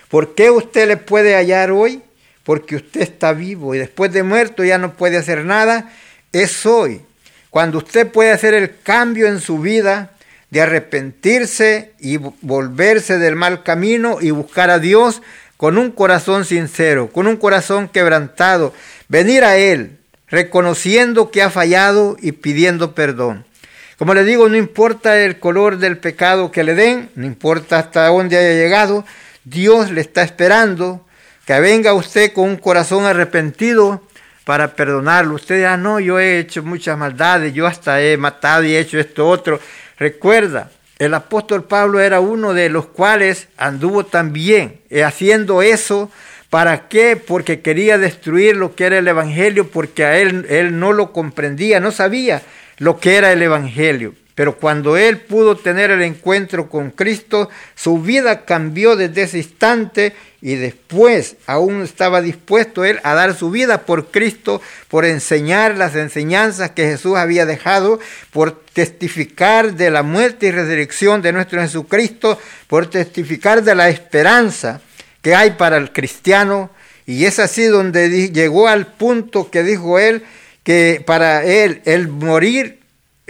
¿Por 0.08 0.34
qué 0.34 0.50
usted 0.50 0.88
le 0.88 0.96
puede 0.96 1.36
hallar 1.36 1.72
hoy? 1.72 2.02
Porque 2.44 2.76
usted 2.76 3.02
está 3.02 3.34
vivo 3.34 3.76
y 3.76 3.80
después 3.80 4.12
de 4.12 4.24
muerto 4.24 4.64
ya 4.64 4.78
no 4.78 4.94
puede 4.94 5.18
hacer 5.18 5.46
nada. 5.46 5.92
Es 6.32 6.66
hoy. 6.66 7.02
Cuando 7.50 7.80
usted 7.80 8.08
puede 8.08 8.32
hacer 8.32 8.54
el 8.54 8.80
cambio 8.82 9.28
en 9.28 9.40
su 9.40 9.60
vida 9.60 10.12
de 10.50 10.62
arrepentirse 10.62 11.94
y 12.00 12.18
volverse 12.18 13.18
del 13.18 13.36
mal 13.36 13.64
camino 13.64 14.18
y 14.22 14.32
buscar 14.32 14.70
a 14.70 14.80
Dios 14.80 15.22
con 15.58 15.78
un 15.78 15.92
corazón 15.92 16.46
sincero, 16.46 17.10
con 17.12 17.28
un 17.28 17.38
corazón 17.38 17.88
quebrantado, 17.88 18.74
venir 19.08 19.44
a 19.44 19.58
Él, 19.58 19.98
reconociendo 20.28 21.30
que 21.30 21.44
ha 21.44 21.50
fallado 21.50 22.18
y 22.20 22.32
pidiendo 22.32 22.96
perdón. 22.96 23.46
Como 23.98 24.14
le 24.14 24.24
digo, 24.24 24.50
no 24.50 24.58
importa 24.58 25.20
el 25.20 25.38
color 25.38 25.78
del 25.78 26.00
pecado 26.00 26.52
que 26.52 26.64
le 26.64 26.74
den, 26.74 27.12
no 27.16 27.28
importa 27.28 27.78
hasta 27.78 28.08
dónde 28.08 28.38
haya 28.38 28.60
llegado, 28.60 29.06
Dios 29.44 29.92
le 29.92 30.02
está 30.02 30.24
esperando 30.24 31.06
que 31.46 31.60
venga 31.60 31.94
usted 31.94 32.34
con 32.34 32.50
un 32.50 32.58
corazón 32.58 33.06
arrepentido 33.06 34.02
para 34.46 34.76
perdonarlo. 34.76 35.36
Usted 35.36 35.58
dirá, 35.58 35.78
no, 35.78 36.00
yo 36.00 36.20
he 36.20 36.40
hecho 36.40 36.64
muchas 36.64 36.98
maldades, 36.98 37.54
yo 37.54 37.68
hasta 37.68 38.02
he 38.02 38.18
matado 38.18 38.64
y 38.64 38.76
he 38.76 38.80
hecho 38.80 39.00
esto 39.00 39.28
otro. 39.28 39.60
Recuerda, 39.98 40.72
el 41.00 41.14
apóstol 41.14 41.64
Pablo 41.64 42.00
era 42.00 42.20
uno 42.20 42.54
de 42.54 42.70
los 42.70 42.86
cuales 42.88 43.48
anduvo 43.58 44.06
también 44.06 44.82
eh, 44.90 45.04
haciendo 45.04 45.62
eso. 45.62 46.12
¿Para 46.50 46.90
qué? 46.90 47.16
Porque 47.16 47.62
quería 47.62 47.98
destruir 47.98 48.58
lo 48.58 48.76
que 48.76 48.86
era 48.86 48.98
el 48.98 49.08
Evangelio, 49.08 49.70
porque 49.70 50.04
a 50.04 50.18
él, 50.18 50.46
él 50.50 50.80
no 50.80 50.92
lo 50.92 51.14
comprendía, 51.14 51.80
no 51.80 51.92
sabía 51.92 52.42
lo 52.78 53.00
que 53.00 53.16
era 53.16 53.32
el 53.32 53.42
Evangelio. 53.42 54.14
Pero 54.42 54.58
cuando 54.58 54.98
él 54.98 55.20
pudo 55.20 55.56
tener 55.56 55.92
el 55.92 56.02
encuentro 56.02 56.68
con 56.68 56.90
Cristo, 56.90 57.48
su 57.76 58.02
vida 58.02 58.44
cambió 58.44 58.96
desde 58.96 59.22
ese 59.22 59.38
instante 59.38 60.16
y 60.42 60.56
después 60.56 61.36
aún 61.46 61.84
estaba 61.84 62.24
dispuesto 62.24 62.84
él 62.84 63.00
a 63.04 63.14
dar 63.14 63.36
su 63.36 63.52
vida 63.52 63.86
por 63.86 64.10
Cristo, 64.10 64.60
por 64.88 65.06
enseñar 65.06 65.78
las 65.78 65.96
enseñanzas 65.96 66.72
que 66.72 66.88
Jesús 66.88 67.18
había 67.18 67.46
dejado, 67.46 68.00
por 68.32 68.60
testificar 68.74 69.76
de 69.76 69.92
la 69.92 70.02
muerte 70.02 70.48
y 70.48 70.52
resurrección 70.52 71.22
de 71.22 71.34
nuestro 71.34 71.62
Jesucristo, 71.62 72.40
por 72.66 72.88
testificar 72.88 73.62
de 73.62 73.76
la 73.76 73.90
esperanza 73.90 74.82
que 75.22 75.36
hay 75.36 75.52
para 75.52 75.78
el 75.78 75.94
cristiano. 75.94 76.72
Y 77.06 77.26
es 77.26 77.38
así 77.38 77.66
donde 77.66 78.32
llegó 78.32 78.68
al 78.68 78.88
punto 78.88 79.52
que 79.52 79.62
dijo 79.62 80.00
él, 80.00 80.24
que 80.64 81.04
para 81.06 81.44
él 81.44 81.84
el 81.86 82.08
morir 82.08 82.81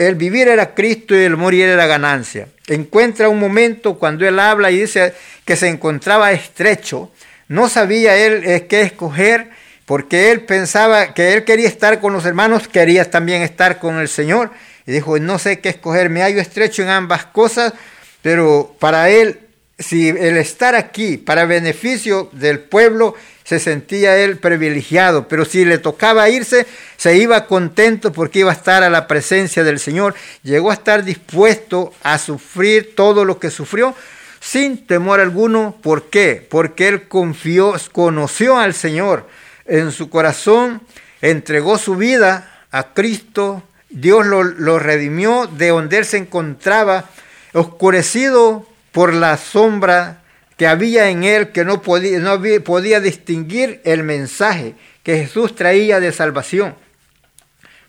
el 0.08 0.16
vivir 0.16 0.48
era 0.48 0.74
Cristo 0.74 1.16
y 1.16 1.20
el 1.20 1.38
morir 1.38 1.68
era 1.68 1.86
ganancia. 1.86 2.48
Encuentra 2.68 3.30
un 3.30 3.40
momento 3.40 3.98
cuando 3.98 4.28
él 4.28 4.40
habla 4.40 4.72
y 4.72 4.82
dice 4.82 5.14
que 5.46 5.56
se 5.56 5.68
encontraba 5.68 6.32
estrecho. 6.32 7.12
No 7.48 7.70
sabía 7.70 8.16
él 8.18 8.44
eh, 8.46 8.68
qué 8.68 8.82
escoger 8.82 9.50
porque 9.86 10.32
él 10.32 10.42
pensaba 10.42 11.14
que 11.14 11.34
él 11.34 11.44
quería 11.44 11.68
estar 11.68 12.00
con 12.00 12.14
los 12.14 12.26
hermanos, 12.26 12.68
quería 12.68 13.10
también 13.12 13.42
estar 13.42 13.78
con 13.80 14.00
el 14.00 14.08
Señor. 14.08 14.52
Y 14.88 14.92
dijo, 14.92 15.20
no 15.20 15.38
sé 15.38 15.60
qué 15.60 15.70
escoger, 15.70 16.10
me 16.10 16.22
hallo 16.22 16.40
estrecho 16.40 16.82
en 16.82 16.90
ambas 16.90 17.26
cosas, 17.26 17.74
pero 18.22 18.76
para 18.80 19.10
él, 19.10 19.40
si 19.82 20.10
el 20.10 20.38
estar 20.38 20.76
aquí 20.76 21.18
para 21.18 21.46
beneficio 21.46 22.30
del 22.32 22.60
pueblo 22.60 23.16
se 23.44 23.60
sentía 23.60 24.18
él 24.18 24.38
privilegiado, 24.38 25.28
pero 25.28 25.44
si 25.44 25.66
le 25.66 25.78
tocaba 25.78 26.30
irse, 26.30 26.66
se 26.96 27.18
iba 27.18 27.48
contento 27.48 28.14
porque 28.14 28.40
iba 28.40 28.52
a 28.52 28.56
estar 28.56 28.84
a 28.84 28.90
la 28.90 29.08
presencia 29.08 29.64
del 29.64 29.80
Señor. 29.80 30.16
Llegó 30.44 30.72
a 30.72 30.76
estar 30.76 31.04
dispuesto 31.04 31.94
a 32.04 32.18
sufrir 32.18 32.96
todo 32.96 33.26
lo 33.26 33.40
que 33.40 33.50
sufrió 33.50 33.96
sin 34.40 34.86
temor 34.86 35.20
alguno. 35.20 35.76
¿Por 35.82 36.10
qué? 36.10 36.48
Porque 36.50 36.88
él 36.88 37.08
confió, 37.08 37.76
conoció 37.92 38.58
al 38.58 38.74
Señor 38.74 39.28
en 39.66 39.92
su 39.92 40.10
corazón, 40.10 40.82
entregó 41.22 41.78
su 41.78 41.96
vida 41.96 42.66
a 42.72 42.94
Cristo, 42.94 43.64
Dios 43.90 44.26
lo, 44.26 44.44
lo 44.44 44.80
redimió 44.80 45.48
de 45.48 45.70
donde 45.70 45.98
él 45.98 46.06
se 46.06 46.18
encontraba, 46.18 47.10
oscurecido 47.52 48.66
por 48.92 49.14
la 49.14 49.38
sombra 49.38 50.22
que 50.58 50.68
había 50.68 51.10
en 51.10 51.24
él 51.24 51.52
que 51.52 51.66
no 51.66 51.82
podía, 51.82 52.20
no 52.20 52.40
podía 52.64 53.00
distinguir 53.00 53.82
el 53.84 54.04
mensaje 54.04 54.76
que 55.04 55.18
Jesús 55.18 55.56
traía 55.56 56.00
de 56.00 56.12
salvación. 56.12 56.76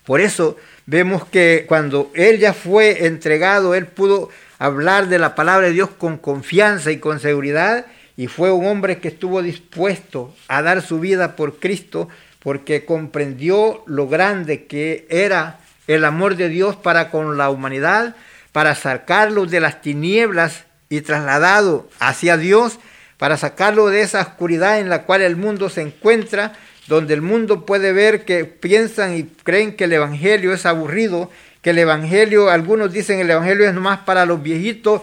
Por 0.05 0.21
eso 0.21 0.57
vemos 0.87 1.25
que 1.27 1.67
cuando 1.69 2.11
él 2.15 2.39
ya 2.39 2.55
fue 2.55 3.07
entregado, 3.07 3.75
él 3.75 3.87
pudo 3.87 4.31
hablar 4.59 5.09
de 5.09 5.19
la 5.19 5.35
palabra 5.35 5.67
de 5.67 5.73
Dios 5.73 5.91
con 5.91 6.19
confianza 6.19 6.91
y 6.91 6.99
con 6.99 7.21
seguridad 7.21 7.87
y 8.17 8.27
fue 8.27 8.51
un 8.51 8.67
hombre 8.67 8.99
que 8.99 9.09
estuvo 9.09 9.43
dispuesto 9.43 10.35
a 10.49 10.63
dar 10.63 10.83
su 10.83 11.01
vida 11.01 11.37
por 11.37 11.59
Cristo 11.59 12.09
porque 12.41 12.85
comprendió 12.85 13.83
lo 13.87 14.09
grande 14.09 14.67
que 14.67 15.07
era 15.09 15.61
el 15.87 16.05
amor 16.05 16.37
de 16.37 16.49
Dios 16.49 16.77
para 16.77 17.11
con 17.11 17.37
la 17.37 17.51
humanidad, 17.51 18.17
para 18.53 18.75
sacarlos 18.75 19.51
de 19.51 19.61
las 19.61 19.81
tinieblas 19.81 20.65
y 20.93 21.01
trasladado 21.01 21.89
hacia 22.01 22.37
Dios 22.37 22.79
para 23.17 23.39
sacarlo 23.39 23.89
de 23.89 24.03
esa 24.03 24.21
oscuridad 24.21 24.79
en 24.79 24.91
la 24.91 25.05
cual 25.05 25.23
el 25.23 25.37
mundo 25.37 25.71
se 25.71 25.81
encuentra, 25.81 26.53
donde 26.87 27.15
el 27.15 27.23
mundo 27.23 27.65
puede 27.65 27.95
ver 27.95 28.27
que 28.27 28.45
piensan 28.45 29.17
y 29.17 29.23
creen 29.23 29.75
que 29.75 29.85
el 29.85 29.95
Evangelio 29.95 30.53
es 30.53 30.67
aburrido, 30.67 31.31
que 31.63 31.71
el 31.71 31.79
Evangelio, 31.79 32.51
algunos 32.51 32.93
dicen 32.93 33.21
el 33.21 33.31
Evangelio 33.31 33.67
es 33.67 33.73
nomás 33.73 34.01
para 34.01 34.27
los 34.27 34.43
viejitos, 34.43 35.01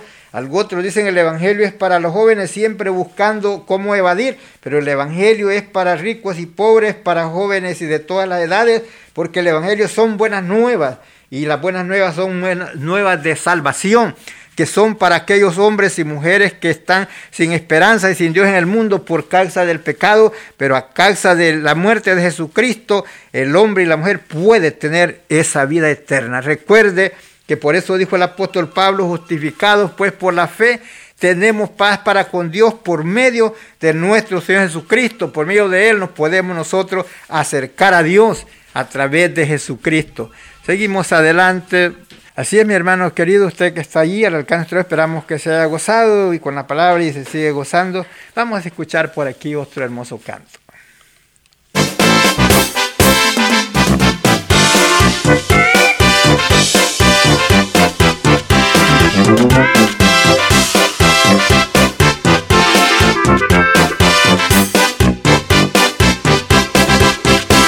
otros 0.51 0.83
dicen 0.83 1.07
el 1.07 1.17
Evangelio 1.17 1.65
es 1.65 1.73
para 1.73 1.99
los 1.99 2.13
jóvenes, 2.13 2.51
siempre 2.51 2.91
buscando 2.91 3.65
cómo 3.65 3.95
evadir, 3.95 4.37
pero 4.61 4.77
el 4.77 4.87
Evangelio 4.87 5.49
es 5.49 5.63
para 5.63 5.95
ricos 5.95 6.37
y 6.37 6.45
pobres, 6.45 6.93
para 6.93 7.29
jóvenes 7.29 7.81
y 7.81 7.87
de 7.87 7.97
todas 7.97 8.29
las 8.29 8.41
edades, 8.41 8.83
porque 9.13 9.39
el 9.39 9.47
Evangelio 9.47 9.87
son 9.87 10.17
buenas 10.17 10.43
nuevas 10.43 10.99
y 11.31 11.47
las 11.47 11.59
buenas 11.59 11.83
nuevas 11.87 12.13
son 12.13 12.41
nuevas 12.75 13.23
de 13.23 13.35
salvación 13.35 14.13
que 14.59 14.65
son 14.65 14.95
para 14.95 15.15
aquellos 15.15 15.57
hombres 15.57 15.99
y 15.99 16.03
mujeres 16.03 16.51
que 16.51 16.69
están 16.69 17.07
sin 17.31 17.53
esperanza 17.53 18.11
y 18.11 18.15
sin 18.15 18.33
Dios 18.33 18.45
en 18.45 18.55
el 18.55 18.65
mundo 18.65 19.05
por 19.05 19.29
causa 19.29 19.63
del 19.63 19.79
pecado, 19.79 20.33
pero 20.57 20.75
a 20.75 20.89
causa 20.89 21.33
de 21.33 21.55
la 21.55 21.75
muerte 21.75 22.13
de 22.13 22.21
Jesucristo, 22.21 23.05
el 23.31 23.55
hombre 23.55 23.83
y 23.83 23.85
la 23.85 23.95
mujer 23.95 24.19
puede 24.19 24.71
tener 24.71 25.21
esa 25.29 25.63
vida 25.63 25.89
eterna. 25.89 26.41
Recuerde 26.41 27.13
que 27.47 27.55
por 27.55 27.77
eso 27.77 27.95
dijo 27.95 28.17
el 28.17 28.23
apóstol 28.23 28.67
Pablo, 28.67 29.07
justificados 29.07 29.91
pues 29.91 30.11
por 30.11 30.33
la 30.33 30.49
fe, 30.49 30.81
tenemos 31.17 31.69
paz 31.69 31.99
para 31.99 32.25
con 32.25 32.51
Dios 32.51 32.73
por 32.73 33.05
medio 33.05 33.55
de 33.79 33.93
nuestro 33.93 34.41
Señor 34.41 34.63
Jesucristo. 34.63 35.31
Por 35.31 35.45
medio 35.45 35.69
de 35.69 35.89
Él 35.89 35.99
nos 35.99 36.09
podemos 36.09 36.53
nosotros 36.53 37.05
acercar 37.29 37.93
a 37.93 38.03
Dios 38.03 38.45
a 38.73 38.89
través 38.89 39.33
de 39.33 39.47
Jesucristo. 39.47 40.31
Seguimos 40.65 41.13
adelante. 41.13 41.93
Así 42.39 42.57
es, 42.57 42.65
mi 42.65 42.73
hermano 42.73 43.13
querido, 43.13 43.47
usted 43.47 43.73
que 43.73 43.81
está 43.81 43.99
allí 43.99 44.23
al 44.23 44.33
alcance, 44.33 44.79
esperamos 44.79 45.25
que 45.25 45.37
se 45.37 45.49
haya 45.49 45.65
gozado 45.65 46.33
y 46.33 46.39
con 46.39 46.55
la 46.55 46.65
palabra 46.65 47.03
y 47.03 47.11
se 47.11 47.25
sigue 47.25 47.51
gozando. 47.51 48.05
Vamos 48.33 48.63
a 48.63 48.67
escuchar 48.69 49.11
por 49.11 49.27
aquí 49.27 49.55
otro 49.55 49.83
hermoso 49.83 50.17
canto. 50.25 50.57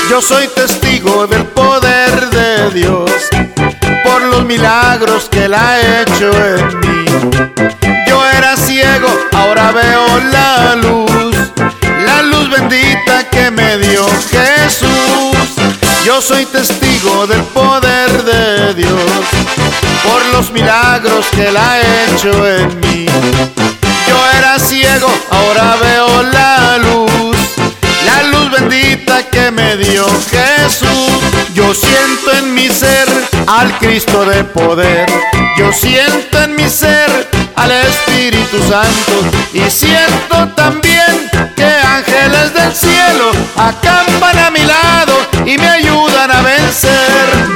Yo 0.09 0.21
soy 0.21 0.47
testigo 0.55 1.27
del 1.27 1.45
poder 1.47 2.29
de 2.29 2.71
Dios 2.79 3.00
los 4.41 4.47
milagros 4.47 5.29
que 5.29 5.45
Él 5.45 5.53
ha 5.53 6.01
hecho 6.01 6.31
en 6.31 6.79
mí. 6.79 7.05
Yo 8.07 8.25
era 8.37 8.55
ciego, 8.57 9.07
ahora 9.33 9.71
veo 9.71 10.19
la 10.31 10.75
luz, 10.75 11.35
la 12.05 12.21
luz 12.23 12.49
bendita 12.49 13.29
que 13.29 13.51
me 13.51 13.77
dio 13.77 14.05
Jesús. 14.31 15.47
Yo 16.03 16.21
soy 16.21 16.45
testigo 16.45 17.27
del 17.27 17.43
poder 17.43 18.23
de 18.23 18.73
Dios, 18.73 19.23
por 20.03 20.25
los 20.33 20.51
milagros 20.51 21.27
que 21.35 21.47
Él 21.49 21.57
ha 21.57 21.79
hecho 21.79 22.47
en 22.47 22.79
mí. 22.79 23.05
Yo 24.07 24.17
era 24.37 24.57
ciego, 24.59 25.09
ahora 25.29 25.75
veo 25.81 26.23
la 26.23 26.77
luz, 26.79 27.37
que 29.31 29.51
me 29.51 29.75
dio 29.75 30.05
Jesús. 30.29 31.11
Yo 31.53 31.73
siento 31.73 32.31
en 32.37 32.53
mi 32.53 32.69
ser 32.69 33.07
al 33.47 33.77
Cristo 33.79 34.23
de 34.25 34.43
poder. 34.45 35.09
Yo 35.57 35.73
siento 35.73 36.41
en 36.41 36.55
mi 36.55 36.69
ser 36.69 37.27
al 37.55 37.71
Espíritu 37.71 38.57
Santo 38.69 39.13
y 39.53 39.69
siento 39.69 40.47
también 40.55 41.29
que 41.55 41.65
ángeles 41.65 42.53
del 42.53 42.73
cielo 42.73 43.31
acampan 43.57 44.37
a 44.39 44.51
mi 44.51 44.63
lado 44.63 45.17
y 45.45 45.57
me 45.57 45.67
ayudan 45.67 46.31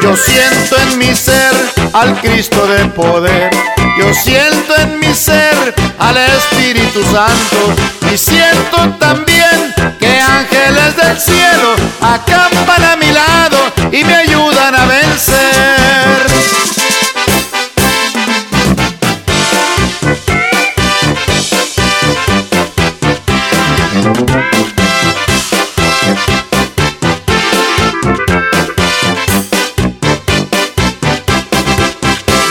Yo 0.01 0.15
siento 0.17 0.77
en 0.77 0.97
mi 0.97 1.15
ser 1.15 1.53
al 1.93 2.19
Cristo 2.21 2.67
de 2.67 2.85
poder. 2.89 3.51
Yo 3.97 4.13
siento 4.13 4.75
en 4.77 4.99
mi 4.99 5.13
ser 5.13 5.73
al 5.99 6.17
Espíritu 6.17 7.01
Santo 7.03 7.73
y 8.13 8.17
siento 8.17 8.89
también 8.99 9.73
que 9.99 10.19
ángeles 10.19 10.97
del 10.97 11.17
cielo 11.17 11.75
acampan 12.01 12.83
a 12.83 12.95
mi 12.97 13.09
lado 13.09 13.57
y 13.93 14.03
me 14.03 14.15
ayudan 14.15 14.75
a 14.75 14.85
vencer. 14.85 16.25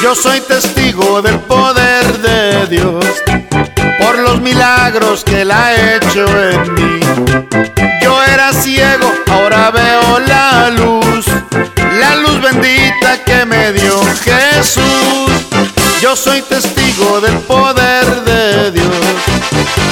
Yo 0.02 0.14
soy 0.14 0.40
testigo 0.94 1.22
del 1.22 1.38
poder 1.40 2.18
de 2.18 2.66
Dios 2.68 3.04
por 3.98 4.18
los 4.20 4.40
milagros 4.40 5.24
que 5.24 5.42
Él 5.42 5.50
ha 5.50 5.72
hecho 5.72 6.24
en 6.50 6.74
mí. 6.74 7.00
Yo 8.00 8.22
era 8.22 8.52
ciego, 8.52 9.12
ahora 9.28 9.70
veo 9.70 10.20
la 10.20 10.70
luz, 10.70 11.26
la 11.98 12.16
luz 12.16 12.40
bendita 12.40 13.24
que 13.24 13.44
me 13.44 13.72
dio 13.72 14.00
Jesús. 14.22 15.30
Yo 16.00 16.14
soy 16.14 16.42
testigo 16.42 17.20
del 17.20 17.38
poder 17.38 18.06
de 18.24 18.70
Dios 18.70 19.06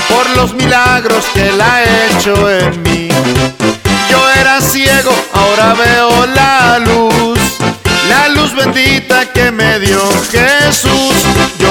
por 0.08 0.28
los 0.36 0.54
milagros 0.54 1.24
que 1.34 1.48
Él 1.48 1.60
ha 1.60 1.82
hecho 1.82 2.48
en 2.48 2.82
mí. 2.82 3.08
Yo 4.10 4.30
era 4.40 4.60
ciego, 4.60 5.12
ahora 5.32 5.74
veo 5.74 6.26
la 6.26 6.78
luz 6.78 7.32
la 8.12 8.28
luz 8.28 8.54
bendita 8.54 9.26
que 9.32 9.50
me 9.50 9.78
dio 9.78 10.00
Jesús. 10.30 10.51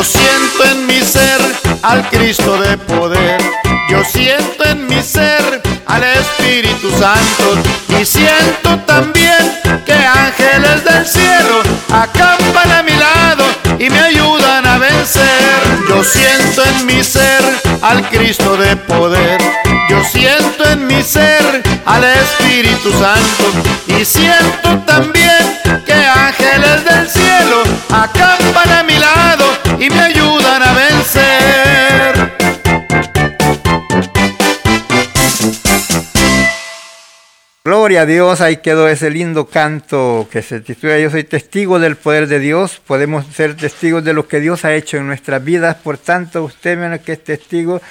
Yo 0.02 0.06
siento 0.06 0.64
en 0.66 0.88
mi 0.88 1.00
ser 1.00 1.40
al 1.84 2.10
Cristo 2.10 2.60
de 2.60 2.76
poder. 2.76 3.40
Yo 3.88 4.04
siento 4.04 4.64
en 4.64 4.88
mi 4.88 5.00
ser 5.04 5.62
al 5.86 6.04
Espíritu 6.04 6.90
Santo. 6.90 7.62
Y 8.00 8.04
siento 8.04 8.80
también 8.88 9.38
que 9.86 9.94
ángeles 9.94 10.84
del 10.86 11.06
cielo 11.06 11.62
acampan 11.94 12.72
a 12.72 12.82
mi 12.82 12.94
lado 12.94 13.46
y 13.78 13.92
me 13.92 14.00
ayudan 14.00 14.66
a 14.66 14.80
vencer. 14.80 15.62
Yo 15.88 16.04
siento 16.04 16.64
en 16.64 16.86
mi 16.88 17.04
ser 17.04 17.62
al 17.84 18.02
Cristo 18.10 18.58
de 18.58 18.76
poder. 18.78 19.40
Yo 19.88 20.04
siento 20.04 20.68
en 20.68 20.88
mi 20.88 21.04
ser 21.04 21.62
al 21.86 22.04
Espíritu 22.04 22.92
Santo 22.94 23.54
y 23.86 24.04
siento 24.04 24.80
también 24.80 25.60
que 25.86 25.94
ángeles 25.94 26.86
del 26.86 27.08
cielo 27.08 27.62
acampan 27.92 28.72
a 28.80 28.82
mi 28.82 28.98
lado 28.98 29.41
y 29.82 29.90
me 29.90 30.00
ayudan 30.00 30.61
Gloria 37.72 38.02
a 38.02 38.06
Dios, 38.06 38.42
ahí 38.42 38.58
quedó 38.58 38.90
ese 38.90 39.10
lindo 39.10 39.46
canto 39.46 40.28
que 40.30 40.42
se 40.42 40.60
titula 40.60 41.00
Yo 41.00 41.10
soy 41.10 41.24
testigo 41.24 41.80
del 41.80 41.96
poder 41.96 42.28
de 42.28 42.40
Dios. 42.40 42.82
Podemos 42.86 43.26
ser 43.28 43.56
testigos 43.56 44.04
de 44.04 44.12
lo 44.12 44.28
que 44.28 44.42
Dios 44.42 44.66
ha 44.66 44.76
hecho 44.76 44.98
en 44.98 45.08
nuestras 45.08 45.42
vidas. 45.42 45.78
Por 45.78 45.98
tanto, 45.98 46.44
usted 46.44 46.78
menos 46.78 47.00
que 47.00 47.14
es 47.14 47.24
testigo, 47.24 47.82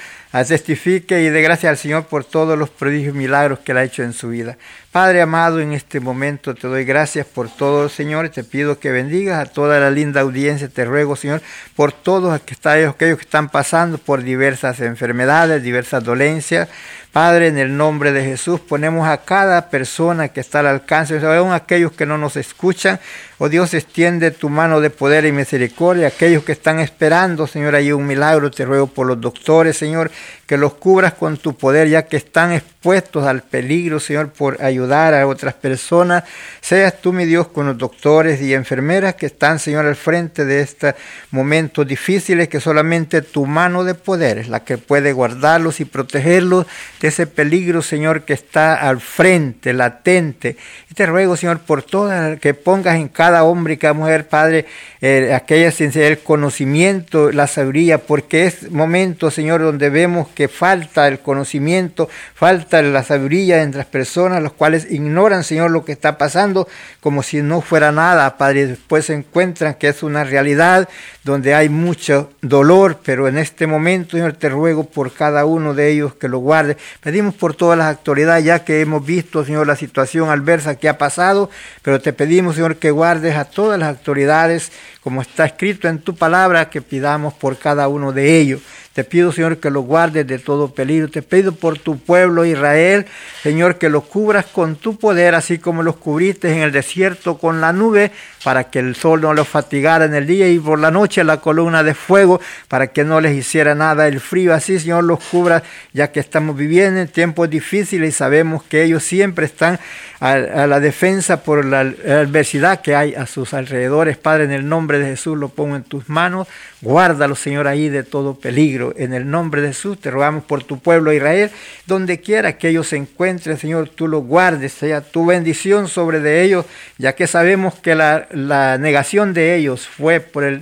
testifique 0.47 1.23
y 1.23 1.29
dé 1.29 1.41
gracias 1.41 1.71
al 1.71 1.77
Señor 1.77 2.05
por 2.05 2.23
todos 2.23 2.59
los 2.59 2.69
prodigios 2.69 3.15
y 3.15 3.17
milagros 3.17 3.57
que 3.57 3.71
Él 3.71 3.79
ha 3.79 3.83
hecho 3.83 4.03
en 4.03 4.13
su 4.13 4.29
vida. 4.29 4.55
Padre 4.91 5.21
amado, 5.21 5.59
en 5.59 5.73
este 5.73 5.99
momento 5.99 6.53
te 6.53 6.67
doy 6.67 6.85
gracias 6.85 7.25
por 7.25 7.49
todo, 7.49 7.89
Señor, 7.89 8.29
te 8.29 8.43
pido 8.43 8.77
que 8.77 8.91
bendigas 8.91 9.39
a 9.39 9.51
toda 9.51 9.79
la 9.79 9.89
linda 9.89 10.21
audiencia. 10.21 10.69
Te 10.69 10.85
ruego, 10.85 11.15
Señor, 11.15 11.41
por 11.75 11.91
todos 11.91 12.33
aquellos 12.33 12.95
que 12.95 13.11
están 13.13 13.49
pasando 13.49 13.97
por 13.97 14.21
diversas 14.21 14.79
enfermedades, 14.79 15.63
diversas 15.63 16.03
dolencias. 16.03 16.69
Padre, 17.11 17.47
en 17.47 17.57
el 17.57 17.75
nombre 17.75 18.13
de 18.13 18.23
Jesús, 18.23 18.61
ponemos 18.61 19.05
a 19.05 19.17
cada 19.25 19.69
persona 19.69 20.29
que 20.29 20.39
está 20.39 20.59
al 20.59 20.67
alcance, 20.67 21.19
aún 21.19 21.51
aquellos 21.51 21.91
que 21.91 22.05
no 22.05 22.17
nos 22.17 22.37
escuchan. 22.37 23.01
Oh 23.43 23.49
Dios, 23.49 23.73
extiende 23.73 24.29
tu 24.29 24.49
mano 24.49 24.81
de 24.81 24.91
poder 24.91 25.25
y 25.25 25.31
misericordia. 25.31 26.09
Aquellos 26.09 26.43
que 26.43 26.51
están 26.51 26.77
esperando, 26.77 27.47
Señor, 27.47 27.73
hay 27.73 27.91
un 27.91 28.05
milagro. 28.05 28.51
Te 28.51 28.65
ruego 28.65 28.85
por 28.85 29.07
los 29.07 29.19
doctores, 29.19 29.75
Señor, 29.75 30.11
que 30.45 30.57
los 30.57 30.75
cubras 30.75 31.13
con 31.13 31.37
tu 31.37 31.57
poder, 31.57 31.89
ya 31.89 32.03
que 32.03 32.17
están 32.17 32.51
expuestos 32.51 33.25
al 33.25 33.41
peligro, 33.41 33.99
Señor, 33.99 34.29
por 34.29 34.61
ayudar 34.61 35.15
a 35.15 35.25
otras 35.25 35.55
personas. 35.55 36.23
Seas 36.59 37.01
tú, 37.01 37.13
mi 37.13 37.25
Dios, 37.25 37.47
con 37.47 37.65
los 37.65 37.79
doctores 37.79 38.39
y 38.41 38.53
enfermeras 38.53 39.15
que 39.15 39.25
están, 39.25 39.57
Señor, 39.57 39.87
al 39.87 39.95
frente 39.95 40.45
de 40.45 40.61
estos 40.61 40.93
momentos 41.31 41.87
difíciles, 41.87 42.47
que 42.47 42.59
solamente 42.59 43.23
tu 43.23 43.47
mano 43.47 43.83
de 43.83 43.95
poder 43.95 44.37
es 44.37 44.49
la 44.49 44.63
que 44.63 44.77
puede 44.77 45.13
guardarlos 45.13 45.79
y 45.79 45.85
protegerlos 45.85 46.67
de 46.99 47.07
ese 47.07 47.25
peligro, 47.25 47.81
Señor, 47.81 48.21
que 48.21 48.33
está 48.33 48.75
al 48.75 49.01
frente, 49.01 49.73
latente. 49.73 50.57
Y 50.91 50.93
te 50.93 51.07
ruego, 51.07 51.35
Señor, 51.35 51.61
por 51.61 51.81
todas 51.81 52.39
que 52.39 52.53
pongas 52.53 52.97
en 52.97 53.07
cada 53.07 53.30
hombre 53.39 53.73
y 53.73 53.77
cada 53.77 53.93
mujer, 53.93 54.27
Padre, 54.27 54.65
eh, 55.01 55.33
aquella 55.33 55.71
sinceridad, 55.71 56.11
el 56.11 56.19
conocimiento, 56.19 57.31
la 57.31 57.47
sabiduría, 57.47 57.97
porque 57.97 58.45
es 58.45 58.69
momento, 58.71 59.31
Señor, 59.31 59.61
donde 59.61 59.89
vemos 59.89 60.27
que 60.29 60.47
falta 60.47 61.07
el 61.07 61.19
conocimiento, 61.19 62.09
falta 62.35 62.81
la 62.81 63.03
sabiduría 63.03 63.63
entre 63.63 63.79
las 63.79 63.87
personas, 63.87 64.43
los 64.43 64.53
cuales 64.53 64.91
ignoran, 64.91 65.43
Señor, 65.43 65.71
lo 65.71 65.85
que 65.85 65.93
está 65.93 66.17
pasando 66.17 66.67
como 66.99 67.23
si 67.23 67.41
no 67.41 67.61
fuera 67.61 67.91
nada, 67.91 68.37
Padre. 68.37 68.67
Después 68.67 69.05
se 69.05 69.13
encuentran 69.13 69.75
que 69.75 69.87
es 69.87 70.03
una 70.03 70.23
realidad 70.23 70.87
donde 71.23 71.53
hay 71.53 71.69
mucho 71.69 72.31
dolor, 72.41 72.99
pero 73.03 73.27
en 73.27 73.37
este 73.37 73.67
momento, 73.67 74.17
Señor, 74.17 74.33
te 74.33 74.49
ruego 74.49 74.83
por 74.83 75.13
cada 75.13 75.45
uno 75.45 75.73
de 75.73 75.89
ellos 75.89 76.15
que 76.15 76.27
lo 76.27 76.39
guarde. 76.39 76.77
Pedimos 77.01 77.35
por 77.35 77.55
todas 77.55 77.77
las 77.77 77.95
autoridades, 77.95 78.43
ya 78.43 78.63
que 78.63 78.81
hemos 78.81 79.05
visto, 79.05 79.45
Señor, 79.45 79.67
la 79.67 79.75
situación 79.75 80.29
adversa 80.29 80.75
que 80.75 80.89
ha 80.89 80.97
pasado, 80.97 81.49
pero 81.81 82.01
te 82.01 82.13
pedimos, 82.13 82.55
Señor, 82.55 82.77
que 82.77 82.91
a 83.29 83.45
todas 83.45 83.79
las 83.79 83.89
autoridades, 83.89 84.71
como 85.01 85.21
está 85.21 85.45
escrito 85.45 85.87
en 85.87 85.99
tu 85.99 86.15
palabra, 86.15 86.69
que 86.69 86.81
pidamos 86.81 87.33
por 87.33 87.57
cada 87.57 87.87
uno 87.87 88.11
de 88.11 88.39
ellos. 88.39 88.61
Te 88.93 89.05
pido, 89.05 89.31
Señor, 89.31 89.59
que 89.59 89.69
lo 89.69 89.81
guardes 89.81 90.27
de 90.27 90.37
todo 90.37 90.73
peligro. 90.73 91.09
Te 91.09 91.21
pido 91.21 91.53
por 91.53 91.79
tu 91.79 91.97
pueblo 91.97 92.43
Israel, 92.43 93.05
Señor, 93.41 93.77
que 93.77 93.87
lo 93.87 94.01
cubras 94.01 94.45
con 94.47 94.75
tu 94.75 94.97
poder, 94.97 95.33
así 95.33 95.59
como 95.59 95.81
los 95.81 95.95
cubriste 95.95 96.51
en 96.51 96.59
el 96.61 96.73
desierto 96.73 97.37
con 97.37 97.61
la 97.61 97.71
nube, 97.71 98.11
para 98.43 98.65
que 98.65 98.79
el 98.79 98.95
sol 98.95 99.21
no 99.21 99.33
los 99.33 99.47
fatigara 99.47 100.03
en 100.03 100.13
el 100.13 100.27
día 100.27 100.49
y 100.49 100.59
por 100.59 100.77
la 100.77 100.91
noche 100.91 101.23
la 101.23 101.37
columna 101.37 101.83
de 101.83 101.93
fuego, 101.93 102.41
para 102.67 102.87
que 102.87 103.05
no 103.05 103.21
les 103.21 103.33
hiciera 103.33 103.75
nada 103.75 104.09
el 104.09 104.19
frío. 104.19 104.53
Así, 104.53 104.77
Señor, 104.77 105.05
los 105.05 105.23
cubra, 105.23 105.63
ya 105.93 106.11
que 106.11 106.19
estamos 106.19 106.57
viviendo 106.57 106.99
en 106.99 107.07
tiempos 107.07 107.49
difíciles 107.49 108.09
y 108.09 108.11
sabemos 108.11 108.63
que 108.63 108.83
ellos 108.83 109.03
siempre 109.03 109.45
están 109.45 109.79
a, 110.21 110.67
la 110.67 110.79
defensa 110.79 111.41
por 111.41 111.65
la 111.65 111.79
adversidad 111.79 112.81
que 112.81 112.95
hay 112.95 113.15
a 113.15 113.25
sus 113.25 113.55
alrededores. 113.55 114.17
Padre, 114.17 114.43
en 114.43 114.51
el 114.51 114.69
nombre 114.69 114.99
de 114.99 115.07
Jesús 115.07 115.35
lo 115.35 115.49
pongo 115.49 115.75
en 115.75 115.81
tus 115.81 116.09
manos. 116.09 116.47
Guárdalo, 116.81 117.35
Señor, 117.35 117.67
ahí 117.67 117.89
de 117.89 118.03
todo 118.03 118.35
peligro. 118.35 118.93
En 118.97 119.15
el 119.15 119.29
nombre 119.29 119.63
de 119.63 119.69
Jesús 119.69 119.99
te 119.99 120.11
rogamos 120.11 120.43
por 120.43 120.63
tu 120.63 120.77
pueblo 120.77 121.11
Israel, 121.11 121.49
donde 121.87 122.19
quiera 122.19 122.59
que 122.59 122.69
ellos 122.69 122.89
se 122.89 122.97
encuentren, 122.97 123.57
Señor, 123.57 123.89
tú 123.89 124.07
los 124.07 124.23
guardes, 124.23 124.73
sea 124.73 125.01
tu 125.01 125.25
bendición 125.25 125.87
sobre 125.87 126.19
de 126.19 126.43
ellos, 126.43 126.67
ya 126.99 127.13
que 127.13 127.25
sabemos 127.25 127.73
que 127.79 127.95
la, 127.95 128.27
la 128.29 128.77
negación 128.77 129.33
de 129.33 129.55
ellos 129.55 129.87
fue 129.87 130.19
por 130.19 130.43
el 130.43 130.61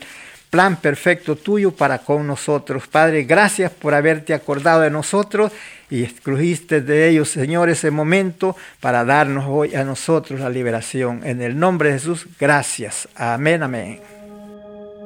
plan 0.50 0.78
perfecto 0.78 1.36
tuyo 1.36 1.72
para 1.72 1.98
con 1.98 2.26
nosotros. 2.26 2.88
Padre, 2.88 3.24
gracias 3.24 3.72
por 3.74 3.94
haberte 3.94 4.34
acordado 4.34 4.82
de 4.82 4.90
nosotros 4.90 5.52
y 5.90 6.04
excluiste 6.04 6.82
de 6.82 7.08
ellos, 7.10 7.30
Señor, 7.30 7.70
ese 7.70 7.90
momento 7.92 8.58
para 8.80 9.06
darnos 9.06 9.46
hoy 9.48 9.76
a 9.76 9.84
nosotros 9.84 10.40
la 10.40 10.50
liberación. 10.50 11.22
En 11.24 11.42
el 11.42 11.60
nombre 11.60 11.90
de 11.90 11.96
Jesús, 11.96 12.28
gracias. 12.40 13.10
Amén, 13.16 13.64
amén. 13.64 14.00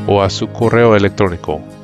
o 0.06 0.22
a 0.22 0.28
su 0.28 0.48
correo 0.48 0.94
electrónico 0.94 1.62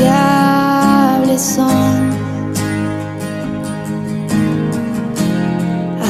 insaciables 0.00 1.42
son 1.42 2.10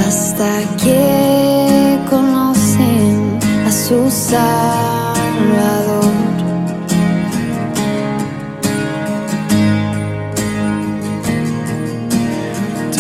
hasta 0.07 0.61
que 0.83 1.99
conocen 2.09 3.39
a 3.67 3.73
su 3.73 4.11
Salvador. 4.11 5.21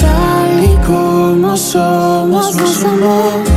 Tal 0.00 0.64
y 0.64 0.76
como 0.86 1.56
somos, 1.56 2.56
nos 2.56 2.84
amó. 2.84 3.49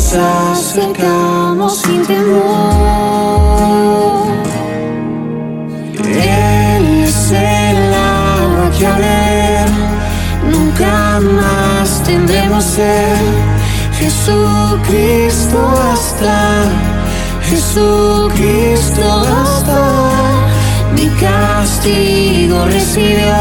Nos 0.00 0.14
acercamos 0.14 1.82
sin 1.82 2.06
temor. 2.06 2.32
Él 5.98 7.04
es 7.04 7.32
el 7.32 7.94
agua 7.94 8.70
que 8.78 8.86
a 8.86 8.96
ver 8.96 9.68
nunca 10.50 11.20
más 11.20 12.02
tendremos 12.04 12.64
sed. 12.64 13.26
Jesucristo 13.98 15.58
basta, 15.74 16.64
Jesucristo 17.42 19.02
basta. 19.26 19.80
Mi 20.94 21.08
castigo 21.20 22.64
recibió 22.64 23.36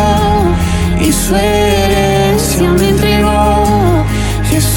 y 0.99 1.11
su 1.13 1.35
herencia 1.35 2.69
me 2.71 2.89
entregó. 2.89 3.58